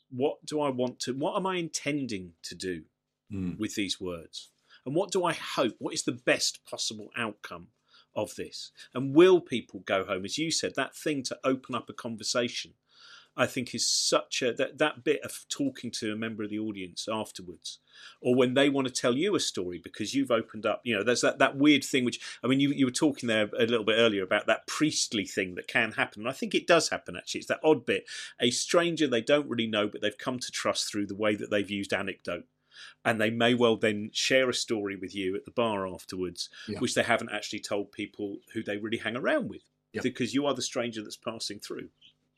what 0.10 0.46
do 0.46 0.62
I 0.62 0.70
want 0.70 1.00
to, 1.02 1.14
what 1.14 1.36
am 1.36 1.48
I 1.48 1.58
intending 1.58 2.34
to 2.44 2.56
do 2.56 2.84
mm. 3.32 3.58
with 3.58 3.76
these 3.76 4.00
words, 4.00 4.50
and 4.86 4.96
what 4.96 5.12
do 5.12 5.24
I 5.24 5.34
hope, 5.34 5.76
what 5.80 5.94
is 5.94 6.04
the 6.04 6.12
best 6.12 6.60
possible 6.70 7.10
outcome 7.18 7.68
of 8.16 8.36
this? 8.36 8.72
And 8.94 9.16
will 9.16 9.42
people 9.42 9.82
go 9.86 10.06
home? 10.06 10.26
As 10.26 10.38
you 10.38 10.52
said, 10.52 10.76
that 10.76 10.96
thing 10.96 11.24
to 11.24 11.40
open 11.44 11.76
up 11.76 11.90
a 11.90 11.94
conversation, 11.94 12.74
I 13.36 13.48
think 13.48 13.74
is 13.74 13.88
such 13.88 14.42
a 14.42 14.54
that, 14.54 14.78
that 14.78 15.04
bit 15.04 15.22
of 15.24 15.46
talking 15.50 15.90
to 15.92 16.14
a 16.14 16.16
member 16.16 16.44
of 16.44 16.52
the 16.52 16.60
audience 16.60 17.08
afterwards, 17.12 17.80
or 18.22 18.36
when 18.36 18.54
they 18.54 18.70
want 18.70 18.88
to 18.88 18.94
tell 18.94 19.16
you 19.16 19.36
a 19.36 19.40
story 19.40 19.80
because 19.84 20.14
you've 20.14 20.30
opened 20.30 20.66
up, 20.66 20.82
you 20.84 20.96
know, 20.96 21.04
there's 21.04 21.22
that, 21.22 21.40
that 21.40 21.58
weird 21.58 21.84
thing 21.84 22.06
which 22.06 22.20
I 22.44 22.48
mean 22.48 22.60
you, 22.60 22.70
you 22.70 22.86
were 22.86 22.92
talking 22.92 23.28
there 23.28 23.50
a 23.58 23.66
little 23.66 23.86
bit 23.86 23.98
earlier 23.98 24.24
about 24.24 24.46
that 24.48 24.68
priestly 24.68 25.26
thing 25.26 25.56
that 25.56 25.68
can 25.68 25.94
happen. 25.94 26.22
And 26.22 26.30
I 26.30 26.34
think 26.34 26.54
it 26.54 26.68
does 26.68 26.90
happen 26.90 27.16
actually. 27.16 27.40
It's 27.40 27.48
that 27.48 27.60
odd 27.64 27.86
bit. 27.86 28.06
A 28.40 28.52
stranger 28.52 29.08
they 29.08 29.22
don't 29.22 29.50
really 29.50 29.68
know, 29.68 29.88
but 29.88 30.02
they've 30.02 30.18
come 30.18 30.38
to 30.38 30.52
trust 30.52 30.92
through 30.92 31.08
the 31.08 31.16
way 31.16 31.36
that 31.36 31.50
they've 31.50 31.70
used 31.70 31.94
anecdote 31.94 32.46
and 33.06 33.20
they 33.20 33.30
may 33.30 33.54
well 33.54 33.78
then 33.78 34.10
share 34.14 34.50
a 34.50 34.54
story 34.54 34.96
with 34.96 35.16
you 35.16 35.36
at 35.36 35.46
the 35.46 35.52
bar 35.52 35.88
afterwards, 35.88 36.50
yeah. 36.68 36.80
which 36.80 36.96
they 36.96 37.04
haven't 37.04 37.32
actually 37.32 37.60
told 37.60 37.92
people 37.92 38.38
who 38.54 38.64
they 38.64 38.78
really 38.78 38.98
hang 38.98 39.16
around 39.16 39.50
with, 39.50 39.62
yeah. 39.92 40.02
because 40.02 40.34
you 40.34 40.46
are 40.46 40.54
the 40.54 40.62
stranger 40.62 41.02
that's 41.02 41.18
passing 41.18 41.60
through. 41.60 41.90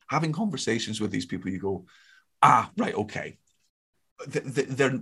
Having 0.07 0.33
conversations 0.33 1.01
with 1.01 1.11
these 1.11 1.25
people, 1.25 1.49
you 1.49 1.59
go, 1.59 1.85
ah, 2.41 2.69
right, 2.77 2.95
okay. 2.95 3.37
They're, 4.27 4.99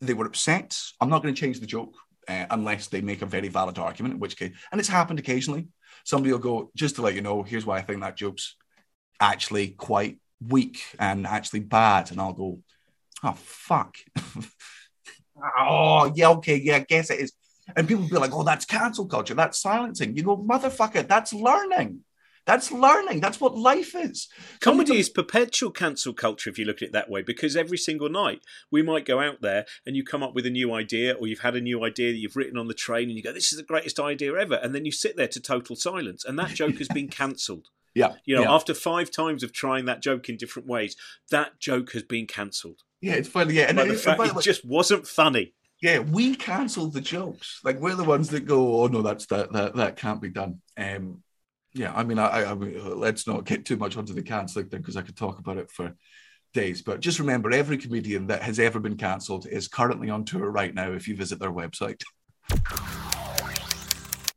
they 0.00 0.14
were 0.14 0.26
upset. 0.26 0.78
I'm 1.00 1.08
not 1.08 1.22
going 1.22 1.34
to 1.34 1.40
change 1.40 1.60
the 1.60 1.66
joke 1.66 1.94
uh, 2.28 2.46
unless 2.50 2.88
they 2.88 3.00
make 3.00 3.22
a 3.22 3.26
very 3.26 3.48
valid 3.48 3.78
argument, 3.78 4.14
in 4.14 4.20
which 4.20 4.36
case, 4.36 4.52
and 4.70 4.78
it's 4.78 4.88
happened 4.88 5.18
occasionally. 5.18 5.68
Somebody 6.04 6.32
will 6.32 6.38
go, 6.38 6.70
just 6.76 6.96
to 6.96 7.02
let 7.02 7.14
you 7.14 7.22
know, 7.22 7.42
here's 7.42 7.66
why 7.66 7.78
I 7.78 7.82
think 7.82 8.00
that 8.00 8.16
joke's 8.16 8.56
actually 9.18 9.68
quite 9.68 10.20
weak 10.46 10.82
and 10.98 11.26
actually 11.26 11.60
bad. 11.60 12.10
And 12.10 12.20
I'll 12.20 12.32
go, 12.32 12.60
oh, 13.22 13.32
fuck. 13.32 13.96
oh, 15.58 16.12
yeah, 16.14 16.30
okay, 16.30 16.56
yeah, 16.56 16.76
I 16.76 16.80
guess 16.80 17.10
it 17.10 17.20
is. 17.20 17.32
And 17.74 17.88
people 17.88 18.08
be 18.08 18.16
like, 18.16 18.32
oh, 18.32 18.44
that's 18.44 18.64
cancel 18.64 19.06
culture. 19.06 19.34
That's 19.34 19.60
silencing. 19.60 20.16
You 20.16 20.22
go, 20.22 20.36
motherfucker, 20.36 21.06
that's 21.06 21.32
learning. 21.32 22.04
That's 22.46 22.70
learning. 22.70 23.20
That's 23.20 23.40
what 23.40 23.58
life 23.58 23.96
is. 23.96 24.28
Comedy 24.60 24.98
is 24.98 25.08
perpetual 25.08 25.72
cancel 25.72 26.14
culture 26.14 26.48
if 26.48 26.58
you 26.58 26.64
look 26.64 26.76
at 26.76 26.88
it 26.88 26.92
that 26.92 27.10
way, 27.10 27.22
because 27.22 27.56
every 27.56 27.76
single 27.76 28.08
night 28.08 28.40
we 28.70 28.82
might 28.82 29.04
go 29.04 29.20
out 29.20 29.42
there 29.42 29.66
and 29.84 29.96
you 29.96 30.04
come 30.04 30.22
up 30.22 30.32
with 30.32 30.46
a 30.46 30.50
new 30.50 30.72
idea, 30.72 31.14
or 31.14 31.26
you've 31.26 31.40
had 31.40 31.56
a 31.56 31.60
new 31.60 31.84
idea 31.84 32.12
that 32.12 32.18
you've 32.18 32.36
written 32.36 32.56
on 32.56 32.68
the 32.68 32.74
train, 32.74 33.08
and 33.08 33.16
you 33.16 33.22
go, 33.22 33.32
"This 33.32 33.52
is 33.52 33.58
the 33.58 33.64
greatest 33.64 33.98
idea 33.98 34.32
ever," 34.36 34.54
and 34.54 34.72
then 34.76 34.84
you 34.84 34.92
sit 34.92 35.16
there 35.16 35.26
to 35.26 35.40
total 35.40 35.74
silence, 35.74 36.24
and 36.24 36.38
that 36.38 36.50
joke 36.54 36.78
has 36.78 36.86
been 36.86 37.08
cancelled. 37.22 37.66
Yeah, 37.96 38.12
you 38.26 38.36
know, 38.36 38.42
yeah. 38.42 38.54
after 38.54 38.74
five 38.74 39.10
times 39.10 39.42
of 39.42 39.54
trying 39.54 39.86
that 39.86 40.02
joke 40.02 40.28
in 40.28 40.36
different 40.36 40.68
ways, 40.68 40.96
that 41.30 41.58
joke 41.58 41.92
has 41.92 42.02
been 42.02 42.26
cancelled. 42.26 42.82
Yeah, 43.00 43.14
it's 43.14 43.28
funny. 43.28 43.54
Yeah, 43.54 43.70
and, 43.70 43.78
it, 43.78 43.98
fact, 43.98 44.20
it 44.20 44.42
just 44.42 44.66
wasn't 44.66 45.06
funny. 45.06 45.54
Yeah, 45.80 46.00
we 46.00 46.36
cancelled 46.36 46.92
the 46.92 47.00
jokes. 47.00 47.60
Like 47.64 47.80
we're 47.80 47.94
the 47.94 48.04
ones 48.04 48.28
that 48.30 48.44
go, 48.44 48.82
"Oh 48.82 48.86
no, 48.88 49.00
that's 49.00 49.24
that 49.26 49.50
that 49.54 49.76
that 49.76 49.96
can't 49.96 50.20
be 50.20 50.28
done." 50.28 50.60
Um, 50.76 51.22
yeah, 51.72 51.90
I 51.94 52.04
mean, 52.04 52.18
I, 52.18 52.44
I 52.44 52.54
mean, 52.54 52.98
let's 53.00 53.26
not 53.26 53.46
get 53.46 53.64
too 53.64 53.78
much 53.78 53.96
onto 53.96 54.12
the 54.12 54.22
cancelling 54.22 54.68
thing 54.68 54.80
because 54.80 54.98
I 54.98 55.02
could 55.02 55.16
talk 55.16 55.38
about 55.38 55.56
it 55.56 55.70
for 55.70 55.94
days. 56.52 56.82
But 56.82 57.00
just 57.00 57.18
remember, 57.18 57.50
every 57.50 57.78
comedian 57.78 58.26
that 58.26 58.42
has 58.42 58.58
ever 58.58 58.78
been 58.78 58.98
cancelled 58.98 59.46
is 59.46 59.68
currently 59.68 60.10
on 60.10 60.26
tour 60.26 60.50
right 60.50 60.74
now. 60.74 60.92
If 60.92 61.08
you 61.08 61.16
visit 61.16 61.38
their 61.38 61.52
website. 61.52 62.02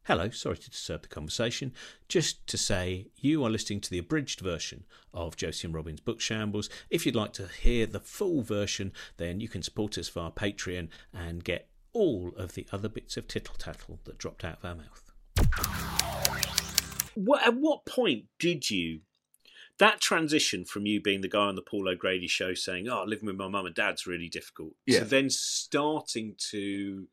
Hello, 0.09 0.31
sorry 0.31 0.57
to 0.57 0.71
disturb 0.71 1.03
the 1.03 1.07
conversation. 1.07 1.71
Just 2.07 2.47
to 2.47 2.57
say, 2.57 3.09
you 3.17 3.45
are 3.45 3.49
listening 3.51 3.79
to 3.81 3.91
the 3.91 3.99
abridged 3.99 4.39
version 4.39 4.85
of 5.13 5.37
Josie 5.37 5.67
and 5.67 5.75
Robin's 5.75 5.99
Book 5.99 6.19
Shambles. 6.19 6.67
If 6.89 7.05
you'd 7.05 7.15
like 7.15 7.31
to 7.33 7.47
hear 7.47 7.85
the 7.85 7.99
full 7.99 8.41
version, 8.41 8.91
then 9.17 9.39
you 9.39 9.47
can 9.47 9.61
support 9.61 9.99
us 9.99 10.09
via 10.09 10.31
Patreon 10.31 10.87
and 11.13 11.43
get 11.43 11.69
all 11.93 12.31
of 12.35 12.55
the 12.55 12.65
other 12.71 12.89
bits 12.89 13.17
of 13.17 13.27
tittle 13.27 13.53
tattle 13.59 13.99
that 14.05 14.17
dropped 14.17 14.43
out 14.43 14.57
of 14.63 14.65
our 14.65 14.77
mouth. 14.77 15.11
What, 17.13 17.45
at 17.45 17.55
what 17.57 17.85
point 17.85 18.25
did 18.39 18.71
you 18.71 19.01
that 19.77 20.01
transition 20.01 20.65
from 20.65 20.87
you 20.87 20.99
being 20.99 21.21
the 21.21 21.29
guy 21.29 21.45
on 21.45 21.55
the 21.55 21.61
Paul 21.61 21.87
O'Grady 21.87 22.27
show 22.27 22.53
saying, 22.55 22.89
"Oh, 22.89 23.03
living 23.05 23.27
with 23.27 23.37
my 23.37 23.47
mum 23.47 23.67
and 23.67 23.75
dad's 23.75 24.05
really 24.05 24.27
difficult," 24.27 24.73
yeah. 24.85 24.99
to 24.99 25.05
then 25.05 25.29
starting 25.29 26.35
to 26.49 27.07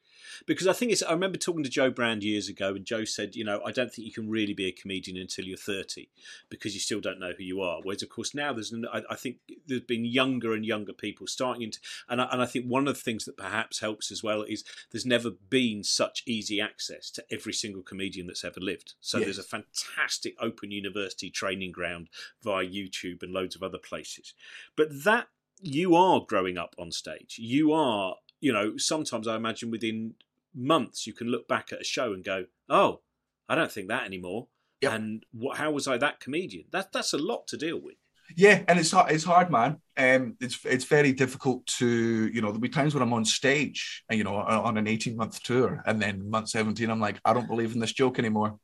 because 0.47 0.67
I 0.67 0.73
think 0.73 0.93
it's. 0.93 1.03
I 1.03 1.13
remember 1.13 1.39
talking 1.39 1.65
to 1.65 1.71
Jo 1.71 1.91
Brand 1.91 2.23
years 2.23 2.49
ago, 2.49 2.75
and 2.75 2.85
Jo 2.85 3.05
said, 3.05 3.37
you 3.37 3.45
know, 3.45 3.61
I 3.65 3.73
don't 3.73 3.93
think 3.93 4.07
you 4.07 4.13
can 4.13 4.29
really 4.29 4.55
be 4.55 4.67
a 4.67 4.73
comedian 4.73 5.17
until 5.17 5.45
you're 5.45 5.57
30 5.57 6.09
because 6.49 6.75
you 6.75 6.81
still 6.81 7.01
don't 7.01 7.21
know 7.21 7.33
who 7.37 7.45
you 7.45 7.61
are. 7.61 7.81
Whereas, 7.83 8.03
of 8.03 8.09
course, 8.09 8.35
now 8.35 8.53
there's. 8.53 8.73
I, 8.93 9.03
I 9.11 9.17
think 9.17 9.39
there's 9.67 9.81
been 9.83 10.05
younger 10.05 10.55
and 10.55 10.65
younger 10.65 10.93
people 10.93 11.27
starting 11.27 11.63
into, 11.63 11.79
and 12.09 12.21
I, 12.21 12.29
and 12.31 12.43
I 12.43 12.47
think 12.47 12.67
one 12.67 12.89
of 12.89 12.95
the 12.95 13.01
things 13.01 13.25
that 13.25 13.37
perhaps 13.37 13.81
helps 13.81 14.11
as 14.11 14.23
well 14.23 14.43
is 14.43 14.65
there's 14.93 15.07
never 15.07 15.31
been 15.31 15.85
such 15.85 16.23
easy 16.27 16.61
access 16.61 17.11
to 17.13 17.25
every 17.31 17.53
single 17.53 17.83
comedian 17.83 18.27
that's 18.27 18.45
ever 18.45 18.61
lived. 18.61 18.95
So 19.01 19.19
yes. 19.19 19.27
there's 19.27 19.39
a 19.39 19.43
fantastic 19.43 20.35
open 20.41 20.71
university 20.71 21.31
training 21.31 21.73
ground 21.73 22.09
via 22.43 22.67
YouTube 22.67 23.23
and 23.23 23.33
loads 23.33 23.57
of 23.57 23.63
other 23.63 23.79
places. 23.79 24.35
But 24.77 25.05
that 25.05 25.29
you 25.61 25.95
are 25.95 26.21
growing 26.27 26.59
up 26.59 26.75
on 26.79 26.93
stage. 26.93 27.37
You 27.39 27.73
are, 27.73 28.17
you 28.47 28.53
know, 28.53 28.77
sometimes 28.77 29.27
I 29.27 29.35
imagine 29.35 29.73
within 29.73 30.15
months 30.55 31.05
you 31.05 31.13
can 31.13 31.27
look 31.27 31.49
back 31.49 31.73
at 31.73 31.81
a 31.81 31.85
show 31.85 32.13
and 32.13 32.23
go, 32.23 32.45
"Oh, 32.69 33.01
I 33.49 33.57
don't 33.57 33.73
think 33.73 33.89
that 33.89 34.05
anymore." 34.05 34.47
Yep. 34.83 34.93
And 34.93 35.27
what, 35.33 35.57
how 35.57 35.73
was 35.73 35.89
I 35.89 35.99
that 35.99 36.21
comedian? 36.21 36.67
That 36.71 36.93
that's 36.93 37.13
a 37.13 37.19
lot 37.19 37.49
to 37.49 37.57
deal 37.57 37.81
with. 37.81 37.97
Yeah, 38.37 38.63
and 38.69 38.79
it's 38.79 38.93
hard. 38.93 39.11
It's 39.11 39.25
hard, 39.25 39.51
man. 39.51 39.79
Um, 39.97 40.37
it's 40.41 40.65
it's 40.65 40.85
very 40.85 41.13
difficult 41.13 41.67
to 41.79 41.89
you 41.89 42.41
know. 42.41 42.49
There'll 42.49 42.61
be 42.61 42.69
times 42.69 42.95
when 42.95 43.03
I'm 43.03 43.13
on 43.13 43.25
stage, 43.25 44.05
and 44.09 44.17
you 44.17 44.23
know, 44.23 44.37
on 44.37 44.77
an 44.79 44.87
18 44.87 45.17
month 45.17 45.43
tour, 45.43 45.83
and 45.85 46.01
then 46.01 46.31
month 46.31 46.51
17, 46.51 46.89
I'm 46.89 47.01
like, 47.01 47.19
I 47.25 47.33
don't 47.33 47.49
believe 47.49 47.75
in 47.75 47.81
this 47.81 47.93
joke 47.93 48.21
anymore. 48.21 48.61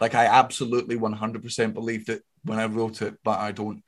Like 0.00 0.14
I 0.14 0.26
absolutely 0.26 0.96
100% 0.96 1.74
believed 1.74 2.10
it 2.10 2.22
when 2.44 2.60
I 2.60 2.66
wrote 2.66 3.02
it, 3.02 3.16
but 3.24 3.40
I 3.40 3.50
don't 3.50 3.82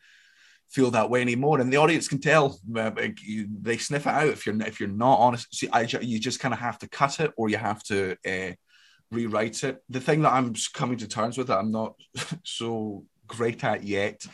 feel 0.72 0.90
that 0.90 1.10
way 1.10 1.20
anymore. 1.20 1.60
And 1.60 1.72
the 1.72 1.76
audience 1.76 2.08
can 2.08 2.20
tell. 2.20 2.58
Uh, 2.74 2.90
they 2.90 3.76
sniff 3.76 4.06
it 4.06 4.10
out 4.10 4.28
if 4.28 4.46
you're 4.46 4.60
if 4.62 4.80
you're 4.80 4.88
not 4.88 5.18
honest. 5.18 5.54
See, 5.54 5.68
I, 5.70 5.82
you 5.82 6.18
just 6.18 6.40
kind 6.40 6.54
of 6.54 6.60
have 6.60 6.78
to 6.78 6.88
cut 6.88 7.20
it, 7.20 7.32
or 7.36 7.48
you 7.48 7.58
have 7.58 7.82
to 7.84 8.16
uh, 8.26 8.52
rewrite 9.10 9.62
it. 9.64 9.82
The 9.88 10.00
thing 10.00 10.22
that 10.22 10.32
I'm 10.32 10.54
coming 10.72 10.96
to 10.98 11.08
terms 11.08 11.36
with 11.36 11.48
that 11.48 11.58
I'm 11.58 11.70
not 11.70 11.94
so 12.44 13.04
great 13.26 13.62
at 13.64 13.84
yet 13.84 14.24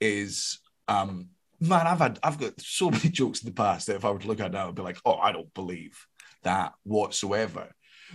is 0.00 0.60
um 0.88 1.28
man, 1.60 1.86
I've 1.86 1.98
had 1.98 2.18
I've 2.22 2.38
got 2.38 2.60
so 2.60 2.90
many 2.90 3.08
jokes 3.20 3.42
in 3.42 3.48
the 3.48 3.54
past 3.54 3.86
that 3.86 3.96
if 3.96 4.04
I 4.04 4.10
were 4.10 4.18
to 4.18 4.28
look 4.28 4.40
at 4.40 4.52
now, 4.52 4.68
I'd 4.68 4.74
be 4.74 4.82
like, 4.82 4.98
oh, 5.04 5.16
I 5.16 5.32
don't 5.32 5.52
believe 5.54 6.06
that 6.42 6.72
whatsoever. 6.84 7.72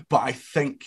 But 0.09 0.21
I 0.21 0.31
think 0.31 0.85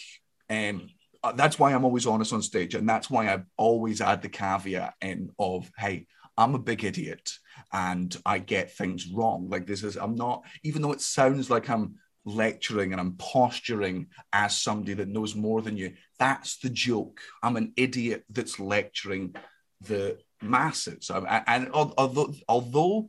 um 0.49 0.89
that's 1.35 1.59
why 1.59 1.73
I'm 1.73 1.85
always 1.85 2.07
honest 2.07 2.33
on 2.33 2.43
stage, 2.43 2.77
and 2.77 2.89
that's 2.89 3.11
why 3.11 3.29
I 3.29 3.43
always 3.57 4.01
add 4.01 4.23
the 4.23 4.29
caveat 4.29 4.95
in 5.01 5.31
of, 5.39 5.69
hey, 5.77 6.07
I'm 6.39 6.55
a 6.55 6.59
big 6.59 6.85
idiot 6.85 7.33
and 7.73 8.17
I 8.25 8.39
get 8.39 8.73
things 8.73 9.09
wrong. 9.13 9.49
Like 9.51 9.67
this 9.67 9.83
is, 9.83 9.97
I'm 9.97 10.15
not, 10.15 10.45
even 10.63 10.81
though 10.81 10.93
it 10.93 11.01
sounds 11.01 11.51
like 11.51 11.69
I'm 11.69 11.97
lecturing 12.25 12.93
and 12.93 13.01
I'm 13.01 13.17
posturing 13.17 14.07
as 14.33 14.61
somebody 14.61 14.95
that 14.95 15.09
knows 15.09 15.35
more 15.35 15.61
than 15.61 15.77
you, 15.77 15.95
that's 16.19 16.59
the 16.59 16.71
joke. 16.71 17.21
I'm 17.43 17.57
an 17.57 17.73
idiot 17.77 18.25
that's 18.31 18.61
lecturing 18.61 19.35
the 19.81 20.19
masses. 20.41 21.11
And 21.11 21.71
although, 21.73 22.33
although 22.49 23.09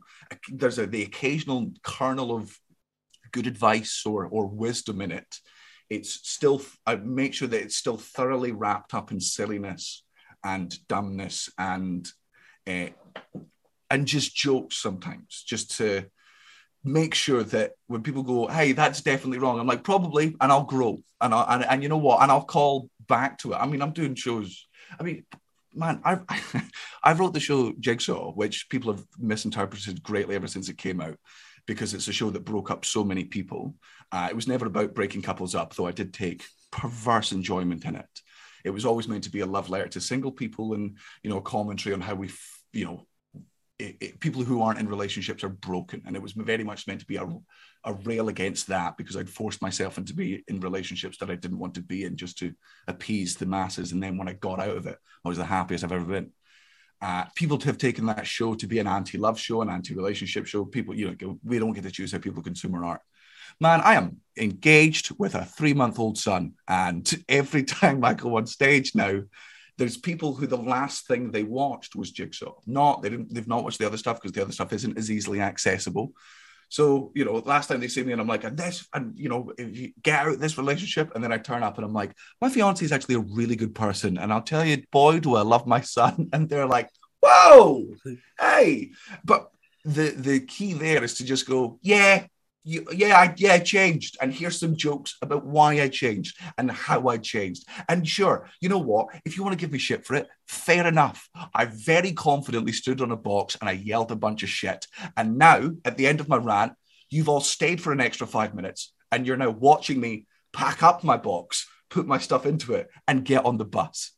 there's 0.50 0.80
a, 0.80 0.86
the 0.86 1.04
occasional 1.04 1.70
kernel 1.84 2.34
of 2.34 2.58
good 3.30 3.46
advice 3.46 4.02
or, 4.04 4.26
or 4.26 4.46
wisdom 4.46 5.00
in 5.00 5.12
it, 5.12 5.36
it's 5.88 6.28
still, 6.28 6.62
I 6.84 6.96
make 6.96 7.34
sure 7.34 7.48
that 7.48 7.62
it's 7.62 7.76
still 7.76 7.96
thoroughly 7.96 8.50
wrapped 8.50 8.92
up 8.92 9.12
in 9.12 9.20
silliness 9.20 10.04
and 10.42 10.76
dumbness 10.88 11.48
and 11.58 12.10
uh, 12.66 12.86
and 13.90 14.06
just 14.06 14.34
jokes 14.34 14.76
sometimes, 14.76 15.44
just 15.46 15.76
to 15.78 16.06
make 16.84 17.14
sure 17.14 17.42
that 17.42 17.72
when 17.86 18.02
people 18.02 18.22
go, 18.22 18.46
"Hey, 18.46 18.72
that's 18.72 19.02
definitely 19.02 19.38
wrong," 19.38 19.58
I'm 19.58 19.66
like, 19.66 19.84
"Probably," 19.84 20.36
and 20.40 20.52
I'll 20.52 20.64
grow, 20.64 20.98
and 21.20 21.34
I 21.34 21.54
and, 21.54 21.64
and 21.64 21.82
you 21.82 21.88
know 21.88 21.98
what, 21.98 22.22
and 22.22 22.30
I'll 22.30 22.44
call 22.44 22.88
back 23.08 23.38
to 23.38 23.52
it. 23.52 23.56
I 23.56 23.66
mean, 23.66 23.82
I'm 23.82 23.92
doing 23.92 24.14
shows. 24.14 24.66
I 24.98 25.02
mean, 25.02 25.24
man, 25.74 26.00
I 26.04 26.18
I 27.02 27.12
wrote 27.12 27.34
the 27.34 27.40
show 27.40 27.72
Jigsaw, 27.78 28.32
which 28.32 28.68
people 28.68 28.92
have 28.92 29.04
misinterpreted 29.18 30.02
greatly 30.02 30.34
ever 30.34 30.46
since 30.46 30.68
it 30.68 30.78
came 30.78 31.00
out, 31.00 31.18
because 31.66 31.94
it's 31.94 32.08
a 32.08 32.12
show 32.12 32.30
that 32.30 32.44
broke 32.44 32.70
up 32.70 32.84
so 32.84 33.04
many 33.04 33.24
people. 33.24 33.74
Uh, 34.12 34.28
it 34.30 34.36
was 34.36 34.48
never 34.48 34.66
about 34.66 34.94
breaking 34.94 35.22
couples 35.22 35.54
up, 35.54 35.74
though 35.74 35.86
I 35.86 35.92
did 35.92 36.12
take 36.12 36.44
perverse 36.70 37.32
enjoyment 37.32 37.84
in 37.84 37.96
it. 37.96 38.20
It 38.64 38.70
was 38.70 38.84
always 38.84 39.08
meant 39.08 39.24
to 39.24 39.30
be 39.30 39.40
a 39.40 39.46
love 39.46 39.70
letter 39.70 39.88
to 39.88 40.00
single 40.00 40.32
people 40.32 40.74
and 40.74 40.96
you 41.22 41.30
know 41.30 41.38
a 41.38 41.42
commentary 41.42 41.94
on 41.94 42.00
how 42.00 42.14
we 42.14 42.30
you 42.72 42.84
know 42.84 43.06
it, 43.80 43.96
it, 44.00 44.20
people 44.20 44.42
who 44.42 44.60
aren't 44.60 44.78
in 44.78 44.88
relationships 44.88 45.42
are 45.42 45.48
broken. 45.48 46.02
And 46.06 46.14
it 46.14 46.22
was 46.22 46.32
very 46.32 46.64
much 46.64 46.86
meant 46.86 47.00
to 47.00 47.06
be 47.06 47.16
a, 47.16 47.26
a 47.84 47.94
rail 47.94 48.28
against 48.28 48.66
that 48.66 48.98
because 48.98 49.16
i'd 49.16 49.30
forced 49.30 49.62
myself 49.62 49.96
into 49.96 50.12
be 50.12 50.44
in 50.48 50.60
relationships 50.60 51.16
that 51.16 51.30
i 51.30 51.34
didn't 51.34 51.58
want 51.58 51.74
to 51.74 51.80
be 51.80 52.04
in 52.04 52.14
just 52.14 52.36
to 52.38 52.52
appease 52.86 53.36
the 53.36 53.46
masses. 53.46 53.92
And 53.92 54.02
then 54.02 54.18
when 54.18 54.28
i 54.28 54.34
got 54.34 54.60
out 54.60 54.76
of 54.76 54.86
it 54.86 54.98
i 55.24 55.28
was 55.28 55.38
the 55.38 55.44
happiest 55.44 55.84
i've 55.84 55.92
ever 55.92 56.04
been. 56.04 56.30
Uh, 57.02 57.24
people 57.34 57.56
to 57.56 57.66
have 57.66 57.78
taken 57.78 58.04
that 58.04 58.26
show 58.26 58.54
to 58.54 58.66
be 58.66 58.78
an 58.78 58.86
anti-love 58.86 59.38
show 59.38 59.62
an 59.62 59.70
anti-relationship 59.70 60.44
show. 60.46 60.66
People 60.66 60.94
you 60.94 61.16
know 61.20 61.38
we 61.42 61.58
don't 61.58 61.72
get 61.72 61.84
to 61.84 61.90
choose 61.90 62.12
how 62.12 62.18
people 62.18 62.42
consume 62.42 62.74
our 62.74 62.84
art 62.84 63.00
man 63.60 63.80
i 63.82 63.94
am 63.94 64.16
engaged 64.36 65.10
with 65.18 65.34
a 65.34 65.44
three-month-old 65.44 66.16
son 66.16 66.52
and 66.68 67.22
every 67.28 67.62
time 67.78 68.04
i 68.04 68.14
go 68.14 68.36
on 68.36 68.46
stage 68.46 68.94
now 68.94 69.20
there's 69.80 69.96
people 69.96 70.34
who 70.34 70.46
the 70.46 70.58
last 70.58 71.06
thing 71.06 71.30
they 71.30 71.42
watched 71.42 71.96
was 71.96 72.10
Jigsaw. 72.10 72.52
Not 72.66 73.00
they 73.00 73.08
didn't 73.08 73.32
they've 73.32 73.48
not 73.48 73.64
watched 73.64 73.78
the 73.78 73.86
other 73.86 73.96
stuff 73.96 74.20
because 74.20 74.32
the 74.32 74.42
other 74.42 74.52
stuff 74.52 74.74
isn't 74.74 74.98
as 74.98 75.10
easily 75.10 75.40
accessible. 75.40 76.12
So, 76.68 77.10
you 77.14 77.24
know, 77.24 77.36
last 77.46 77.68
time 77.68 77.80
they 77.80 77.88
see 77.88 78.04
me 78.04 78.12
and 78.12 78.20
I'm 78.20 78.28
like, 78.28 78.44
and 78.44 78.56
this, 78.56 78.86
and 78.94 79.18
you 79.18 79.28
know, 79.28 79.52
if 79.58 79.76
you 79.76 79.92
get 80.02 80.26
out 80.26 80.38
this 80.38 80.58
relationship, 80.58 81.12
and 81.14 81.24
then 81.24 81.32
I 81.32 81.38
turn 81.38 81.64
up 81.64 81.78
and 81.78 81.84
I'm 81.84 81.94
like, 81.94 82.14
my 82.42 82.50
fiance 82.50 82.84
is 82.84 82.92
actually 82.92 83.16
a 83.16 83.20
really 83.34 83.56
good 83.56 83.74
person. 83.74 84.18
And 84.18 84.32
I'll 84.32 84.42
tell 84.42 84.64
you, 84.64 84.82
boy, 84.92 85.18
do 85.18 85.34
I 85.34 85.42
love 85.42 85.66
my 85.66 85.80
son. 85.80 86.28
And 86.32 86.48
they're 86.48 86.66
like, 86.66 86.90
whoa, 87.22 87.86
hey. 88.38 88.92
But 89.24 89.50
the 89.84 90.10
the 90.10 90.40
key 90.40 90.74
there 90.74 91.02
is 91.02 91.14
to 91.14 91.24
just 91.24 91.48
go, 91.48 91.78
yeah, 91.80 92.26
yeah, 92.64 93.18
I, 93.18 93.34
yeah, 93.36 93.54
I 93.54 93.58
changed. 93.58 94.18
And 94.20 94.32
here's 94.32 94.58
some 94.58 94.76
jokes 94.76 95.16
about 95.22 95.46
why 95.46 95.80
I 95.80 95.88
changed 95.88 96.38
and 96.58 96.70
how 96.70 97.08
I 97.08 97.16
changed. 97.18 97.66
And 97.88 98.06
sure, 98.06 98.48
you 98.60 98.68
know 98.68 98.78
what? 98.78 99.08
If 99.24 99.36
you 99.36 99.42
want 99.42 99.58
to 99.58 99.60
give 99.60 99.72
me 99.72 99.78
shit 99.78 100.04
for 100.04 100.14
it, 100.14 100.28
fair 100.46 100.86
enough. 100.86 101.28
I 101.54 101.64
very 101.64 102.12
confidently 102.12 102.72
stood 102.72 103.00
on 103.00 103.12
a 103.12 103.16
box 103.16 103.56
and 103.60 103.68
I 103.68 103.72
yelled 103.72 104.12
a 104.12 104.16
bunch 104.16 104.42
of 104.42 104.48
shit. 104.48 104.86
And 105.16 105.38
now, 105.38 105.70
at 105.84 105.96
the 105.96 106.06
end 106.06 106.20
of 106.20 106.28
my 106.28 106.36
rant, 106.36 106.74
you've 107.08 107.28
all 107.28 107.40
stayed 107.40 107.80
for 107.80 107.92
an 107.92 108.00
extra 108.00 108.26
five 108.26 108.54
minutes 108.54 108.92
and 109.10 109.26
you're 109.26 109.36
now 109.36 109.50
watching 109.50 110.00
me 110.00 110.26
pack 110.52 110.82
up 110.82 111.02
my 111.02 111.16
box, 111.16 111.66
put 111.88 112.06
my 112.06 112.18
stuff 112.18 112.46
into 112.46 112.74
it, 112.74 112.88
and 113.08 113.24
get 113.24 113.44
on 113.44 113.56
the 113.56 113.64
bus. 113.64 114.12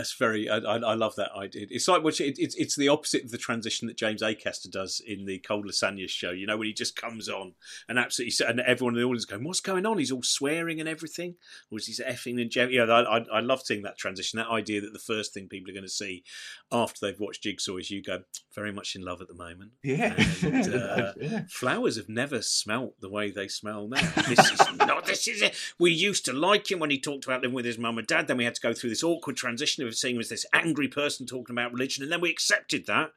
That's 0.00 0.14
very. 0.14 0.48
I, 0.48 0.56
I, 0.56 0.94
love 0.94 1.14
that 1.16 1.30
idea. 1.36 1.66
It's 1.68 1.86
like 1.86 2.02
which 2.02 2.22
it, 2.22 2.38
it's 2.38 2.54
it's 2.54 2.74
the 2.74 2.88
opposite 2.88 3.22
of 3.22 3.30
the 3.30 3.36
transition 3.36 3.86
that 3.86 3.98
James 3.98 4.22
Acaster 4.22 4.70
does 4.70 5.02
in 5.06 5.26
the 5.26 5.38
Cold 5.40 5.66
Lasagne 5.66 6.08
show. 6.08 6.30
You 6.30 6.46
know 6.46 6.56
when 6.56 6.68
he 6.68 6.72
just 6.72 6.96
comes 6.96 7.28
on 7.28 7.52
and 7.86 7.98
absolutely 7.98 8.46
and 8.46 8.60
everyone 8.60 8.94
in 8.94 9.00
the 9.02 9.06
audience 9.06 9.26
going, 9.26 9.44
"What's 9.44 9.60
going 9.60 9.84
on?" 9.84 9.98
He's 9.98 10.10
all 10.10 10.22
swearing 10.22 10.80
and 10.80 10.88
everything, 10.88 11.34
or 11.70 11.76
is 11.76 11.86
he 11.86 12.02
effing 12.02 12.40
and 12.40 12.50
jam- 12.50 12.70
Yeah, 12.70 12.84
I, 12.84 13.18
I, 13.18 13.24
I 13.30 13.40
love 13.40 13.60
seeing 13.60 13.82
that 13.82 13.98
transition. 13.98 14.38
That 14.38 14.48
idea 14.48 14.80
that 14.80 14.94
the 14.94 14.98
first 14.98 15.34
thing 15.34 15.48
people 15.48 15.70
are 15.70 15.74
going 15.74 15.84
to 15.84 15.90
see 15.90 16.24
after 16.72 16.98
they've 17.02 17.20
watched 17.20 17.42
Jigsaw 17.42 17.76
is 17.76 17.90
you 17.90 18.02
go 18.02 18.20
very 18.54 18.72
much 18.72 18.96
in 18.96 19.02
love 19.02 19.20
at 19.20 19.28
the 19.28 19.34
moment. 19.34 19.72
Yeah. 19.82 20.14
And, 20.42 20.74
uh, 20.74 21.12
yeah. 21.20 21.42
Flowers 21.50 21.96
have 21.96 22.08
never 22.08 22.40
smelt 22.40 22.98
the 23.00 23.10
way 23.10 23.30
they 23.30 23.48
smell 23.48 23.86
now. 23.86 24.00
This 24.28 24.50
is 24.50 24.60
not. 24.76 25.04
This 25.04 25.28
is 25.28 25.42
it. 25.42 25.54
We 25.78 25.92
used 25.92 26.24
to 26.24 26.32
like 26.32 26.70
him 26.70 26.78
when 26.78 26.90
he 26.90 26.98
talked 26.98 27.26
about 27.26 27.42
living 27.42 27.54
with 27.54 27.64
his 27.64 27.78
mum 27.78 27.98
and 27.98 28.06
dad. 28.06 28.26
Then 28.26 28.38
we 28.38 28.44
had 28.44 28.54
to 28.54 28.60
go 28.60 28.72
through 28.72 28.90
this 28.90 29.04
awkward 29.04 29.36
transition 29.36 29.86
of 29.86 29.89
seeing 29.94 30.16
him 30.16 30.20
as 30.20 30.28
this 30.28 30.46
angry 30.52 30.88
person 30.88 31.26
talking 31.26 31.54
about 31.54 31.72
religion, 31.72 32.02
and 32.02 32.12
then 32.12 32.20
we 32.20 32.30
accepted 32.30 32.86
that. 32.86 33.12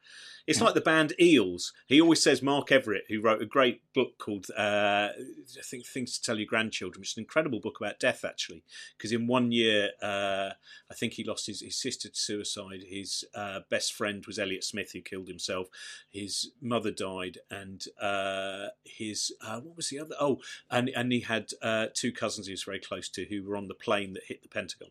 It's 0.46 0.60
like 0.60 0.74
the 0.74 0.80
band 0.80 1.14
Eels. 1.18 1.72
He 1.86 2.00
always 2.00 2.22
says 2.22 2.42
Mark 2.42 2.70
Everett, 2.70 3.04
who 3.08 3.20
wrote 3.20 3.40
a 3.40 3.46
great 3.46 3.80
book 3.94 4.18
called 4.18 4.46
uh, 4.56 5.08
I 5.16 5.62
think 5.62 5.86
Things 5.86 6.18
to 6.18 6.22
Tell 6.22 6.38
Your 6.38 6.46
Grandchildren, 6.46 7.00
which 7.00 7.12
is 7.12 7.16
an 7.16 7.22
incredible 7.22 7.60
book 7.60 7.78
about 7.80 7.98
death 7.98 8.24
actually. 8.24 8.62
Because 8.96 9.12
in 9.12 9.26
one 9.26 9.52
year, 9.52 9.90
uh, 10.02 10.50
I 10.90 10.94
think 10.94 11.14
he 11.14 11.24
lost 11.24 11.46
his, 11.46 11.62
his 11.62 11.80
sister 11.80 12.10
to 12.10 12.18
suicide. 12.18 12.84
His 12.86 13.24
uh, 13.34 13.60
best 13.70 13.94
friend 13.94 14.24
was 14.26 14.38
Elliott 14.38 14.64
Smith, 14.64 14.92
who 14.92 15.00
killed 15.00 15.28
himself. 15.28 15.68
His 16.10 16.50
mother 16.60 16.90
died, 16.90 17.38
and 17.50 17.82
uh, 18.00 18.66
his 18.84 19.32
uh, 19.40 19.60
what 19.60 19.76
was 19.76 19.88
the 19.88 19.98
other? 19.98 20.14
Oh, 20.20 20.40
and 20.70 20.90
and 20.90 21.10
he 21.10 21.20
had 21.20 21.50
uh, 21.62 21.86
two 21.94 22.12
cousins 22.12 22.46
he 22.46 22.52
was 22.52 22.64
very 22.64 22.80
close 22.80 23.08
to 23.10 23.24
who 23.24 23.44
were 23.44 23.56
on 23.56 23.68
the 23.68 23.74
plane 23.74 24.12
that 24.12 24.24
hit 24.24 24.42
the 24.42 24.48
Pentagon 24.48 24.90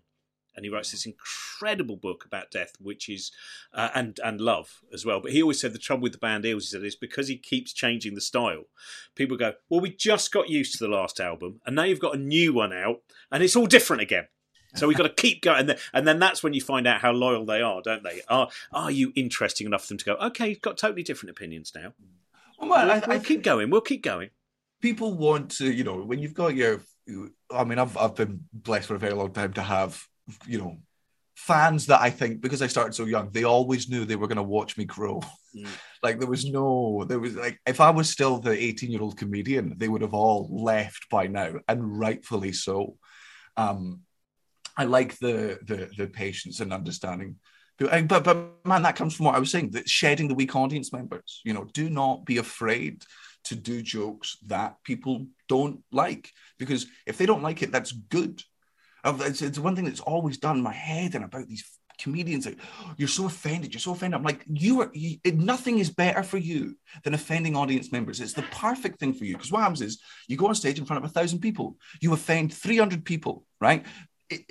and 0.55 0.65
he 0.65 0.71
writes 0.71 0.91
this 0.91 1.05
incredible 1.05 1.95
book 1.95 2.25
about 2.25 2.51
death, 2.51 2.73
which 2.79 3.09
is 3.09 3.31
uh, 3.73 3.89
and 3.95 4.19
and 4.23 4.41
love 4.41 4.81
as 4.93 5.05
well. 5.05 5.19
But 5.19 5.31
he 5.31 5.41
always 5.41 5.59
said 5.59 5.73
the 5.73 5.79
trouble 5.79 6.03
with 6.03 6.13
the 6.13 6.17
band 6.17 6.45
Eels, 6.45 6.63
he 6.63 6.69
said, 6.69 6.83
is 6.83 6.95
because 6.95 7.27
he 7.27 7.37
keeps 7.37 7.73
changing 7.73 8.15
the 8.15 8.21
style. 8.21 8.63
People 9.15 9.37
go, 9.37 9.53
well, 9.69 9.81
we 9.81 9.89
just 9.89 10.31
got 10.31 10.49
used 10.49 10.73
to 10.73 10.83
the 10.83 10.93
last 10.93 11.19
album, 11.19 11.61
and 11.65 11.75
now 11.75 11.83
you've 11.83 11.99
got 11.99 12.15
a 12.15 12.19
new 12.19 12.53
one 12.53 12.73
out, 12.73 13.01
and 13.31 13.43
it's 13.43 13.55
all 13.55 13.67
different 13.67 14.01
again. 14.01 14.27
So 14.75 14.87
we've 14.87 14.97
got 14.97 15.03
to 15.03 15.09
keep 15.21 15.41
going, 15.41 15.61
and 15.61 15.69
then, 15.69 15.77
and 15.93 16.07
then 16.07 16.19
that's 16.19 16.43
when 16.43 16.53
you 16.53 16.61
find 16.61 16.87
out 16.87 17.01
how 17.01 17.11
loyal 17.11 17.45
they 17.45 17.61
are, 17.61 17.81
don't 17.81 18.03
they? 18.03 18.21
Are 18.27 18.49
are 18.71 18.91
you 18.91 19.11
interesting 19.15 19.67
enough 19.67 19.83
for 19.83 19.89
them 19.89 19.97
to 19.99 20.05
go? 20.05 20.13
Okay, 20.15 20.49
you've 20.49 20.61
got 20.61 20.77
totally 20.77 21.03
different 21.03 21.31
opinions 21.31 21.71
now. 21.75 21.93
Well, 22.59 22.69
we'll, 22.69 22.91
I, 22.91 22.99
we'll 22.99 23.17
I 23.17 23.19
keep 23.19 23.43
going. 23.43 23.69
We'll 23.69 23.81
keep 23.81 24.03
going. 24.03 24.29
People 24.81 25.13
want 25.13 25.51
to, 25.51 25.71
you 25.71 25.83
know, 25.83 26.03
when 26.03 26.19
you've 26.19 26.33
got 26.33 26.55
your 26.55 26.81
I 27.51 27.63
mean, 27.63 27.79
I've 27.79 27.97
I've 27.97 28.15
been 28.15 28.45
blessed 28.53 28.87
for 28.87 28.95
a 28.95 28.99
very 28.99 29.13
long 29.13 29.31
time 29.33 29.53
to 29.53 29.61
have 29.61 30.07
you 30.47 30.57
know 30.57 30.77
fans 31.35 31.87
that 31.87 32.01
I 32.01 32.09
think 32.09 32.41
because 32.41 32.61
I 32.61 32.67
started 32.67 32.93
so 32.93 33.05
young, 33.05 33.29
they 33.31 33.43
always 33.43 33.89
knew 33.89 34.05
they 34.05 34.15
were 34.15 34.27
going 34.27 34.37
to 34.37 34.43
watch 34.43 34.77
me 34.77 34.85
grow. 34.85 35.21
Mm. 35.55 35.67
like 36.03 36.19
there 36.19 36.29
was 36.29 36.45
no, 36.45 37.05
there 37.07 37.19
was 37.19 37.35
like 37.35 37.59
if 37.65 37.81
I 37.81 37.89
was 37.89 38.09
still 38.09 38.39
the 38.39 38.51
18 38.51 38.91
year 38.91 39.01
old 39.01 39.17
comedian, 39.17 39.75
they 39.77 39.87
would 39.87 40.01
have 40.01 40.13
all 40.13 40.47
left 40.51 41.09
by 41.09 41.27
now, 41.27 41.55
and 41.67 41.99
rightfully 41.99 42.53
so. 42.53 42.97
Um, 43.57 44.01
I 44.75 44.85
like 44.85 45.17
the 45.19 45.59
the 45.63 45.89
the 45.97 46.07
patience 46.07 46.59
and 46.59 46.73
understanding. 46.73 47.37
But, 47.79 48.23
but 48.23 48.65
man, 48.65 48.83
that 48.83 48.95
comes 48.95 49.15
from 49.15 49.25
what 49.25 49.35
I 49.35 49.39
was 49.39 49.51
saying. 49.51 49.71
That 49.71 49.89
shedding 49.89 50.27
the 50.27 50.35
weak 50.35 50.55
audience 50.55 50.93
members. 50.93 51.41
You 51.43 51.53
know, 51.53 51.65
do 51.73 51.89
not 51.89 52.25
be 52.25 52.37
afraid 52.37 53.03
to 53.45 53.55
do 53.55 53.81
jokes 53.81 54.37
that 54.47 54.77
people 54.83 55.27
don't 55.49 55.83
like 55.91 56.31
because 56.57 56.85
if 57.05 57.17
they 57.17 57.25
don't 57.25 57.43
like 57.43 57.61
it, 57.61 57.71
that's 57.71 57.91
good 57.91 58.41
it's, 59.03 59.41
it's 59.41 59.59
one 59.59 59.75
thing 59.75 59.85
that's 59.85 59.99
always 59.99 60.37
done 60.37 60.57
in 60.57 60.63
my 60.63 60.73
head 60.73 61.15
and 61.15 61.25
about 61.25 61.47
these 61.47 61.63
comedians 61.99 62.45
like 62.45 62.57
oh, 62.81 62.93
you're 62.97 63.07
so 63.07 63.25
offended 63.25 63.73
you're 63.73 63.79
so 63.79 63.91
offended. 63.91 64.17
I'm 64.17 64.23
like 64.23 64.43
you 64.47 64.81
are 64.81 64.91
you, 64.93 65.17
nothing 65.25 65.79
is 65.79 65.89
better 65.89 66.23
for 66.23 66.37
you 66.37 66.75
than 67.03 67.13
offending 67.13 67.55
audience 67.55 67.91
members. 67.91 68.19
It's 68.19 68.33
the 68.33 68.41
perfect 68.43 68.99
thing 68.99 69.13
for 69.13 69.25
you. 69.25 69.35
Because 69.35 69.51
what 69.51 69.61
happens 69.61 69.81
is 69.81 70.01
you 70.27 70.37
go 70.37 70.47
on 70.47 70.55
stage 70.55 70.79
in 70.79 70.85
front 70.85 71.03
of 71.03 71.09
a 71.09 71.13
thousand 71.13 71.39
people 71.39 71.77
you 72.01 72.13
offend 72.13 72.53
300 72.53 73.05
people 73.05 73.45
right 73.61 73.85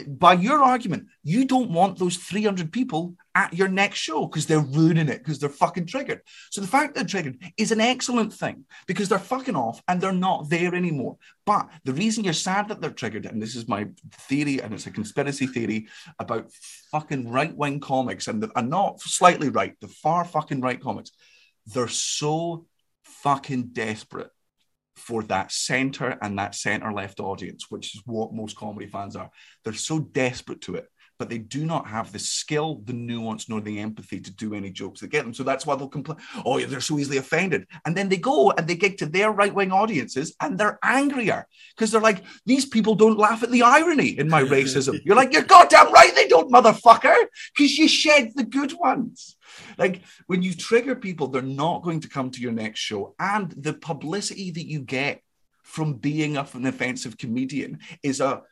by 0.07 0.35
your 0.35 0.63
argument, 0.63 1.07
you 1.23 1.45
don't 1.45 1.71
want 1.71 1.99
those 1.99 2.17
300 2.17 2.73
people 2.73 3.15
at 3.35 3.55
your 3.55 3.69
next 3.69 3.99
show 3.99 4.27
because 4.27 4.47
they're 4.47 4.61
ruining 4.61 5.09
it 5.09 5.19
because 5.19 5.39
they're 5.39 5.49
fucking 5.49 5.87
triggered. 5.87 6.21
So 6.51 6.61
the 6.61 6.67
fact 6.67 6.95
they're 6.95 7.05
triggered 7.05 7.39
is 7.57 7.73
an 7.73 7.81
excellent 7.81 8.33
thing 8.33 8.65
because 8.87 9.09
they're 9.09 9.19
fucking 9.19 9.57
off 9.57 9.83
and 9.89 10.01
they're 10.01 10.13
not 10.13 10.51
there 10.51 10.75
anymore. 10.75 11.17
But 11.47 11.69
the 11.85 11.95
reason 11.95 12.25
you're 12.25 12.33
sad 12.35 12.69
that 12.69 12.81
they're 12.81 12.91
triggered, 12.91 13.27
and 13.27 13.41
this 13.41 13.57
is 13.57 13.69
my 13.69 13.89
theory, 14.13 14.61
and 14.61 14.75
it's 14.75 14.87
a 14.87 14.91
conspiracy 14.91 15.47
theory 15.47 15.89
about 16.19 16.51
fucking 16.91 17.31
right 17.31 17.57
wing 17.57 17.81
comics, 17.81 18.29
and, 18.29 18.43
the, 18.43 18.63
not 18.63 19.01
slightly 19.01 19.49
right, 19.49 19.75
the 19.81 19.89
far 19.89 20.25
fucking 20.25 20.61
right 20.61 20.81
comics, 20.81 21.13
they're 21.67 21.89
so 21.89 22.67
fucking 23.05 23.69
desperate 23.73 24.31
for 25.03 25.23
that 25.25 25.51
center 25.51 26.17
and 26.23 26.39
that 26.39 26.55
center 26.55 26.93
left 26.93 27.19
audience, 27.21 27.67
which 27.71 27.95
is 27.95 28.03
what 28.07 28.33
most 28.33 28.57
comedy 28.57 28.87
fans 28.87 29.17
are. 29.17 29.31
They're 29.65 29.73
so 29.73 29.99
desperate 29.99 30.61
to 30.63 30.77
it, 30.77 30.87
but 31.23 31.29
they 31.29 31.39
do 31.39 31.65
not 31.65 31.87
have 31.87 32.11
the 32.11 32.19
skill, 32.19 32.83
the 32.85 32.93
nuance, 32.93 33.49
nor 33.49 33.61
the 33.61 33.79
empathy 33.79 34.19
to 34.19 34.33
do 34.33 34.55
any 34.55 34.71
jokes 34.71 34.99
that 34.99 35.11
get 35.11 35.23
them. 35.23 35.33
So 35.33 35.45
that's 35.45 35.65
why 35.65 35.77
they'll 35.77 35.87
complain, 35.87 36.19
oh, 36.45 36.59
yeah, 36.59 36.67
they're 36.67 36.81
so 36.81 36.99
easily 36.99 37.19
offended. 37.19 37.65
And 37.87 37.97
then 37.97 38.09
they 38.09 38.17
go 38.17 38.51
and 38.51 38.67
they 38.67 38.75
get 38.75 38.99
to 38.99 39.07
their 39.07 39.31
right 39.31 39.55
wing 39.55 39.71
audiences 39.71 40.35
and 40.41 40.59
they're 40.59 40.81
angrier 40.83 41.47
because 41.77 41.93
they're 41.93 42.01
like, 42.01 42.25
these 42.45 42.67
people 42.67 42.97
don't 42.97 43.21
laugh 43.21 43.45
at 43.45 43.53
the 43.53 43.63
irony 43.63 44.19
in 44.19 44.29
my 44.29 44.43
racism. 44.57 44.99
You're 45.05 45.15
like, 45.15 45.33
you're 45.33 45.45
goddamn 45.45 45.93
right, 45.93 46.13
they 46.13 46.27
don't, 46.27 46.51
motherfucker, 46.51 47.15
because 47.57 47.79
you 47.79 47.87
shed 47.87 48.33
the 48.35 48.43
good 48.43 48.73
ones. 48.73 49.37
Like 49.79 50.03
when 50.27 50.43
you 50.43 50.55
trigger 50.55 50.97
people, 50.97 51.29
they're 51.29 51.41
not 51.43 51.85
going 51.85 52.01
to 52.01 52.09
come 52.09 52.33
to 52.33 52.41
your 52.41 52.51
next 52.51 52.81
show. 52.81 53.15
And 53.21 53.53
the 53.53 53.75
publicity 53.75 54.51
that 54.51 54.67
you 54.67 54.81
get 54.81 55.23
from 55.63 55.95
being 55.95 56.37
an 56.37 56.67
offensive 56.67 57.17
comedian 57.17 57.79
is 58.03 58.21
a 58.21 58.43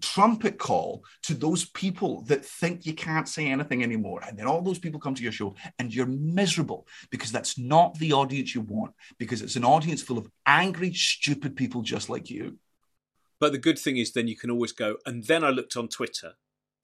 trumpet 0.00 0.58
call 0.58 1.04
to 1.22 1.34
those 1.34 1.64
people 1.66 2.22
that 2.22 2.44
think 2.44 2.86
you 2.86 2.94
can't 2.94 3.28
say 3.28 3.46
anything 3.48 3.82
anymore. 3.82 4.20
And 4.26 4.38
then 4.38 4.46
all 4.46 4.62
those 4.62 4.78
people 4.78 5.00
come 5.00 5.14
to 5.14 5.22
your 5.22 5.32
show 5.32 5.54
and 5.78 5.94
you're 5.94 6.06
miserable 6.06 6.86
because 7.10 7.32
that's 7.32 7.58
not 7.58 7.98
the 7.98 8.12
audience 8.12 8.54
you 8.54 8.60
want, 8.60 8.94
because 9.18 9.42
it's 9.42 9.56
an 9.56 9.64
audience 9.64 10.02
full 10.02 10.18
of 10.18 10.30
angry, 10.46 10.92
stupid 10.92 11.56
people 11.56 11.82
just 11.82 12.08
like 12.08 12.30
you. 12.30 12.58
But 13.38 13.52
the 13.52 13.58
good 13.58 13.78
thing 13.78 13.98
is, 13.98 14.12
then 14.12 14.28
you 14.28 14.36
can 14.36 14.50
always 14.50 14.72
go, 14.72 14.96
and 15.04 15.24
then 15.24 15.44
I 15.44 15.50
looked 15.50 15.76
on 15.76 15.88
Twitter 15.88 16.32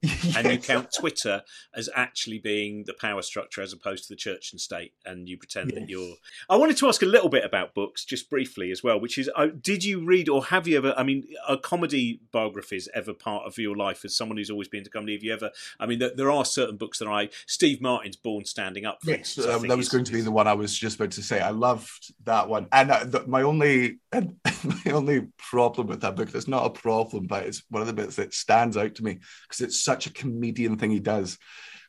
yes. 0.03 0.35
and 0.37 0.51
you 0.51 0.57
count 0.59 0.93
Twitter 0.93 1.43
as 1.73 1.89
actually 1.95 2.39
being 2.39 2.83
the 2.85 2.93
power 2.93 3.21
structure 3.21 3.61
as 3.61 3.73
opposed 3.73 4.03
to 4.03 4.09
the 4.09 4.15
church 4.15 4.51
and 4.51 4.59
state, 4.59 4.93
and 5.05 5.27
you 5.27 5.37
pretend 5.37 5.71
yes. 5.71 5.79
that 5.79 5.89
you're. 5.89 6.15
I 6.49 6.55
wanted 6.55 6.77
to 6.77 6.87
ask 6.87 7.01
a 7.01 7.07
little 7.07 7.29
bit 7.29 7.43
about 7.43 7.73
books, 7.73 8.05
just 8.05 8.29
briefly 8.29 8.71
as 8.71 8.83
well, 8.83 8.99
which 8.99 9.17
is, 9.17 9.29
uh, 9.35 9.47
did 9.59 9.83
you 9.83 10.05
read 10.05 10.29
or 10.29 10.45
have 10.45 10.67
you 10.67 10.77
ever? 10.77 10.93
I 10.97 11.03
mean, 11.03 11.27
are 11.47 11.57
comedy 11.57 12.21
biographies 12.31 12.87
ever 12.93 13.13
part 13.13 13.45
of 13.45 13.57
your 13.57 13.75
life 13.75 14.05
as 14.05 14.15
someone 14.15 14.37
who's 14.37 14.49
always 14.49 14.67
been 14.67 14.83
to 14.83 14.89
comedy? 14.89 15.13
Have 15.13 15.23
you 15.23 15.33
ever? 15.33 15.51
I 15.79 15.85
mean, 15.85 15.99
there, 15.99 16.31
are 16.31 16.45
certain 16.45 16.77
books 16.77 16.99
that 16.99 17.07
I. 17.07 17.29
Steve 17.47 17.81
Martin's 17.81 18.15
Born 18.15 18.45
Standing 18.45 18.85
Up. 18.85 18.99
yes, 19.03 19.37
um, 19.39 19.67
that 19.67 19.77
was 19.77 19.89
going 19.89 20.03
to 20.05 20.11
be 20.11 20.21
the 20.21 20.31
one 20.31 20.47
I 20.47 20.53
was 20.53 20.77
just 20.77 20.95
about 20.97 21.11
to 21.11 21.23
say. 21.23 21.39
I 21.39 21.49
loved 21.49 22.13
that 22.25 22.47
one, 22.49 22.67
and 22.71 22.91
uh, 22.91 23.03
the, 23.03 23.25
my 23.27 23.41
only 23.41 23.99
my 24.13 24.91
only 24.91 25.27
problem 25.37 25.87
with 25.87 26.01
that 26.01 26.15
book. 26.15 26.33
It's 26.33 26.47
not 26.47 26.65
a 26.65 26.69
problem, 26.69 27.27
but 27.27 27.43
it's 27.43 27.63
one 27.69 27.81
of 27.81 27.87
the 27.87 27.93
bits 27.93 28.15
that 28.17 28.33
stands 28.33 28.77
out 28.77 28.95
to 28.95 29.03
me 29.03 29.19
because 29.47 29.61
it's 29.61 29.83
such 29.93 30.07
a 30.07 30.13
comedian 30.13 30.75
thing 30.77 30.89
he 30.89 30.99
does, 30.99 31.37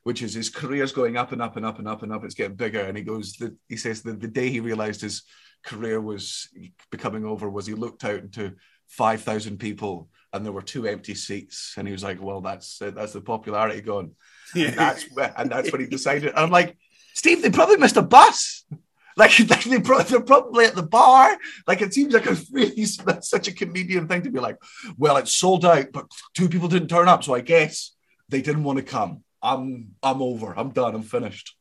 which 0.02 0.22
is 0.22 0.34
his 0.34 0.50
career's 0.50 0.92
going 0.92 1.16
up 1.16 1.32
and 1.32 1.40
up 1.40 1.56
and 1.56 1.64
up 1.64 1.78
and 1.78 1.88
up 1.88 2.02
and 2.02 2.12
up. 2.12 2.22
It's 2.22 2.34
getting 2.34 2.56
bigger. 2.56 2.80
And 2.80 2.98
he 2.98 3.02
goes, 3.02 3.32
the, 3.34 3.56
he 3.66 3.76
says 3.76 4.02
that 4.02 4.20
the 4.20 4.28
day 4.28 4.50
he 4.50 4.60
realized 4.60 5.00
his 5.00 5.22
career 5.64 6.00
was 6.00 6.48
becoming 6.90 7.24
over 7.24 7.48
was 7.48 7.66
he 7.66 7.72
looked 7.72 8.04
out 8.04 8.20
into 8.20 8.52
5,000 8.88 9.58
people 9.58 10.10
and 10.34 10.44
there 10.44 10.52
were 10.52 10.60
two 10.60 10.86
empty 10.86 11.14
seats. 11.14 11.74
And 11.78 11.88
he 11.88 11.92
was 11.92 12.04
like, 12.04 12.22
well, 12.22 12.42
that's 12.42 12.78
that's 12.78 13.14
the 13.14 13.22
popularity 13.22 13.80
gone. 13.80 14.10
Yeah. 14.54 14.68
And 14.68 14.76
that's, 14.76 15.04
and 15.38 15.50
that's 15.50 15.72
when 15.72 15.80
he 15.80 15.86
decided. 15.86 16.28
And 16.28 16.38
I'm 16.38 16.50
like, 16.50 16.76
Steve, 17.14 17.40
they 17.40 17.50
probably 17.50 17.78
missed 17.78 17.96
a 17.96 18.02
bus. 18.02 18.66
Like, 19.16 19.36
they 19.36 19.78
they're 19.78 20.20
probably 20.20 20.64
at 20.64 20.74
the 20.74 20.82
bar. 20.82 21.38
Like 21.68 21.82
it 21.82 21.94
seems 21.94 22.14
like 22.14 22.26
a 22.26 22.36
really 22.50 22.84
that's 23.06 23.30
such 23.34 23.46
a 23.46 23.52
comedian 23.52 24.08
thing 24.08 24.22
to 24.22 24.30
be 24.30 24.40
like, 24.40 24.56
well, 24.98 25.16
it's 25.18 25.32
sold 25.32 25.64
out, 25.64 25.86
but 25.92 26.06
two 26.34 26.48
people 26.48 26.66
didn't 26.66 26.88
turn 26.88 27.06
up, 27.06 27.22
so 27.22 27.32
I 27.32 27.40
guess 27.40 27.93
they 28.34 28.42
didn't 28.42 28.64
want 28.64 28.78
to 28.78 28.84
come. 28.84 29.22
I'm 29.40 29.92
I'm 30.02 30.20
over. 30.20 30.58
I'm 30.58 30.70
done. 30.70 30.96
I'm 30.96 31.04
finished. 31.04 31.56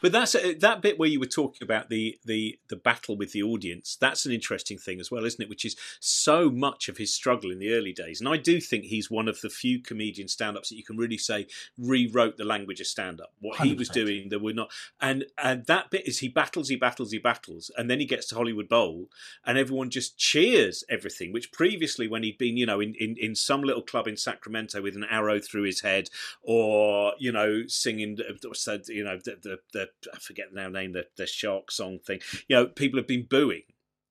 But 0.00 0.12
that's 0.12 0.34
uh, 0.34 0.54
that 0.60 0.82
bit 0.82 0.98
where 0.98 1.08
you 1.08 1.20
were 1.20 1.26
talking 1.26 1.62
about 1.62 1.88
the 1.88 2.18
the 2.24 2.58
the 2.68 2.76
battle 2.76 3.16
with 3.16 3.32
the 3.32 3.42
audience. 3.42 3.96
That's 4.00 4.26
an 4.26 4.32
interesting 4.32 4.78
thing 4.78 5.00
as 5.00 5.10
well, 5.10 5.24
isn't 5.24 5.40
it? 5.40 5.48
Which 5.48 5.64
is 5.64 5.76
so 6.00 6.50
much 6.50 6.88
of 6.88 6.96
his 6.96 7.14
struggle 7.14 7.50
in 7.50 7.58
the 7.58 7.72
early 7.72 7.92
days. 7.92 8.20
And 8.20 8.28
I 8.28 8.36
do 8.36 8.60
think 8.60 8.84
he's 8.84 9.10
one 9.10 9.28
of 9.28 9.40
the 9.40 9.50
few 9.50 9.80
comedian 9.80 10.28
stand-ups 10.28 10.68
that 10.68 10.76
you 10.76 10.84
can 10.84 10.96
really 10.96 11.18
say 11.18 11.46
rewrote 11.78 12.36
the 12.36 12.44
language 12.44 12.80
of 12.80 12.86
stand-up. 12.86 13.32
What 13.40 13.58
100%. 13.58 13.64
he 13.64 13.74
was 13.74 13.88
doing, 13.88 14.28
that 14.30 14.40
we're 14.40 14.54
not. 14.54 14.70
And 15.00 15.26
and 15.38 15.66
that 15.66 15.90
bit 15.90 16.06
is 16.06 16.18
he 16.18 16.28
battles, 16.28 16.68
he 16.68 16.76
battles, 16.76 17.12
he 17.12 17.18
battles, 17.18 17.70
and 17.76 17.90
then 17.90 18.00
he 18.00 18.06
gets 18.06 18.26
to 18.28 18.34
Hollywood 18.34 18.68
Bowl, 18.68 19.08
and 19.44 19.58
everyone 19.58 19.90
just 19.90 20.16
cheers 20.16 20.84
everything. 20.88 21.32
Which 21.32 21.52
previously, 21.52 22.08
when 22.08 22.22
he'd 22.22 22.38
been, 22.38 22.56
you 22.56 22.66
know, 22.66 22.80
in 22.80 22.94
in, 22.94 23.16
in 23.18 23.34
some 23.34 23.62
little 23.62 23.82
club 23.82 24.08
in 24.08 24.16
Sacramento 24.16 24.82
with 24.82 24.96
an 24.96 25.04
arrow 25.04 25.40
through 25.40 25.62
his 25.62 25.80
head, 25.80 26.10
or 26.42 27.12
you 27.18 27.32
know, 27.32 27.64
singing, 27.66 28.18
said, 28.52 28.88
you 28.88 29.04
know, 29.04 29.18
the, 29.24 29.36
the 29.42 29.58
the 29.76 30.10
I 30.12 30.18
forget 30.18 30.46
the 30.52 30.60
now 30.60 30.68
name 30.68 30.92
the 30.92 31.06
the 31.16 31.26
shark 31.26 31.70
song 31.70 31.98
thing. 31.98 32.20
You 32.48 32.56
know, 32.56 32.66
people 32.66 32.98
have 32.98 33.06
been 33.06 33.26
booing. 33.28 33.62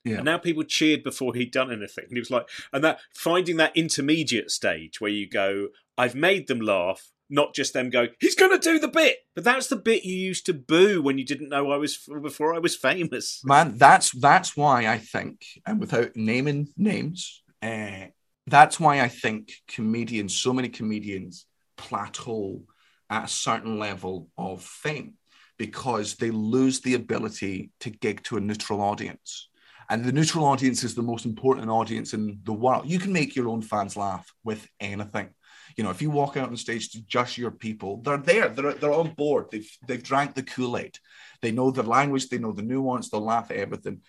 Yeah. 0.04 0.18
And 0.18 0.26
now 0.26 0.38
people 0.38 0.64
cheered 0.64 1.04
before 1.04 1.34
he'd 1.34 1.52
done 1.52 1.72
anything. 1.72 2.06
And 2.06 2.14
he 2.14 2.20
was 2.20 2.30
like, 2.30 2.48
and 2.72 2.84
that 2.84 3.00
finding 3.16 3.58
that 3.58 3.76
intermediate 3.76 4.52
stage 4.52 5.02
where 5.02 5.10
you 5.10 5.28
go, 5.28 5.70
I've 5.98 6.14
made 6.14 6.48
them 6.48 6.60
laugh, 6.60 7.10
not 7.28 7.56
just 7.56 7.74
them 7.74 7.90
going, 7.90 8.10
he's 8.20 8.36
going 8.36 8.52
to 8.52 8.60
do 8.60 8.78
the 8.78 8.88
bit. 8.88 9.18
But 9.34 9.44
that's 9.44 9.66
the 9.66 9.76
bit 9.76 10.06
you 10.06 10.16
used 10.16 10.46
to 10.46 10.54
boo 10.54 11.02
when 11.02 11.18
you 11.18 11.26
didn't 11.26 11.50
know 11.50 11.72
I 11.72 11.78
was 11.78 12.08
before 12.22 12.54
I 12.54 12.60
was 12.60 12.76
famous. 12.76 13.42
Man, 13.44 13.78
that's 13.78 14.12
that's 14.12 14.56
why 14.56 14.86
I 14.86 15.00
think, 15.00 15.44
and 15.66 15.80
without 15.80 16.16
naming 16.16 16.68
names, 16.78 17.42
uh, 17.64 18.06
that's 18.46 18.80
why 18.80 19.02
I 19.02 19.08
think 19.08 19.54
comedians, 19.68 20.36
so 20.36 20.54
many 20.54 20.70
comedians, 20.70 21.48
plateau 21.78 22.62
at 23.10 23.26
a 23.26 23.28
certain 23.28 23.80
level 23.80 24.30
of 24.38 24.64
fame 24.64 25.16
because 25.58 26.16
they 26.16 26.32
lose 26.32 26.82
the 26.82 26.96
ability 26.96 27.72
to 27.80 27.90
gig 27.90 28.24
to 28.24 28.38
a 28.38 28.42
neutral 28.42 28.82
audience. 28.82 29.50
And 29.90 30.04
the 30.04 30.12
neutral 30.12 30.46
audience 30.46 30.84
is 30.84 30.96
the 30.96 31.04
most 31.04 31.26
important 31.26 31.70
audience 31.70 32.14
in 32.14 32.40
the 32.44 32.54
world. 32.54 32.90
You 32.90 33.00
can 33.00 33.14
make 33.14 33.36
your 33.36 33.50
own 33.50 33.62
fans 33.62 33.96
laugh 33.96 34.28
with 34.44 34.68
anything. 34.80 35.30
You 35.78 35.84
know, 35.84 35.90
if 35.90 36.02
you 36.02 36.10
walk 36.10 36.38
out 36.38 36.50
on 36.50 36.58
stage 36.58 36.92
to 36.92 37.02
just 37.06 37.38
your 37.38 37.52
people, 37.52 38.02
they're 38.02 38.18
there. 38.18 38.50
They're, 38.50 38.74
they're 38.74 38.94
on 38.94 39.14
board. 39.14 39.48
They've, 39.52 39.70
they've 39.88 40.02
drank 40.02 40.34
the 40.34 40.44
Kool 40.44 40.78
Aid. 40.78 40.98
They 41.42 41.52
know 41.52 41.70
the 41.70 41.84
language. 41.84 42.30
They 42.30 42.38
know 42.38 42.52
the 42.52 42.62
nuance. 42.62 43.10
They'll 43.10 43.22
laugh 43.22 43.52
at 43.52 43.58
everything. 43.58 44.02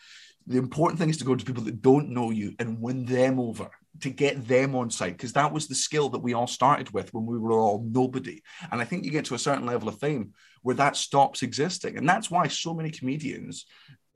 The 0.47 0.59
important 0.59 0.99
thing 0.99 1.11
is 1.11 1.17
to 1.19 1.25
go 1.25 1.35
to 1.35 1.45
people 1.45 1.65
that 1.65 1.83
don't 1.83 2.11
know 2.11 2.31
you 2.31 2.55
and 2.59 2.81
win 2.81 3.05
them 3.05 3.41
over 3.41 3.69
to 4.01 4.11
get 4.11 4.47
them 4.47 4.75
on 4.75 4.91
site 4.91 5.13
because 5.13 5.33
that 5.33 5.53
was 5.53 5.67
the 5.67 5.75
skill 5.75 6.09
that 6.11 6.21
we 6.23 6.35
all 6.35 6.47
started 6.47 6.91
with 6.93 7.13
when 7.13 7.27
we 7.27 7.39
were 7.39 7.53
all 7.53 7.85
nobody. 7.91 8.43
And 8.71 8.81
I 8.81 8.85
think 8.85 9.05
you 9.05 9.11
get 9.11 9.25
to 9.27 9.35
a 9.35 9.39
certain 9.39 9.67
level 9.67 9.89
of 9.89 9.99
fame 9.99 10.35
where 10.67 10.75
that 10.75 10.97
stops 10.97 11.45
existing. 11.45 11.97
And 11.97 12.09
that's 12.09 12.29
why 12.29 12.49
so 12.49 12.75
many 12.75 12.91
comedians, 12.91 13.67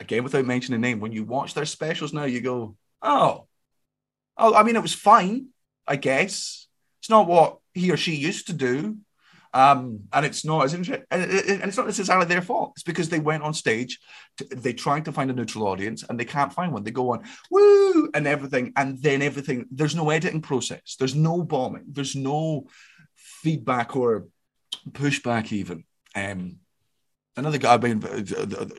again, 0.01 0.24
without 0.24 0.44
mentioning 0.44 0.80
name, 0.80 0.98
when 0.98 1.12
you 1.12 1.22
watch 1.22 1.55
their 1.55 1.64
specials 1.64 2.12
now, 2.12 2.24
you 2.24 2.40
go, 2.40 2.74
oh, 3.03 3.46
oh, 4.36 4.55
I 4.57 4.64
mean, 4.64 4.74
it 4.74 4.82
was 4.82 4.92
fine, 4.92 5.51
I 5.86 5.94
guess. 5.94 6.66
It's 7.01 7.09
not 7.09 7.28
what 7.28 7.59
he 7.72 7.92
or 7.92 7.96
she 7.96 8.16
used 8.16 8.48
to 8.48 8.53
do. 8.53 8.96
Um, 9.55 10.01
and 10.12 10.26
it's 10.26 10.44
not 10.44 10.64
as 10.64 10.74
interesting, 10.74 11.07
and 11.12 11.22
it's 11.22 11.76
not 11.76 11.86
necessarily 11.86 12.26
their 12.26 12.42
fault. 12.42 12.72
It's 12.74 12.82
because 12.82 13.09
they 13.09 13.20
went 13.20 13.44
on 13.44 13.55
stage, 13.55 14.01
to, 14.38 14.44
they 14.44 14.72
tried 14.72 15.05
to 15.05 15.12
find 15.12 15.30
a 15.30 15.34
neutral 15.34 15.68
audience, 15.68 16.05
and 16.09 16.18
they 16.18 16.24
can't 16.24 16.53
find 16.53 16.72
one. 16.72 16.82
They 16.82 16.90
go 16.90 17.12
on 17.12 17.22
woo 17.48 18.11
and 18.12 18.26
everything, 18.26 18.72
and 18.76 19.01
then 19.01 19.22
everything. 19.22 19.66
There's 19.70 19.94
no 19.94 20.11
editing 20.11 20.42
process. 20.42 20.96
There's 20.98 21.14
no 21.14 21.44
bombing. 21.44 21.84
There's 21.88 22.16
no 22.16 22.66
feedback 23.42 23.94
or 23.94 24.26
pushback 24.90 25.53
even. 25.53 25.84
Um, 26.14 26.58
another 27.36 27.58
guy, 27.58 27.74
I 27.74 27.78
mean, 27.78 28.00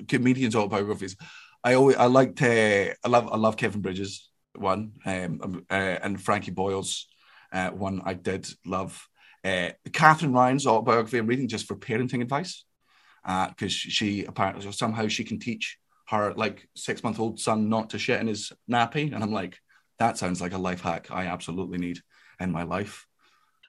comedians' 0.07 0.55
autobiographies. 0.55 1.15
I 1.63 1.75
always, 1.75 1.95
I 1.95 2.05
liked, 2.05 2.41
uh, 2.41 2.93
I 3.03 3.07
love, 3.07 3.29
I 3.31 3.37
love 3.37 3.57
Kevin 3.57 3.81
Bridges 3.81 4.29
one, 4.55 4.93
um, 5.05 5.39
um, 5.43 5.65
uh, 5.69 5.73
and 5.73 6.21
Frankie 6.21 6.51
Boyle's 6.51 7.07
uh, 7.51 7.69
one. 7.69 8.01
I 8.05 8.13
did 8.13 8.47
love. 8.65 9.07
Uh, 9.43 9.69
Katherine 9.91 10.33
Ryan's 10.33 10.67
autobiography. 10.67 11.17
I'm 11.17 11.27
reading 11.27 11.47
just 11.47 11.67
for 11.67 11.75
parenting 11.75 12.21
advice 12.21 12.63
because 13.23 13.53
uh, 13.63 13.89
she 13.89 14.25
apparently 14.25 14.71
somehow 14.71 15.07
she 15.07 15.23
can 15.23 15.39
teach 15.39 15.77
her 16.09 16.33
like 16.33 16.67
six 16.75 17.03
month 17.03 17.19
old 17.19 17.39
son 17.39 17.69
not 17.69 17.91
to 17.91 17.99
shit 17.99 18.19
in 18.19 18.27
his 18.27 18.51
nappy, 18.69 19.13
and 19.13 19.23
I'm 19.23 19.31
like, 19.31 19.57
that 19.99 20.17
sounds 20.17 20.41
like 20.41 20.53
a 20.53 20.57
life 20.57 20.81
hack 20.81 21.07
I 21.11 21.25
absolutely 21.27 21.77
need 21.77 21.99
in 22.39 22.51
my 22.51 22.63
life. 22.63 23.05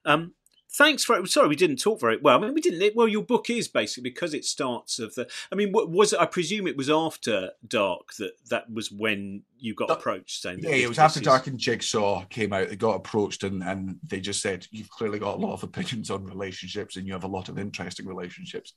Um, 0.04 0.34
thanks 0.74 1.04
for 1.04 1.24
sorry 1.26 1.48
we 1.48 1.56
didn't 1.56 1.76
talk 1.76 2.00
very 2.00 2.16
well 2.18 2.38
i 2.38 2.40
mean 2.40 2.54
we 2.54 2.60
didn't 2.60 2.96
well 2.96 3.08
your 3.08 3.22
book 3.22 3.50
is 3.50 3.68
basically 3.68 4.08
because 4.08 4.34
it 4.34 4.44
starts 4.44 4.98
of 4.98 5.14
the 5.14 5.28
i 5.50 5.54
mean 5.54 5.70
what 5.70 5.90
was 5.90 6.12
it 6.12 6.20
i 6.20 6.26
presume 6.26 6.66
it 6.66 6.76
was 6.76 6.90
after 6.90 7.50
dark 7.68 8.12
that 8.18 8.32
that 8.48 8.70
was 8.72 8.90
when 8.90 9.42
you 9.58 9.74
got 9.74 9.90
approached 9.90 10.42
saying 10.42 10.58
yeah 10.60 10.70
it 10.70 10.88
was 10.88 10.98
after 10.98 11.20
is... 11.20 11.24
dark 11.24 11.46
and 11.46 11.58
jigsaw 11.58 12.24
came 12.26 12.52
out 12.52 12.68
they 12.72 12.76
got 12.76 12.96
approached 12.96 13.44
and 13.44 13.62
and 13.62 13.98
they 14.06 14.20
just 14.20 14.40
said 14.40 14.66
you've 14.70 14.90
clearly 14.90 15.18
got 15.18 15.36
a 15.36 15.40
lot 15.40 15.52
of 15.52 15.62
opinions 15.62 16.10
on 16.10 16.24
relationships 16.24 16.96
and 16.96 17.06
you 17.06 17.12
have 17.12 17.24
a 17.24 17.28
lot 17.28 17.48
of 17.48 17.58
interesting 17.58 18.06
relationships. 18.06 18.72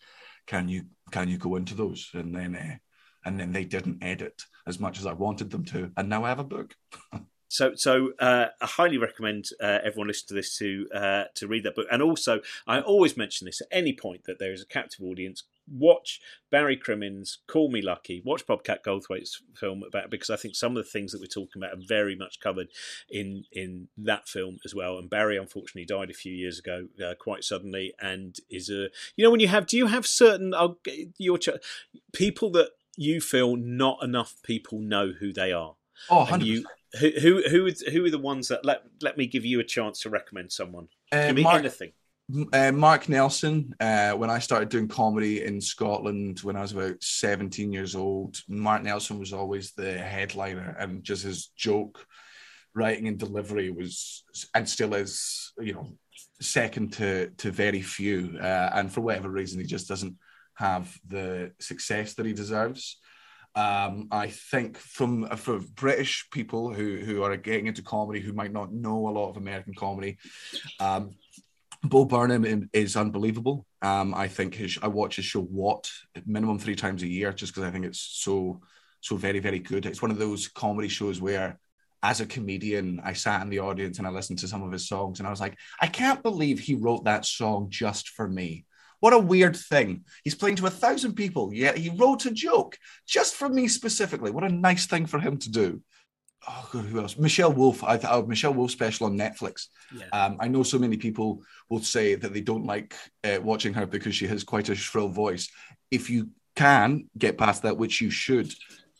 Can 0.47 0.67
you 0.67 0.83
can 1.11 1.29
you 1.29 1.37
go 1.37 1.55
into 1.55 1.75
those? 1.75 2.09
And 2.13 2.35
then 2.35 2.55
uh, 2.55 2.75
and 3.25 3.39
then 3.39 3.51
they 3.51 3.63
didn't 3.65 4.03
edit 4.03 4.41
as 4.67 4.79
much 4.79 4.99
as 4.99 5.05
i 5.05 5.13
wanted 5.13 5.49
them 5.49 5.63
to. 5.65 5.91
And 5.97 6.09
now 6.09 6.23
i 6.25 6.29
have 6.29 6.39
a 6.39 6.43
book 6.43 6.75
So, 7.47 7.75
so 7.75 8.11
uh, 8.19 8.47
I 8.61 8.65
highly 8.65 8.97
recommend 8.97 9.49
uh, 9.61 9.79
everyone 9.83 10.07
listen 10.07 10.27
to 10.29 10.33
this 10.33 10.57
to 10.57 10.87
uh, 10.93 11.23
to 11.35 11.47
read 11.47 11.63
that 11.63 11.75
book. 11.75 11.87
And 11.91 12.01
also, 12.01 12.41
I 12.67 12.81
always 12.81 13.15
mention 13.17 13.45
this 13.45 13.61
at 13.61 13.67
any 13.71 13.93
point 13.93 14.23
that 14.25 14.39
there 14.39 14.51
is 14.51 14.61
a 14.61 14.65
captive 14.65 15.05
audience. 15.05 15.43
Watch 15.67 16.21
Barry 16.51 16.77
Crimmins' 16.77 17.39
"Call 17.47 17.71
Me 17.71 17.81
Lucky." 17.81 18.21
Watch 18.23 18.45
Bobcat 18.45 18.83
Goldthwait's 18.83 19.41
film 19.55 19.83
about 19.87 20.09
because 20.09 20.29
I 20.29 20.35
think 20.35 20.55
some 20.55 20.75
of 20.75 20.83
the 20.83 20.89
things 20.89 21.11
that 21.11 21.21
we're 21.21 21.27
talking 21.27 21.61
about 21.61 21.73
are 21.73 21.87
very 21.87 22.15
much 22.15 22.39
covered 22.39 22.67
in 23.09 23.45
in 23.51 23.87
that 23.97 24.27
film 24.27 24.59
as 24.65 24.75
well. 24.75 24.97
And 24.97 25.09
Barry 25.09 25.37
unfortunately 25.37 25.85
died 25.85 26.09
a 26.09 26.13
few 26.13 26.33
years 26.33 26.59
ago, 26.59 26.87
uh, 27.03 27.15
quite 27.19 27.43
suddenly, 27.43 27.93
and 27.99 28.37
is 28.49 28.69
a 28.69 28.89
you 29.15 29.23
know 29.23 29.31
when 29.31 29.39
you 29.39 29.47
have 29.47 29.65
do 29.65 29.77
you 29.77 29.87
have 29.87 30.05
certain 30.05 30.53
I'll, 30.53 30.77
your 31.17 31.39
people 32.13 32.51
that 32.51 32.71
you 32.97 33.21
feel 33.21 33.55
not 33.55 34.03
enough 34.03 34.35
people 34.43 34.79
know 34.79 35.13
who 35.19 35.33
they 35.33 35.51
are. 35.51 35.75
Oh, 36.09 36.25
100%. 36.29 36.45
you 36.45 36.65
who 36.99 37.11
who 37.19 37.43
who 37.49 37.71
who 37.91 38.05
are 38.05 38.09
the 38.09 38.19
ones 38.19 38.47
that 38.47 38.65
let 38.65 38.83
let 39.01 39.17
me 39.17 39.27
give 39.27 39.45
you 39.45 39.59
a 39.59 39.63
chance 39.63 40.01
to 40.01 40.09
recommend 40.09 40.51
someone? 40.51 40.87
Uh, 41.11 41.27
Give 41.27 41.35
me 41.35 41.43
Mark, 41.43 41.59
anything. 41.59 41.91
Uh, 42.53 42.71
Mark 42.71 43.07
Nelson. 43.07 43.73
Uh, 43.79 44.13
when 44.13 44.29
I 44.29 44.39
started 44.39 44.69
doing 44.69 44.87
comedy 44.87 45.43
in 45.43 45.61
Scotland 45.61 46.39
when 46.39 46.55
I 46.55 46.61
was 46.61 46.71
about 46.71 47.01
seventeen 47.01 47.71
years 47.71 47.95
old, 47.95 48.37
Mark 48.47 48.83
Nelson 48.83 49.19
was 49.19 49.33
always 49.33 49.71
the 49.71 49.97
headliner, 49.97 50.75
and 50.79 51.03
just 51.03 51.23
his 51.23 51.47
joke 51.55 52.05
writing 52.73 53.07
and 53.07 53.17
delivery 53.17 53.69
was 53.69 54.23
and 54.53 54.67
still 54.67 54.93
is, 54.95 55.53
you 55.59 55.73
know, 55.73 55.93
second 56.41 56.93
to 56.93 57.29
to 57.37 57.51
very 57.51 57.81
few. 57.81 58.37
Uh, 58.41 58.69
and 58.73 58.91
for 58.91 59.01
whatever 59.01 59.29
reason, 59.29 59.59
he 59.59 59.65
just 59.65 59.87
doesn't 59.87 60.15
have 60.55 60.97
the 61.07 61.51
success 61.59 62.13
that 62.13 62.25
he 62.25 62.33
deserves. 62.33 62.97
Um, 63.55 64.09
I 64.11 64.27
think 64.27 64.77
from 64.77 65.27
for 65.37 65.59
British 65.75 66.27
people 66.31 66.73
who 66.73 66.97
who 66.97 67.23
are 67.23 67.37
getting 67.37 67.67
into 67.67 67.81
comedy 67.81 68.19
who 68.19 68.33
might 68.33 68.51
not 68.51 68.73
know 68.73 69.07
a 69.07 69.11
lot 69.11 69.29
of 69.29 69.37
American 69.37 69.73
comedy, 69.73 70.17
um, 70.79 71.11
Bo 71.83 72.05
Burnham 72.05 72.69
is 72.73 72.97
unbelievable. 72.97 73.65
Um, 73.81 74.13
I 74.13 74.27
think 74.27 74.55
his 74.55 74.77
I 74.81 74.87
watch 74.87 75.15
his 75.15 75.25
show 75.25 75.41
What 75.41 75.89
minimum 76.25 76.59
three 76.59 76.75
times 76.75 77.03
a 77.03 77.07
year 77.07 77.31
just 77.31 77.53
because 77.53 77.67
I 77.67 77.71
think 77.71 77.85
it's 77.85 78.01
so 78.01 78.61
so 78.99 79.15
very 79.15 79.39
very 79.39 79.59
good. 79.59 79.85
It's 79.85 80.01
one 80.01 80.11
of 80.11 80.17
those 80.17 80.47
comedy 80.49 80.89
shows 80.89 81.21
where 81.21 81.59
as 82.05 82.21
a 82.21 82.25
comedian, 82.25 83.01
I 83.03 83.13
sat 83.13 83.41
in 83.41 83.49
the 83.49 83.59
audience 83.59 83.97
and 83.97 84.05
I 84.05 84.11
listened 84.11 84.37
to 84.39 84.47
some 84.47 84.61
of 84.61 84.71
his 84.71 84.87
songs, 84.87 85.19
and 85.19 85.27
I 85.27 85.31
was 85.31 85.41
like, 85.41 85.57
I 85.81 85.87
can't 85.87 86.21
believe 86.21 86.59
he 86.59 86.75
wrote 86.75 87.05
that 87.05 87.25
song 87.25 87.67
just 87.69 88.09
for 88.09 88.27
me. 88.27 88.65
What 88.99 89.13
a 89.13 89.19
weird 89.19 89.55
thing. 89.55 90.05
He's 90.23 90.35
playing 90.35 90.57
to 90.57 90.67
a 90.67 90.71
thousand 90.71 91.13
people, 91.13 91.53
yet 91.53 91.77
he 91.77 91.89
wrote 91.89 92.25
a 92.25 92.31
joke 92.31 92.77
just 93.07 93.35
for 93.35 93.49
me 93.49 93.67
specifically. 93.67 94.31
What 94.31 94.43
a 94.43 94.49
nice 94.49 94.85
thing 94.85 95.05
for 95.05 95.19
him 95.19 95.37
to 95.37 95.51
do. 95.51 95.81
Oh, 96.47 96.69
God, 96.71 96.85
who 96.85 96.99
else? 96.99 97.17
Michelle 97.17 97.51
Wolf. 97.51 97.83
I 97.83 97.97
thought 97.97 98.27
Michelle 98.27 98.53
Wolf 98.53 98.71
special 98.71 99.07
on 99.07 99.17
Netflix. 99.17 99.67
Yeah. 99.95 100.05
Um, 100.13 100.37
I 100.39 100.47
know 100.47 100.63
so 100.63 100.77
many 100.77 100.95
people 100.97 101.41
will 101.69 101.81
say 101.81 102.15
that 102.15 102.33
they 102.33 102.41
don't 102.41 102.65
like 102.65 102.95
uh, 103.23 103.39
watching 103.41 103.73
her 103.73 103.87
because 103.87 104.15
she 104.15 104.27
has 104.27 104.43
quite 104.43 104.69
a 104.69 104.75
shrill 104.75 105.09
voice. 105.09 105.49
If 105.89 106.09
you 106.09 106.29
can 106.55 107.09
get 107.17 107.37
past 107.37 107.63
that, 107.63 107.77
which 107.77 107.99
you 107.99 108.11
should, 108.11 108.53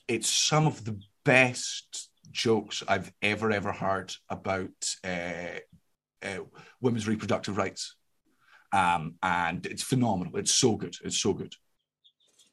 it's 0.08 0.30
some 0.30 0.66
of 0.66 0.84
the 0.84 1.00
best 1.24 2.10
jokes 2.32 2.84
I've 2.88 3.12
ever 3.22 3.52
ever 3.52 3.72
heard 3.72 4.14
about 4.30 4.72
uh, 5.04 5.60
uh, 6.24 6.40
women's 6.82 7.08
reproductive 7.08 7.58
rights 7.58 7.96
um, 8.76 9.16
and 9.24 9.66
it's 9.66 9.84
phenomenal. 9.84 10.36
It's 10.36 10.54
so 10.54 10.76
good. 10.76 10.98
It's 11.04 11.18
so 11.18 11.32
good. 11.34 11.56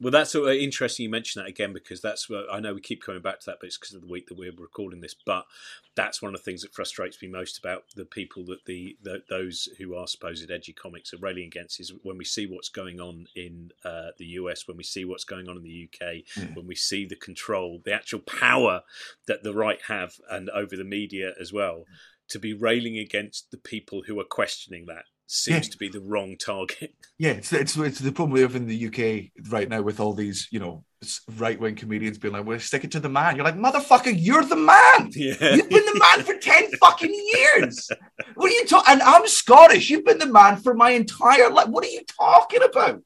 Well, 0.01 0.11
that's 0.11 0.33
sort 0.33 0.57
interesting 0.57 1.05
you 1.05 1.11
mention 1.11 1.41
that 1.41 1.49
again 1.49 1.73
because 1.73 2.01
that's 2.01 2.29
what 2.29 2.47
I 2.51 2.59
know 2.59 2.75
we 2.75 2.81
keep 2.81 3.03
coming 3.03 3.23
back 3.23 3.39
to 3.41 3.47
that, 3.47 3.59
but 3.61 3.67
it's 3.67 3.79
because 3.79 3.95
of 3.95 4.01
the 4.01 4.09
week 4.09 4.29
that 4.29 4.39
we're 4.39 4.53
recording 4.57 5.01
this. 5.01 5.15
But 5.15 5.47
that's 5.95 6.21
one 6.21 6.35
of 6.35 6.41
the 6.41 6.45
things 6.45 6.63
that 6.63 6.75
frustrates 6.75 7.23
me 7.23 7.29
most 7.29 7.59
about 7.59 7.85
the 7.95 8.05
people 8.05 8.45
that 8.47 8.65
the, 8.67 8.97
the 9.03 9.23
those 9.29 9.69
who 9.79 9.95
are 9.95 10.09
supposed 10.09 10.51
edgy 10.51 10.73
comics 10.73 11.13
are 11.13 11.19
railing 11.19 11.45
against 11.45 11.79
is 11.79 11.93
when 12.03 12.19
we 12.19 12.25
see 12.25 12.47
what's 12.47 12.69
going 12.69 13.01
on 13.01 13.27
in 13.37 13.71
uh, 13.85 14.11
the 14.19 14.27
US, 14.27 14.67
when 14.67 14.77
we 14.77 14.85
see 14.85 15.05
what's 15.05 15.25
going 15.25 15.49
on 15.49 15.57
in 15.57 15.63
the 15.63 15.89
UK, 15.89 16.23
yeah. 16.37 16.47
when 16.55 16.67
we 16.67 16.75
see 16.75 17.05
the 17.05 17.17
control, 17.17 17.81
the 17.85 17.93
actual 17.93 18.21
power 18.21 18.83
that 19.27 19.45
the 19.45 19.55
right 19.55 19.83
have, 19.87 20.15
and 20.31 20.51
over 20.51 20.77
the 20.77 20.85
media 20.85 21.33
as 21.41 21.53
well, 21.53 21.85
to 22.29 22.41
be 22.41 22.55
railing 22.55 22.99
against 22.99 23.51
the 23.53 23.59
people 23.59 24.03
who 24.07 24.19
are 24.19 24.25
questioning 24.25 24.87
that 24.87 25.05
seems 25.33 25.67
yeah. 25.67 25.73
to 25.73 25.79
be 25.79 25.89
the 25.89 26.01
wrong 26.01 26.37
target. 26.37 26.95
Yeah, 27.19 27.33
it's, 27.33 27.53
it's, 27.53 27.77
it's 27.77 28.01
the 28.01 28.11
problem 28.11 28.33
we 28.33 28.41
have 28.41 28.57
in 28.57 28.67
the 28.67 28.87
UK 28.87 29.31
right 29.53 29.69
now 29.69 29.81
with 29.81 30.01
all 30.01 30.13
these, 30.13 30.49
you 30.51 30.59
know, 30.59 30.83
right 31.37 31.61
wing 31.61 31.77
comedians 31.77 32.19
being 32.19 32.35
like, 32.35 32.45
"We're 32.45 32.59
sticking 32.59 32.91
to 32.91 33.01
the 33.01 33.09
man." 33.09 33.37
You're 33.37 33.45
like, 33.45 33.57
"Motherfucker, 33.57 34.13
you're 34.17 34.45
the 34.45 34.57
man. 34.57 35.11
Yeah. 35.15 35.55
You've 35.55 35.69
been 35.69 35.85
the 35.85 36.01
man 36.01 36.25
for 36.25 36.35
ten 36.35 36.69
fucking 36.73 37.15
years. 37.35 37.89
What 38.35 38.51
are 38.51 38.55
you 38.55 38.67
talking? 38.67 38.93
And 38.95 39.03
I'm 39.03 39.29
Scottish. 39.29 39.89
You've 39.89 40.05
been 40.05 40.19
the 40.19 40.27
man 40.27 40.57
for 40.57 40.75
my 40.75 40.91
entire 40.91 41.49
life. 41.49 41.69
What 41.69 41.85
are 41.85 41.91
you 41.91 42.03
talking 42.19 42.63
about?" 42.63 43.03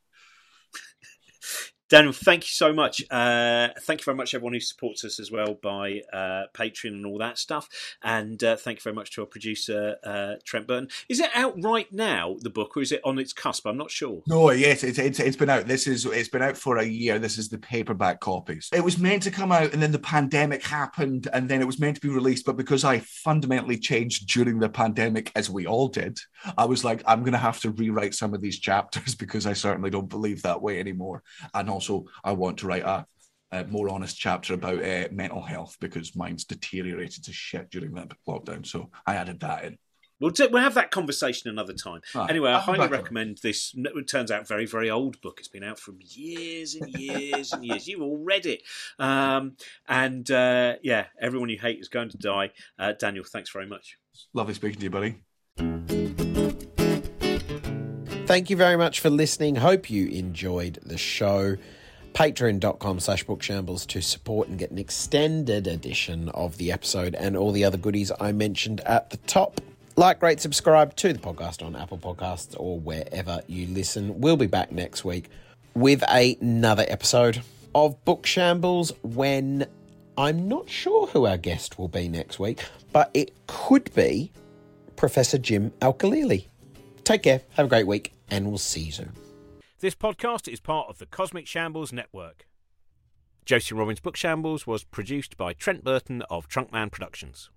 Daniel, 1.89 2.13
thank 2.13 2.43
you 2.43 2.51
so 2.51 2.73
much. 2.73 3.01
Uh, 3.13 3.69
thank 3.83 4.01
you 4.01 4.05
very 4.05 4.17
much, 4.17 4.35
everyone 4.35 4.55
who 4.55 4.61
supports 4.61 5.05
us 5.05 5.21
as 5.21 5.31
well 5.31 5.55
by 5.55 6.01
uh, 6.13 6.43
Patreon 6.53 6.89
and 6.89 7.07
all 7.07 7.19
that 7.19 7.39
stuff. 7.39 7.69
And 8.03 8.43
uh, 8.43 8.57
thank 8.57 8.79
you 8.79 8.83
very 8.83 8.97
much 8.97 9.13
to 9.13 9.21
our 9.21 9.27
producer, 9.27 9.95
uh, 10.03 10.35
Trent 10.45 10.67
Burton. 10.67 10.89
Is 11.09 11.21
it 11.21 11.31
out 11.33 11.55
right 11.63 11.87
now, 11.93 12.37
the 12.41 12.51
book, 12.51 12.77
or 12.77 12.83
is 12.83 12.91
it 12.91 13.01
on 13.05 13.21
its 13.21 13.33
cusp? 13.33 13.69
I'm 13.69 13.77
not 13.77 13.93
sure. 13.93 14.23
No, 14.27 14.51
yes, 14.51 14.83
it's, 14.83 14.99
it's, 14.99 15.21
it's 15.21 15.37
been 15.37 15.49
out. 15.49 15.69
This 15.69 15.87
is 15.87 16.07
It's 16.07 16.29
been 16.29 16.43
out 16.43 16.57
for 16.57 16.79
a 16.79 16.85
year. 16.85 17.21
This 17.21 17.39
is 17.39 17.49
the 17.49 17.59
paperback 17.59 18.19
copies. 18.19 18.69
It 18.73 18.83
was 18.83 18.99
meant 18.99 19.23
to 19.23 19.31
come 19.31 19.53
out, 19.53 19.73
and 19.73 19.81
then 19.81 19.93
the 19.93 19.99
pandemic 20.01 20.65
happened, 20.65 21.29
and 21.33 21.49
then 21.49 21.61
it 21.61 21.67
was 21.67 21.79
meant 21.79 21.95
to 21.97 22.03
be 22.03 22.09
released. 22.09 22.47
But 22.47 22.57
because 22.57 22.83
I 22.83 22.99
fundamentally 22.99 23.79
changed 23.79 24.29
during 24.29 24.59
the 24.59 24.69
pandemic, 24.69 25.31
as 25.37 25.49
we 25.49 25.69
all 25.69 25.87
did, 25.87 26.19
I 26.59 26.65
was 26.65 26.85
like, 26.85 27.05
I'm 27.07 27.21
going 27.21 27.33
to 27.33 27.39
have 27.39 27.61
to 27.61 27.71
rewrite 27.71 28.15
some 28.17 28.35
of 28.35 28.41
these 28.41 28.59
chapters 28.59 29.15
because 29.27 29.47
I 29.47 29.53
certainly 29.53 29.91
don't 29.91 30.09
believe 30.09 30.43
that 30.43 30.61
way 30.61 30.81
anymore. 30.81 31.23
And 31.55 31.76
also 31.77 32.07
I 32.25 32.33
want 32.33 32.59
to 32.59 32.67
write 32.67 32.85
a, 32.85 33.07
a 33.53 33.65
more 33.67 33.91
honest 33.91 34.19
chapter 34.19 34.55
about 34.55 34.83
uh, 34.83 35.09
mental 35.13 35.43
health 35.43 35.77
because 35.79 36.17
mine's 36.17 36.45
deteriorated 36.45 37.25
to 37.25 37.33
shit 37.33 37.71
during 37.71 37.93
that 37.95 38.13
lockdown. 38.27 38.67
So 38.67 38.91
I 39.07 39.17
added 39.17 39.41
that 39.41 39.65
in. 39.65 39.79
We'll, 40.19 40.33
we'll 40.51 40.63
have 40.63 40.73
that 40.75 40.91
conversation 40.91 41.51
another 41.51 41.75
time. 41.75 42.01
Ah, 42.15 42.25
anyway, 42.25 42.51
I 42.51 42.59
highly 42.59 42.89
recommend 42.89 43.41
this. 43.43 43.75
It 43.77 44.09
turns 44.09 44.31
out 44.31 44.49
very, 44.49 44.65
very 44.65 44.89
old 44.89 45.21
book. 45.21 45.37
It's 45.39 45.49
been 45.49 45.63
out 45.63 45.79
for 45.79 45.93
years 46.01 46.75
and 46.75 46.89
years 46.95 47.53
and 47.53 47.63
years. 47.63 47.87
You 47.87 48.03
all 48.03 48.17
read 48.17 48.47
it. 48.47 48.63
Um, 48.99 49.57
and 49.87 50.31
uh, 50.31 50.77
yeah, 50.83 51.09
everyone 51.21 51.51
you 51.51 51.59
hate 51.59 51.81
is 51.81 51.89
going 51.89 52.09
to 52.09 52.17
die. 52.17 52.53
Uh, 52.79 52.93
Daniel, 52.93 53.25
thanks 53.25 53.51
very 53.51 53.67
much. 53.67 53.99
Lovely 54.33 54.55
speaking 54.55 54.79
to 54.79 54.85
you, 54.85 54.91
buddy. 54.91 56.06
Thank 58.27 58.51
you 58.51 58.57
very 58.57 58.77
much 58.77 58.99
for 58.99 59.09
listening. 59.09 59.55
Hope 59.55 59.89
you 59.89 60.09
enjoyed 60.09 60.81
the 60.85 60.99
show 60.99 61.57
patreon.com 62.13 62.99
slash 62.99 63.25
bookshambles 63.25 63.87
to 63.87 64.01
support 64.01 64.49
and 64.49 64.59
get 64.59 64.73
an 64.73 64.79
extended 64.79 65.69
edition 65.69 66.29
of 66.31 66.57
the 66.57 66.73
episode 66.73 67.15
and 67.15 67.37
all 67.37 67.53
the 67.53 67.65
other 67.65 67.77
goodies 67.77 68.11
I 68.19 68.33
mentioned 68.33 68.81
at 68.81 69.11
the 69.11 69.19
top. 69.19 69.61
Like, 69.95 70.21
rate, 70.23 70.41
subscribe 70.41 70.97
to 70.97 71.13
the 71.13 71.21
podcast 71.21 71.65
on 71.65 71.77
Apple 71.77 71.99
Podcasts 71.99 72.57
or 72.59 72.81
wherever 72.81 73.43
you 73.47 73.69
listen. 73.69 74.21
We'll 74.21 74.37
be 74.37 74.49
back 74.49 74.73
next 74.73 75.05
week 75.05 75.29
with 75.75 76.03
another 76.09 76.85
episode 76.89 77.43
of 77.77 78.05
Book 78.05 78.27
Shambles 78.27 78.91
when 79.03 79.67
I'm 80.19 80.49
not 80.49 80.69
sure 80.69 81.07
who 81.07 81.27
our 81.27 81.37
guest 81.37 81.79
will 81.79 81.89
be 81.89 82.09
next 82.09 82.41
week, 82.41 82.65
but 82.91 83.09
it 83.15 83.33
could 83.47 83.95
be 83.95 84.33
Professor 84.97 85.39
Jim 85.39 85.73
Al-Khalili. 85.81 86.47
Take 87.07 87.23
care, 87.23 87.43
have 87.51 87.67
a 87.67 87.69
great 87.69 87.87
week, 87.87 88.15
and 88.33 88.49
we'll 88.49 88.59
see 88.59 88.81
you 88.81 88.91
soon. 88.91 89.13
This 89.79 89.95
podcast 89.95 90.53
is 90.53 90.59
part 90.59 90.89
of 90.89 90.99
the 90.99 91.07
Cosmic 91.07 91.47
Shambles 91.47 91.93
Network. 91.93 92.49
Josie 93.45 93.77
Robbins 93.77 94.01
Book 94.01 94.17
Shambles 94.17 94.67
was 94.67 94.83
produced 94.83 95.37
by 95.37 95.53
Trent 95.53 95.85
Burton 95.85 96.23
of 96.23 96.49
Trunkman 96.49 96.91
Productions. 96.91 97.49